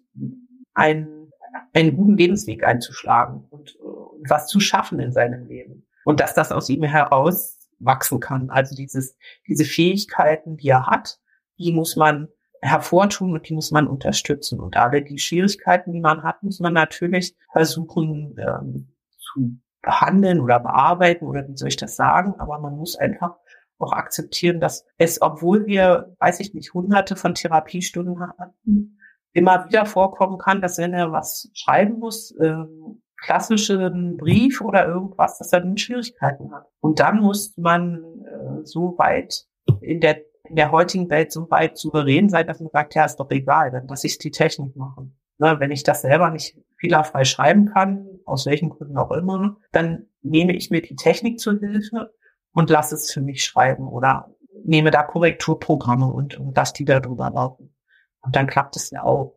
einen, 0.74 1.32
einen 1.72 1.96
guten 1.96 2.16
Lebensweg 2.16 2.64
einzuschlagen 2.64 3.46
und, 3.50 3.74
und 3.76 4.30
was 4.30 4.46
zu 4.46 4.60
schaffen 4.60 5.00
in 5.00 5.12
seinem 5.12 5.46
Leben. 5.46 5.86
und 6.04 6.20
dass 6.20 6.34
das 6.34 6.52
aus 6.52 6.68
ihm 6.68 6.84
heraus 6.84 7.58
wachsen 7.80 8.20
kann. 8.20 8.50
Also 8.50 8.74
dieses, 8.76 9.16
diese 9.48 9.64
Fähigkeiten, 9.64 10.56
die 10.56 10.68
er 10.68 10.86
hat, 10.86 11.18
die 11.58 11.72
muss 11.72 11.96
man 11.96 12.28
hervortun 12.64 13.34
und 13.34 13.48
die 13.48 13.54
muss 13.54 13.70
man 13.70 13.86
unterstützen. 13.86 14.58
Und 14.58 14.76
alle 14.76 15.02
die 15.02 15.18
Schwierigkeiten, 15.18 15.92
die 15.92 16.00
man 16.00 16.22
hat, 16.22 16.42
muss 16.42 16.60
man 16.60 16.72
natürlich 16.72 17.36
versuchen 17.52 18.36
ähm, 18.38 18.88
zu 19.18 19.58
behandeln 19.82 20.40
oder 20.40 20.60
bearbeiten 20.60 21.26
oder 21.26 21.46
wie 21.46 21.56
soll 21.56 21.68
ich 21.68 21.76
das 21.76 21.96
sagen. 21.96 22.34
Aber 22.38 22.58
man 22.58 22.76
muss 22.76 22.96
einfach 22.96 23.36
auch 23.78 23.92
akzeptieren, 23.92 24.60
dass 24.60 24.86
es, 24.96 25.20
obwohl 25.20 25.66
wir, 25.66 26.14
weiß 26.20 26.40
ich 26.40 26.54
nicht, 26.54 26.72
hunderte 26.72 27.16
von 27.16 27.34
Therapiestunden 27.34 28.18
hatten, 28.20 28.98
immer 29.32 29.66
wieder 29.68 29.84
vorkommen 29.84 30.38
kann, 30.38 30.62
dass 30.62 30.78
wenn 30.78 30.94
er 30.94 31.12
was 31.12 31.50
schreiben 31.52 31.98
muss, 31.98 32.34
ähm, 32.40 33.02
klassischen 33.16 34.16
Brief 34.16 34.60
oder 34.60 34.86
irgendwas, 34.86 35.38
dass 35.38 35.52
er 35.52 35.60
dann 35.60 35.76
Schwierigkeiten 35.76 36.52
hat. 36.52 36.66
Und 36.80 37.00
dann 37.00 37.20
muss 37.20 37.54
man 37.56 38.04
äh, 38.24 38.64
so 38.64 38.96
weit 38.96 39.46
in 39.80 40.00
der 40.00 40.18
in 40.49 40.57
der 40.57 40.70
heutigen 40.70 41.09
Welt 41.11 41.32
so 41.32 41.51
weit 41.51 41.78
souverän 41.78 42.28
sein, 42.28 42.47
dass 42.47 42.61
man 42.61 42.70
sagt, 42.70 42.95
ja, 42.95 43.05
ist 43.05 43.16
doch 43.16 43.30
egal, 43.30 43.70
dann 43.70 43.88
lasse 43.88 44.07
ich 44.07 44.18
die 44.18 44.30
Technik 44.30 44.76
machen. 44.76 45.18
Ne, 45.38 45.57
wenn 45.59 45.72
ich 45.72 45.82
das 45.82 46.03
selber 46.03 46.30
nicht 46.30 46.57
fehlerfrei 46.78 47.24
schreiben 47.24 47.66
kann, 47.66 48.07
aus 48.24 48.47
welchen 48.47 48.70
Gründen 48.70 48.97
auch 48.97 49.11
immer, 49.11 49.57
dann 49.72 50.07
nehme 50.22 50.55
ich 50.55 50.70
mir 50.70 50.80
die 50.80 50.95
Technik 50.95 51.40
zur 51.40 51.59
Hilfe 51.59 52.14
und 52.53 52.70
lasse 52.70 52.95
es 52.95 53.11
für 53.11 53.20
mich 53.20 53.45
schreiben 53.45 53.88
oder 53.88 54.30
nehme 54.64 54.90
da 54.90 55.03
Korrekturprogramme 55.03 56.07
und, 56.07 56.38
und 56.38 56.57
lasse 56.57 56.74
die 56.74 56.84
da 56.84 57.01
drüber 57.01 57.30
laufen. 57.30 57.74
Und 58.20 58.36
dann 58.36 58.47
klappt 58.47 58.76
es 58.76 58.90
ja 58.90 59.03
auch. 59.03 59.34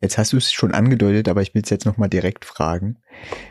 Jetzt 0.00 0.18
hast 0.18 0.32
du 0.32 0.38
es 0.38 0.52
schon 0.52 0.72
angedeutet, 0.72 1.28
aber 1.28 1.42
ich 1.42 1.54
will 1.54 1.62
es 1.62 1.70
jetzt 1.70 1.86
nochmal 1.86 2.08
direkt 2.08 2.44
fragen. 2.44 2.98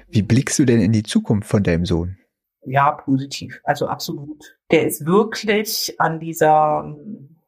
Wie 0.07 0.23
blickst 0.23 0.57
du 0.59 0.65
denn 0.65 0.81
in 0.81 0.91
die 0.91 1.03
Zukunft 1.03 1.47
von 1.47 1.63
deinem 1.63 1.85
Sohn? 1.85 2.17
Ja, 2.65 2.91
positiv. 2.91 3.59
Also 3.63 3.87
absolut. 3.87 4.57
Der 4.73 4.87
ist 4.87 5.05
wirklich 5.05 5.95
an 5.99 6.19
dieser, 6.19 6.95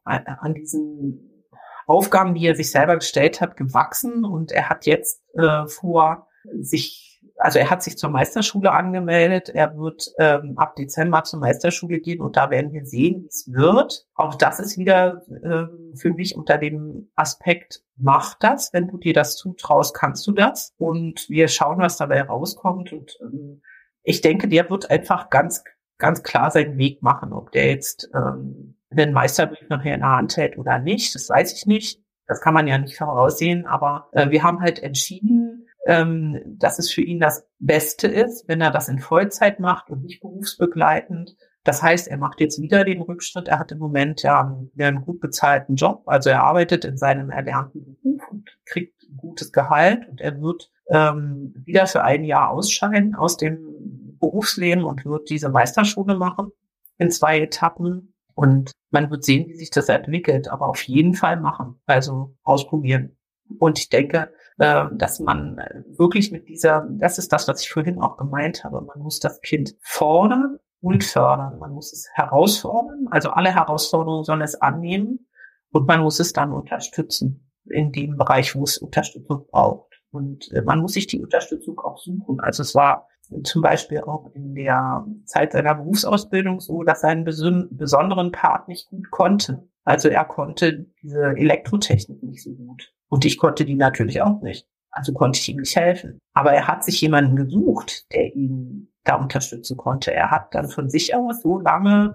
an 0.04 0.54
diesen 0.54 1.44
Aufgaben, 1.88 2.34
die 2.34 2.46
er 2.46 2.54
sich 2.54 2.70
selber 2.70 2.94
gestellt 2.94 3.40
hat, 3.40 3.56
gewachsen 3.56 4.24
und 4.24 4.52
er 4.52 4.68
hat 4.68 4.86
jetzt 4.86 5.22
äh, 5.34 5.66
vor, 5.66 6.28
sich 6.60 7.06
also 7.38 7.58
er 7.58 7.68
hat 7.68 7.82
sich 7.82 7.98
zur 7.98 8.10
Meisterschule 8.10 8.72
angemeldet. 8.72 9.50
Er 9.50 9.76
wird 9.76 10.10
ähm, 10.18 10.54
ab 10.56 10.76
Dezember 10.76 11.22
zur 11.24 11.40
Meisterschule 11.40 12.00
gehen 12.00 12.20
und 12.20 12.36
da 12.36 12.50
werden 12.50 12.72
wir 12.72 12.86
sehen, 12.86 13.22
wie 13.22 13.26
es 13.26 13.52
wird. 13.52 14.06
Auch 14.14 14.36
das 14.36 14.58
ist 14.58 14.78
wieder 14.78 15.22
ähm, 15.28 15.92
für 15.94 16.12
mich 16.12 16.36
unter 16.36 16.58
dem 16.58 17.10
Aspekt, 17.14 17.82
mach 17.96 18.34
das. 18.38 18.72
Wenn 18.72 18.88
du 18.88 18.96
dir 18.96 19.12
das 19.12 19.36
zutraust, 19.36 19.94
kannst 19.94 20.26
du 20.26 20.32
das. 20.32 20.74
Und 20.78 21.28
wir 21.28 21.48
schauen, 21.48 21.78
was 21.78 21.98
dabei 21.98 22.22
rauskommt. 22.22 22.92
Und 22.92 23.18
ähm, 23.20 23.60
ich 24.02 24.22
denke, 24.22 24.48
der 24.48 24.70
wird 24.70 24.90
einfach 24.90 25.28
ganz, 25.28 25.62
ganz 25.98 26.22
klar 26.22 26.50
seinen 26.50 26.78
Weg 26.78 27.02
machen. 27.02 27.32
Ob 27.32 27.52
der 27.52 27.66
jetzt 27.66 28.10
ähm, 28.14 28.76
den 28.90 29.12
Meisterbrief 29.12 29.68
nachher 29.68 29.94
in 29.94 30.00
der 30.00 30.10
Hand 30.10 30.36
hält 30.36 30.58
oder 30.58 30.78
nicht, 30.78 31.14
das 31.14 31.28
weiß 31.28 31.52
ich 31.54 31.66
nicht. 31.66 32.00
Das 32.26 32.40
kann 32.40 32.54
man 32.54 32.66
ja 32.66 32.76
nicht 32.78 32.96
voraussehen. 32.96 33.66
Aber 33.66 34.08
äh, 34.12 34.30
wir 34.30 34.42
haben 34.42 34.60
halt 34.60 34.82
entschieden, 34.82 35.66
ähm, 35.86 36.40
dass 36.58 36.78
es 36.78 36.92
für 36.92 37.02
ihn 37.02 37.20
das 37.20 37.46
Beste 37.58 38.08
ist, 38.08 38.48
wenn 38.48 38.60
er 38.60 38.70
das 38.70 38.88
in 38.88 38.98
Vollzeit 38.98 39.60
macht 39.60 39.90
und 39.90 40.02
nicht 40.02 40.20
berufsbegleitend. 40.20 41.36
Das 41.62 41.82
heißt, 41.82 42.08
er 42.08 42.16
macht 42.16 42.40
jetzt 42.40 42.60
wieder 42.60 42.84
den 42.84 43.02
Rückschritt. 43.02 43.48
Er 43.48 43.58
hat 43.58 43.72
im 43.72 43.78
Moment 43.78 44.22
ja 44.22 44.40
einen, 44.40 44.70
einen 44.78 45.04
gut 45.04 45.20
bezahlten 45.20 45.76
Job. 45.76 46.02
Also 46.06 46.30
er 46.30 46.42
arbeitet 46.42 46.84
in 46.84 46.96
seinem 46.96 47.30
erlernten 47.30 47.84
Beruf 47.84 48.22
und 48.30 48.56
kriegt 48.64 49.02
ein 49.02 49.16
gutes 49.16 49.52
Gehalt 49.52 50.08
und 50.08 50.20
er 50.20 50.40
wird 50.40 50.70
ähm, 50.90 51.54
wieder 51.64 51.86
für 51.86 52.02
ein 52.02 52.24
Jahr 52.24 52.50
ausscheiden 52.50 53.14
aus 53.14 53.36
dem 53.36 54.05
Berufsleben 54.26 54.84
und 54.84 55.04
wird 55.04 55.30
diese 55.30 55.48
Meisterschule 55.48 56.16
machen 56.16 56.50
in 56.98 57.10
zwei 57.10 57.40
Etappen. 57.40 58.14
Und 58.34 58.72
man 58.90 59.10
wird 59.10 59.24
sehen, 59.24 59.48
wie 59.48 59.54
sich 59.56 59.70
das 59.70 59.88
entwickelt, 59.88 60.48
aber 60.48 60.68
auf 60.68 60.82
jeden 60.82 61.14
Fall 61.14 61.40
machen. 61.40 61.80
Also 61.86 62.36
ausprobieren. 62.42 63.16
Und 63.58 63.78
ich 63.78 63.88
denke, 63.88 64.32
äh, 64.58 64.86
dass 64.92 65.20
man 65.20 65.56
wirklich 65.96 66.32
mit 66.32 66.48
dieser, 66.48 66.86
das 66.90 67.18
ist 67.18 67.32
das, 67.32 67.48
was 67.48 67.62
ich 67.62 67.70
vorhin 67.70 68.00
auch 68.00 68.16
gemeint 68.16 68.64
habe, 68.64 68.80
man 68.80 68.98
muss 68.98 69.20
das 69.20 69.40
Kind 69.40 69.76
fordern 69.80 70.58
und 70.80 71.04
fördern. 71.04 71.58
Man 71.58 71.72
muss 71.72 71.92
es 71.92 72.08
herausfordern, 72.12 73.06
also 73.10 73.30
alle 73.30 73.54
Herausforderungen 73.54 74.24
sollen 74.24 74.42
es 74.42 74.60
annehmen 74.60 75.28
und 75.70 75.86
man 75.86 76.00
muss 76.00 76.20
es 76.20 76.32
dann 76.32 76.52
unterstützen 76.52 77.50
in 77.68 77.92
dem 77.92 78.16
Bereich, 78.16 78.54
wo 78.54 78.64
es 78.64 78.78
Unterstützung 78.78 79.46
braucht. 79.50 79.85
Und 80.10 80.50
äh, 80.52 80.62
man 80.62 80.80
muss 80.80 80.92
sich 80.92 81.06
die 81.06 81.20
Unterstützung 81.20 81.78
auch 81.80 81.98
suchen. 81.98 82.40
Also 82.40 82.62
es 82.62 82.74
war 82.74 83.08
zum 83.42 83.62
Beispiel 83.62 84.00
auch 84.00 84.30
in 84.34 84.54
der 84.54 85.04
Zeit 85.24 85.52
seiner 85.52 85.74
Berufsausbildung 85.74 86.60
so, 86.60 86.82
dass 86.84 87.02
er 87.02 87.10
einen 87.10 87.24
besonderen 87.24 88.30
Part 88.32 88.68
nicht 88.68 88.88
gut 88.88 89.10
konnte. 89.10 89.68
Also 89.84 90.08
er 90.08 90.24
konnte 90.24 90.86
diese 91.02 91.36
Elektrotechnik 91.36 92.22
nicht 92.22 92.42
so 92.42 92.50
gut. 92.54 92.92
Und 93.08 93.24
ich 93.24 93.38
konnte 93.38 93.64
die 93.64 93.74
natürlich 93.74 94.22
auch 94.22 94.42
nicht. 94.42 94.68
Also 94.90 95.12
konnte 95.12 95.38
ich 95.38 95.48
ihm 95.48 95.58
nicht 95.58 95.76
helfen. 95.76 96.18
Aber 96.32 96.52
er 96.52 96.66
hat 96.66 96.84
sich 96.84 97.00
jemanden 97.00 97.36
gesucht, 97.36 98.06
der 98.12 98.34
ihn 98.34 98.92
da 99.04 99.16
unterstützen 99.16 99.76
konnte. 99.76 100.12
Er 100.12 100.30
hat 100.30 100.54
dann 100.54 100.68
von 100.68 100.88
sich 100.88 101.14
aus 101.14 101.42
so 101.42 101.58
lange 101.58 102.14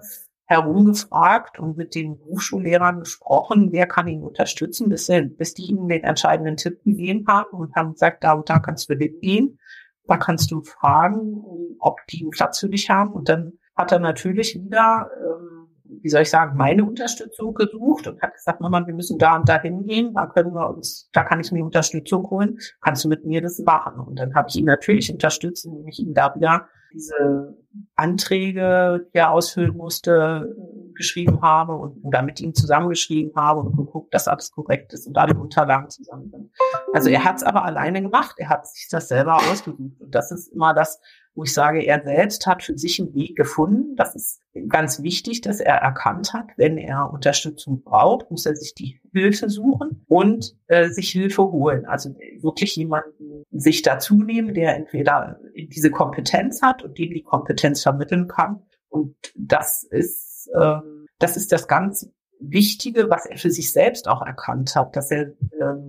herumgefragt 0.52 1.58
und 1.58 1.76
mit 1.76 1.94
den 1.94 2.18
Berufsschullehrern 2.18 3.00
gesprochen, 3.00 3.72
wer 3.72 3.86
kann 3.86 4.08
ihn 4.08 4.22
unterstützen, 4.22 4.88
bis, 4.88 5.10
bis 5.36 5.54
die 5.54 5.70
ihm 5.70 5.88
den 5.88 6.04
entscheidenden 6.04 6.56
Tipp 6.56 6.82
gegeben 6.84 7.24
haben 7.26 7.56
und 7.56 7.74
haben 7.74 7.92
gesagt, 7.92 8.22
da 8.22 8.32
und 8.32 8.48
da 8.48 8.58
kannst 8.58 8.88
du 8.88 8.94
hingehen. 8.94 9.58
Da 10.06 10.16
kannst 10.16 10.50
du 10.50 10.62
fragen, 10.62 11.44
ob 11.78 12.00
die 12.08 12.22
einen 12.22 12.30
Platz 12.30 12.60
für 12.60 12.68
dich 12.68 12.90
haben. 12.90 13.12
Und 13.12 13.28
dann 13.28 13.52
hat 13.76 13.92
er 13.92 13.98
natürlich 13.98 14.54
wieder 14.54 15.10
ähm, 15.16 15.61
wie 16.00 16.08
soll 16.08 16.22
ich 16.22 16.30
sagen, 16.30 16.56
meine 16.56 16.84
Unterstützung 16.84 17.54
gesucht 17.54 18.06
und 18.06 18.20
hat 18.22 18.34
gesagt, 18.34 18.60
Mama, 18.60 18.86
wir 18.86 18.94
müssen 18.94 19.18
da 19.18 19.36
und 19.36 19.48
da 19.48 19.60
hingehen, 19.60 20.14
da 20.14 20.26
können 20.26 20.54
wir 20.54 20.70
uns, 20.70 21.08
da 21.12 21.24
kann 21.24 21.40
ich 21.40 21.52
mir 21.52 21.64
Unterstützung 21.64 22.28
holen, 22.30 22.58
kannst 22.80 23.04
du 23.04 23.08
mit 23.08 23.24
mir 23.26 23.42
das 23.42 23.58
machen? 23.60 24.00
Und 24.00 24.18
dann 24.18 24.34
habe 24.34 24.48
ich 24.48 24.56
ihn 24.56 24.66
natürlich 24.66 25.12
unterstützt, 25.12 25.66
indem 25.66 25.86
ich 25.88 25.98
ihm 26.00 26.14
da 26.14 26.34
wieder 26.34 26.68
diese 26.92 27.56
Anträge, 27.96 29.06
die 29.12 29.18
er 29.18 29.30
ausfüllen 29.30 29.76
musste, 29.76 30.54
geschrieben 30.94 31.40
habe 31.42 31.74
und 31.74 32.02
oder 32.02 32.22
mit 32.22 32.40
ihm 32.40 32.54
zusammengeschrieben 32.54 33.32
habe 33.36 33.60
und 33.60 33.76
geguckt, 33.76 34.12
dass 34.14 34.28
alles 34.28 34.50
korrekt 34.50 34.92
ist 34.92 35.06
und 35.06 35.16
alle 35.18 35.34
Unterlagen 35.34 35.90
zusammen 35.90 36.30
sind. 36.30 36.50
Also 36.92 37.08
er 37.08 37.24
hat 37.24 37.36
es 37.36 37.42
aber 37.42 37.64
alleine 37.64 38.02
gemacht, 38.02 38.36
er 38.38 38.48
hat 38.48 38.66
sich 38.66 38.88
das 38.90 39.08
selber 39.08 39.36
ausgesucht. 39.36 40.00
Und 40.00 40.14
das 40.14 40.30
ist 40.30 40.48
immer 40.48 40.74
das, 40.74 41.00
wo 41.34 41.44
ich 41.44 41.54
sage, 41.54 41.82
er 41.82 42.02
selbst 42.02 42.46
hat 42.46 42.62
für 42.62 42.76
sich 42.76 43.00
einen 43.00 43.14
Weg 43.14 43.36
gefunden. 43.36 43.96
Das 43.96 44.14
ist 44.14 44.42
ganz 44.68 45.02
wichtig, 45.02 45.40
dass 45.40 45.60
er 45.60 45.76
erkannt 45.76 46.34
hat, 46.34 46.50
wenn 46.56 46.76
er 46.76 47.10
Unterstützung 47.10 47.82
braucht, 47.82 48.30
muss 48.30 48.44
er 48.44 48.54
sich 48.54 48.74
die 48.74 49.00
Hilfe 49.12 49.48
suchen 49.48 50.04
und 50.08 50.54
äh, 50.66 50.88
sich 50.88 51.10
Hilfe 51.10 51.42
holen. 51.42 51.86
Also 51.86 52.14
wirklich 52.40 52.76
jemanden 52.76 53.44
sich 53.50 53.82
dazu 53.82 54.22
nehmen, 54.22 54.54
der 54.54 54.76
entweder 54.76 55.38
diese 55.54 55.90
Kompetenz 55.90 56.60
hat 56.62 56.82
und 56.82 56.98
dem 56.98 57.12
die 57.12 57.22
Kompetenz 57.22 57.82
vermitteln 57.82 58.28
kann. 58.28 58.62
Und 58.88 59.16
das 59.34 59.84
ist, 59.84 60.31
äh, 60.48 60.76
das 61.18 61.36
ist 61.36 61.52
das 61.52 61.68
ganz 61.68 62.10
Wichtige, 62.44 63.08
was 63.08 63.26
er 63.26 63.38
für 63.38 63.50
sich 63.50 63.72
selbst 63.72 64.08
auch 64.08 64.22
erkannt 64.22 64.74
hat, 64.74 64.96
dass 64.96 65.10
er, 65.10 65.28
äh, 65.28 65.34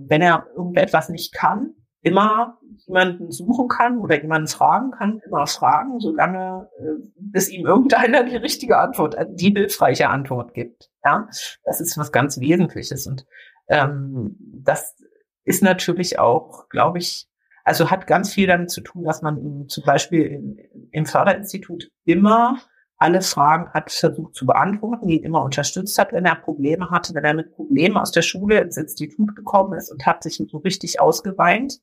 wenn 0.06 0.22
er 0.22 0.46
irgendetwas 0.56 1.08
nicht 1.08 1.34
kann, 1.34 1.74
immer 2.00 2.58
jemanden 2.86 3.32
suchen 3.32 3.66
kann 3.68 3.98
oder 3.98 4.20
jemanden 4.20 4.46
fragen 4.46 4.90
kann, 4.92 5.20
immer 5.26 5.46
fragen, 5.46 6.00
solange 6.00 6.68
äh, 6.78 7.02
bis 7.16 7.48
ihm 7.48 7.66
irgendeiner 7.66 8.24
die 8.24 8.36
richtige 8.36 8.78
Antwort, 8.78 9.14
äh, 9.14 9.26
die 9.28 9.50
hilfreiche 9.50 10.08
Antwort 10.08 10.54
gibt. 10.54 10.90
Ja, 11.04 11.28
das 11.64 11.80
ist 11.80 11.98
was 11.98 12.12
ganz 12.12 12.38
Wesentliches 12.38 13.06
und 13.06 13.26
ähm, 13.68 14.36
das 14.38 14.94
ist 15.44 15.62
natürlich 15.62 16.18
auch, 16.18 16.68
glaube 16.68 16.98
ich, 16.98 17.26
also 17.64 17.90
hat 17.90 18.06
ganz 18.06 18.32
viel 18.32 18.46
damit 18.46 18.70
zu 18.70 18.82
tun, 18.82 19.04
dass 19.04 19.22
man 19.22 19.66
zum 19.68 19.84
Beispiel 19.84 20.26
im, 20.26 20.58
im 20.90 21.06
Förderinstitut 21.06 21.90
immer 22.04 22.58
alle 23.04 23.20
Fragen 23.20 23.70
hat 23.74 23.92
versucht 23.92 24.34
zu 24.34 24.46
beantworten, 24.46 25.10
ihn 25.10 25.24
immer 25.24 25.44
unterstützt 25.44 25.98
hat, 25.98 26.14
wenn 26.14 26.24
er 26.24 26.36
Probleme 26.36 26.88
hatte, 26.88 27.12
wenn 27.14 27.24
er 27.24 27.34
mit 27.34 27.54
Problemen 27.54 27.98
aus 27.98 28.12
der 28.12 28.22
Schule 28.22 28.62
ins 28.62 28.78
Institut 28.78 29.36
gekommen 29.36 29.74
ist 29.74 29.92
und 29.92 30.06
hat 30.06 30.22
sich 30.22 30.36
so 30.36 30.56
richtig 30.56 31.00
ausgeweint 31.00 31.80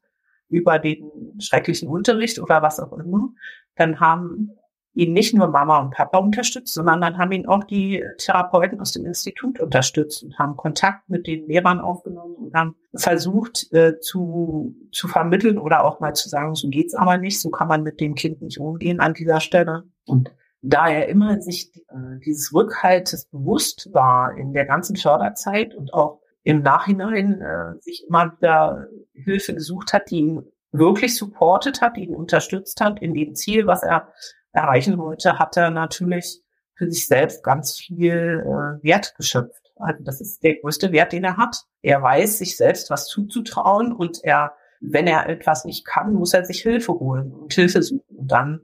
über 0.49 0.80
den 0.80 1.11
schrecklichen 1.39 1.88
Unterricht 1.89 2.39
oder 2.39 2.63
was 2.63 2.80
auch 2.80 2.93
immer, 2.93 3.30
dann 3.76 3.99
haben 3.99 4.57
ihn 4.95 5.13
nicht 5.13 5.36
nur 5.36 5.47
Mama 5.47 5.78
und 5.78 5.91
Papa 5.91 6.17
unterstützt, 6.17 6.74
sondern 6.74 7.01
dann 7.01 7.19
haben 7.19 7.32
ihn 7.34 7.45
auch 7.45 7.65
die 7.65 8.03
Therapeuten 8.17 8.82
aus 8.82 8.91
dem 8.91 9.05
Institut 9.05 9.59
unterstützt 9.59 10.24
und 10.24 10.39
haben 10.39 10.57
Kontakt 10.57 11.07
mit 11.07 11.28
den 11.28 11.45
Lehrern 11.47 11.80
aufgenommen 11.80 12.34
und 12.34 12.55
haben 12.55 12.76
versucht 12.95 13.72
äh, 13.74 13.99
zu, 13.99 14.76
zu 14.91 15.07
vermitteln 15.07 15.59
oder 15.59 15.86
auch 15.86 15.99
mal 15.99 16.15
zu 16.15 16.30
sagen, 16.30 16.55
so 16.55 16.67
geht's 16.67 16.95
aber 16.95 17.19
nicht, 17.19 17.39
so 17.39 17.51
kann 17.51 17.67
man 17.67 17.84
mit 17.84 18.01
dem 18.01 18.15
Kind 18.15 18.41
nicht 18.41 18.59
umgehen 18.59 18.99
an 18.99 19.13
dieser 19.13 19.39
Stelle. 19.39 19.84
Und 20.07 20.32
da 20.62 20.89
er 20.89 21.07
immer 21.09 21.41
sich 21.41 21.72
äh, 21.76 22.20
dieses 22.24 22.53
Rückhaltes 22.53 23.26
bewusst 23.26 23.89
war 23.93 24.38
in 24.38 24.53
der 24.53 24.66
ganzen 24.66 24.95
Förderzeit 24.95 25.76
und 25.76 25.93
auch 25.93 26.22
im 26.43 26.62
Nachhinein 26.62 27.41
äh, 27.41 27.80
sich 27.80 28.05
immer 28.07 28.34
wieder 28.38 28.88
Hilfe 29.14 29.53
gesucht 29.53 29.93
hat, 29.93 30.09
die 30.09 30.18
ihn 30.18 30.43
wirklich 30.72 31.18
supportet 31.18 31.82
hat, 31.82 31.97
ihn 31.97 32.16
unterstützt 32.16 32.82
hat 32.82 33.01
in 33.01 33.14
dem 33.14 33.36
Ziel, 33.36 33.68
was 33.68 33.84
er 33.84 34.12
erreichen 34.51 34.97
wollte, 34.97 35.39
hat 35.39 35.57
er 35.57 35.70
natürlich 35.70 36.41
für 36.76 36.89
sich 36.89 37.07
selbst 37.07 37.43
ganz 37.43 37.78
viel 37.78 38.43
äh, 38.43 38.84
Wert 38.84 39.14
geschöpft. 39.18 39.72
Also 39.76 40.03
das 40.03 40.22
ist 40.22 40.43
der 40.43 40.55
größte 40.55 40.91
Wert, 40.91 41.12
den 41.12 41.24
er 41.24 41.38
hat. 41.38 41.64
Er 41.82 42.01
weiß, 42.01 42.39
sich 42.39 42.57
selbst 42.57 42.89
was 42.89 43.07
zuzutrauen 43.07 43.93
und 43.93 44.24
er, 44.24 44.53
wenn 44.80 45.07
er 45.07 45.28
etwas 45.30 45.66
nicht 45.66 45.86
kann, 45.86 46.14
muss 46.14 46.34
er 46.34 46.45
sich 46.45 46.62
Hilfe 46.62 46.93
holen 46.93 47.34
und 47.34 47.53
Hilfe 47.53 47.82
suchen. 47.84 48.16
Und 48.16 48.32
dann, 48.32 48.62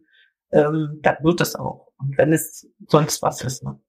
ähm, 0.51 0.99
dann 1.01 1.15
wird 1.21 1.41
es 1.41 1.55
auch. 1.55 1.87
Und 1.99 2.17
wenn 2.17 2.33
es 2.33 2.67
sonst 2.87 3.21
was 3.21 3.41
ist. 3.43 3.63
Ne? 3.63 3.79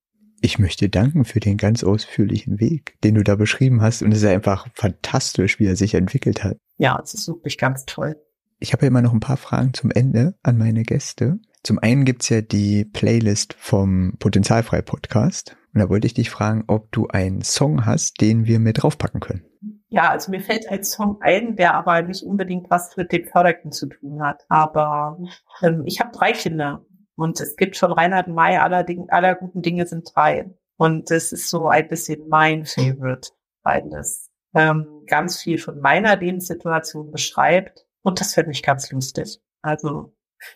Ich 0.41 0.59
möchte 0.59 0.89
danken 0.89 1.25
für 1.25 1.41
den 1.41 1.57
ganz 1.57 1.83
ausführlichen 1.83 2.61
Weg, 2.61 2.97
den 3.03 3.17
du 3.17 3.25
da 3.25 3.35
beschrieben 3.35 3.83
hast. 3.83 4.03
Und 4.03 4.13
es 4.13 4.19
ist 4.19 4.29
einfach 4.29 4.69
fantastisch, 4.75 5.59
wie 5.59 5.67
er 5.67 5.77
sich 5.77 5.95
entwickelt 5.95 6.45
hat. 6.45 6.57
Ja, 6.77 7.01
es 7.03 7.15
ist 7.15 7.29
wirklich 7.29 7.59
ganz 7.59 7.85
toll. 7.87 8.17
Ich 8.61 8.73
habe 8.73 8.83
ja 8.83 8.89
immer 8.89 9.03
noch 9.03 9.13
ein 9.13 9.21
paar 9.21 9.37
Fragen 9.37 9.75
zum 9.75 9.91
Ende 9.91 10.35
an 10.43 10.59
meine 10.59 10.83
Gäste. 10.83 11.39
Zum 11.63 11.79
einen 11.79 12.05
gibt's 12.05 12.29
ja 12.29 12.41
die 12.41 12.85
Playlist 12.85 13.55
vom 13.59 14.15
Potenzialfrei 14.19 14.83
Podcast. 14.83 15.57
Und 15.75 15.81
da 15.81 15.89
wollte 15.89 16.07
ich 16.07 16.15
dich 16.15 16.31
fragen, 16.31 16.65
ob 16.67 16.91
du 16.93 17.09
einen 17.09 17.43
Song 17.43 17.85
hast, 17.85 18.21
den 18.21 18.47
wir 18.47 18.59
mit 18.59 18.83
draufpacken 18.83 19.21
können. 19.21 19.48
Ja, 19.89 20.11
also 20.11 20.31
mir 20.31 20.41
fällt 20.41 20.69
ein 20.69 20.85
Song 20.85 21.19
ein, 21.21 21.57
der 21.57 21.75
aber 21.75 22.03
nicht 22.03 22.23
unbedingt 22.23 22.71
was 22.71 22.97
mit 22.97 23.11
dem 23.13 23.27
Förderten 23.27 23.73
zu 23.73 23.87
tun 23.87 24.23
hat. 24.23 24.45
Aber 24.49 25.19
ähm, 25.63 25.85
ich 25.87 26.01
habe 26.01 26.11
drei 26.13 26.33
Kinder 26.33 26.85
und 27.17 27.41
es 27.41 27.57
gibt 27.57 27.77
von 27.77 27.93
Reinhard 27.93 28.29
May 28.29 28.59
aller, 28.59 28.85
Ding, 28.85 29.09
aller 29.09 29.35
guten 29.35 29.63
Dinge 29.63 29.87
sind 29.87 30.11
drei. 30.15 30.51
Und 30.77 31.11
das 31.11 31.33
ist 31.33 31.49
so 31.49 31.69
ein 31.69 31.89
bisschen 31.89 32.29
mein 32.29 32.65
Favorite, 32.65 33.31
weil 33.63 33.89
das 33.91 34.31
ähm, 34.55 35.05
ganz 35.07 35.43
viel 35.43 35.59
von 35.59 35.81
meiner 35.81 36.17
Lebenssituation 36.17 37.11
beschreibt. 37.11 37.87
Und 38.03 38.21
das 38.21 38.35
finde 38.35 38.53
ich 38.53 38.63
ganz 38.63 38.91
lustig. 38.93 39.41
Also 39.63 40.13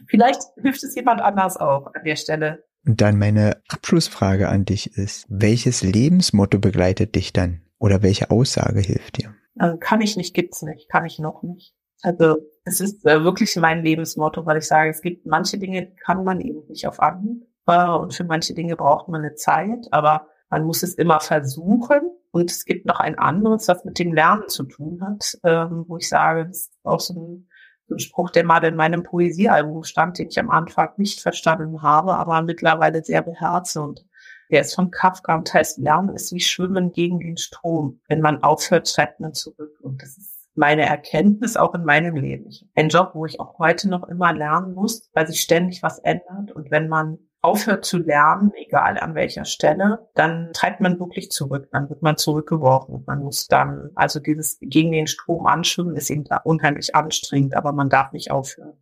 Vielleicht 0.07 0.43
hilft 0.61 0.83
es 0.85 0.95
jemand 0.95 1.21
anders 1.21 1.57
auch 1.57 1.93
an 1.95 2.05
der 2.05 2.17
Stelle. 2.17 2.65
Und 2.85 3.01
dann 3.01 3.19
meine 3.19 3.63
Abschlussfrage 3.69 4.49
an 4.49 4.65
dich 4.65 4.97
ist, 4.97 5.27
welches 5.29 5.83
Lebensmotto 5.83 6.59
begleitet 6.59 7.15
dich 7.15 7.33
dann? 7.33 7.63
Oder 7.83 8.03
welche 8.03 8.31
Aussage 8.31 8.81
hilft 8.81 9.19
dir? 9.19 9.35
Also 9.59 9.77
kann 9.77 10.01
ich 10.01 10.17
nicht, 10.17 10.35
gibt's 10.35 10.63
nicht, 10.63 10.89
kann 10.89 11.05
ich 11.05 11.19
noch 11.19 11.43
nicht. 11.43 11.75
Also 12.03 12.37
es 12.65 12.81
ist 12.81 13.05
äh, 13.05 13.25
wirklich 13.25 13.55
mein 13.57 13.83
Lebensmotto, 13.83 14.47
weil 14.47 14.59
ich 14.59 14.69
sage, 14.69 14.91
es 14.91 15.03
gibt 15.03 15.27
manche 15.27 15.59
Dinge, 15.59 15.93
kann 16.05 16.23
man 16.23 16.41
eben 16.41 16.65
nicht 16.69 16.87
auf 16.87 17.01
Anhieb. 17.01 17.45
Äh, 17.67 17.89
und 17.89 18.15
für 18.15 18.25
manche 18.25 18.55
Dinge 18.55 18.77
braucht 18.77 19.09
man 19.09 19.25
eine 19.25 19.35
Zeit, 19.35 19.89
aber 19.91 20.29
man 20.49 20.65
muss 20.65 20.85
es 20.85 20.95
immer 20.95 21.19
versuchen. 21.21 22.03
Und 22.31 22.53
es 22.53 22.65
gibt 22.65 22.87
noch 22.87 23.01
ein 23.01 23.19
anderes, 23.19 23.67
was 23.67 23.85
mit 23.85 23.99
dem 23.99 24.15
Lernen 24.15 24.49
zu 24.49 24.63
tun 24.63 25.01
hat, 25.03 25.37
ähm, 25.45 25.85
wo 25.89 25.97
ich 25.97 26.09
sage, 26.09 26.47
das 26.47 26.69
ist 26.69 26.79
auch 26.85 27.01
so 27.01 27.15
ein 27.15 27.49
ein 27.93 27.99
Spruch, 27.99 28.31
der 28.31 28.45
mal 28.45 28.65
in 28.65 28.77
meinem 28.77 29.03
Poesiealbum 29.03 29.85
stand, 29.85 30.19
den 30.19 30.29
ich 30.29 30.39
am 30.39 30.51
Anfang 30.51 30.91
nicht 30.97 31.21
verstanden 31.21 31.83
habe, 31.83 32.15
aber 32.15 32.43
mittlerweile 32.43 33.03
sehr 33.05 33.23
beherze. 33.23 33.83
Und 33.83 34.05
der 34.53 34.61
ist 34.61 34.75
von 34.75 34.91
Kafka 34.91 35.35
und 35.35 35.53
heißt, 35.53 35.79
Lernen 35.79 36.15
ist 36.15 36.33
wie 36.33 36.41
Schwimmen 36.41 36.93
gegen 36.93 37.19
den 37.19 37.39
Strom. 37.39 38.01
Wenn 38.07 38.21
man 38.21 38.43
aufhört, 38.43 38.89
schreibt 38.89 39.19
man 39.19 39.35
zurück. 39.35 39.79
Und 39.81 40.03
das 40.03 40.19
ist 40.19 40.51
meine 40.55 40.83
Erkenntnis 40.83 41.57
auch 41.57 41.75
in 41.75 41.85
meinem 41.85 42.15
Leben. 42.15 42.51
Ein 42.75 42.91
Job, 42.91 43.13
wo 43.15 43.25
ich 43.25 43.41
auch 43.41 43.59
heute 43.59 43.89
noch 43.89 44.07
immer 44.09 44.33
lernen 44.33 44.75
muss, 44.75 45.09
weil 45.15 45.27
sich 45.27 45.41
ständig 45.41 45.83
was 45.83 45.99
ändert. 46.01 46.53
Und 46.53 46.71
wenn 46.71 46.89
man 46.89 47.19
aufhört 47.41 47.85
zu 47.85 47.99
lernen, 47.99 48.53
egal 48.55 48.99
an 48.99 49.15
welcher 49.15 49.45
Stelle, 49.45 50.07
dann 50.15 50.51
treibt 50.53 50.81
man 50.81 51.01
wirklich 51.01 51.31
zurück, 51.31 51.69
dann 51.73 51.89
wird 51.89 52.03
man 52.03 52.17
zurückgeworfen. 52.17 53.03
Man 53.07 53.21
muss 53.21 53.49
dann, 53.49 53.91
also 53.95 54.21
dieses 54.21 54.59
gegen 54.61 54.93
den 54.93 55.09
Strom 55.09 55.47
anschwimmen 55.47 55.97
ist 55.97 56.11
eben 56.11 56.25
unheimlich 56.45 56.95
anstrengend, 56.95 57.57
aber 57.57 57.73
man 57.73 57.89
darf 57.89 58.13
nicht 58.13 58.31
aufhören. 58.31 58.75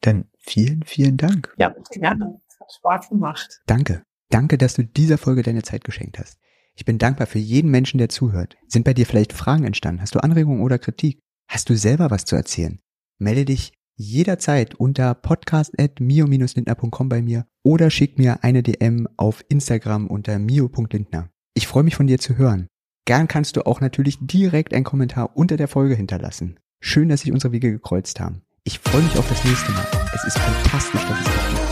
Dann 0.00 0.30
vielen, 0.38 0.82
vielen 0.84 1.16
Dank. 1.16 1.52
Ja, 1.58 1.74
gerne. 1.90 2.40
Es 2.48 2.60
hat 2.60 2.72
Spaß 2.72 3.08
gemacht. 3.10 3.60
Danke. 3.66 4.02
Danke, 4.36 4.58
dass 4.58 4.74
du 4.74 4.84
dieser 4.84 5.16
Folge 5.16 5.42
deine 5.42 5.62
Zeit 5.62 5.82
geschenkt 5.82 6.18
hast. 6.18 6.38
Ich 6.74 6.84
bin 6.84 6.98
dankbar 6.98 7.26
für 7.26 7.38
jeden 7.38 7.70
Menschen, 7.70 7.96
der 7.96 8.10
zuhört. 8.10 8.58
Sind 8.68 8.84
bei 8.84 8.92
dir 8.92 9.06
vielleicht 9.06 9.32
Fragen 9.32 9.64
entstanden? 9.64 10.02
Hast 10.02 10.14
du 10.14 10.18
Anregungen 10.18 10.60
oder 10.60 10.78
Kritik? 10.78 11.22
Hast 11.48 11.70
du 11.70 11.74
selber 11.74 12.10
was 12.10 12.26
zu 12.26 12.36
erzählen? 12.36 12.78
Melde 13.18 13.46
dich 13.46 13.72
jederzeit 13.94 14.74
unter 14.74 15.14
podcast.mio-lindner.com 15.14 17.08
bei 17.08 17.22
mir 17.22 17.46
oder 17.62 17.88
schick 17.88 18.18
mir 18.18 18.44
eine 18.44 18.62
DM 18.62 19.08
auf 19.16 19.42
Instagram 19.48 20.06
unter 20.06 20.38
mio.lindner. 20.38 21.30
Ich 21.54 21.66
freue 21.66 21.84
mich 21.84 21.96
von 21.96 22.06
dir 22.06 22.18
zu 22.18 22.36
hören. 22.36 22.66
Gern 23.06 23.28
kannst 23.28 23.56
du 23.56 23.64
auch 23.64 23.80
natürlich 23.80 24.18
direkt 24.20 24.74
einen 24.74 24.84
Kommentar 24.84 25.34
unter 25.34 25.56
der 25.56 25.68
Folge 25.68 25.94
hinterlassen. 25.94 26.60
Schön, 26.82 27.08
dass 27.08 27.22
sich 27.22 27.32
unsere 27.32 27.54
Wege 27.54 27.72
gekreuzt 27.72 28.20
haben. 28.20 28.42
Ich 28.64 28.80
freue 28.80 29.00
mich 29.00 29.16
auf 29.16 29.26
das 29.30 29.42
nächste 29.46 29.72
Mal. 29.72 29.86
Es 30.14 30.24
ist 30.26 30.38
fantastisch, 30.38 31.00
dass 31.00 31.20
es 31.20 31.24
dich 31.24 31.48
gibt. 31.54 31.65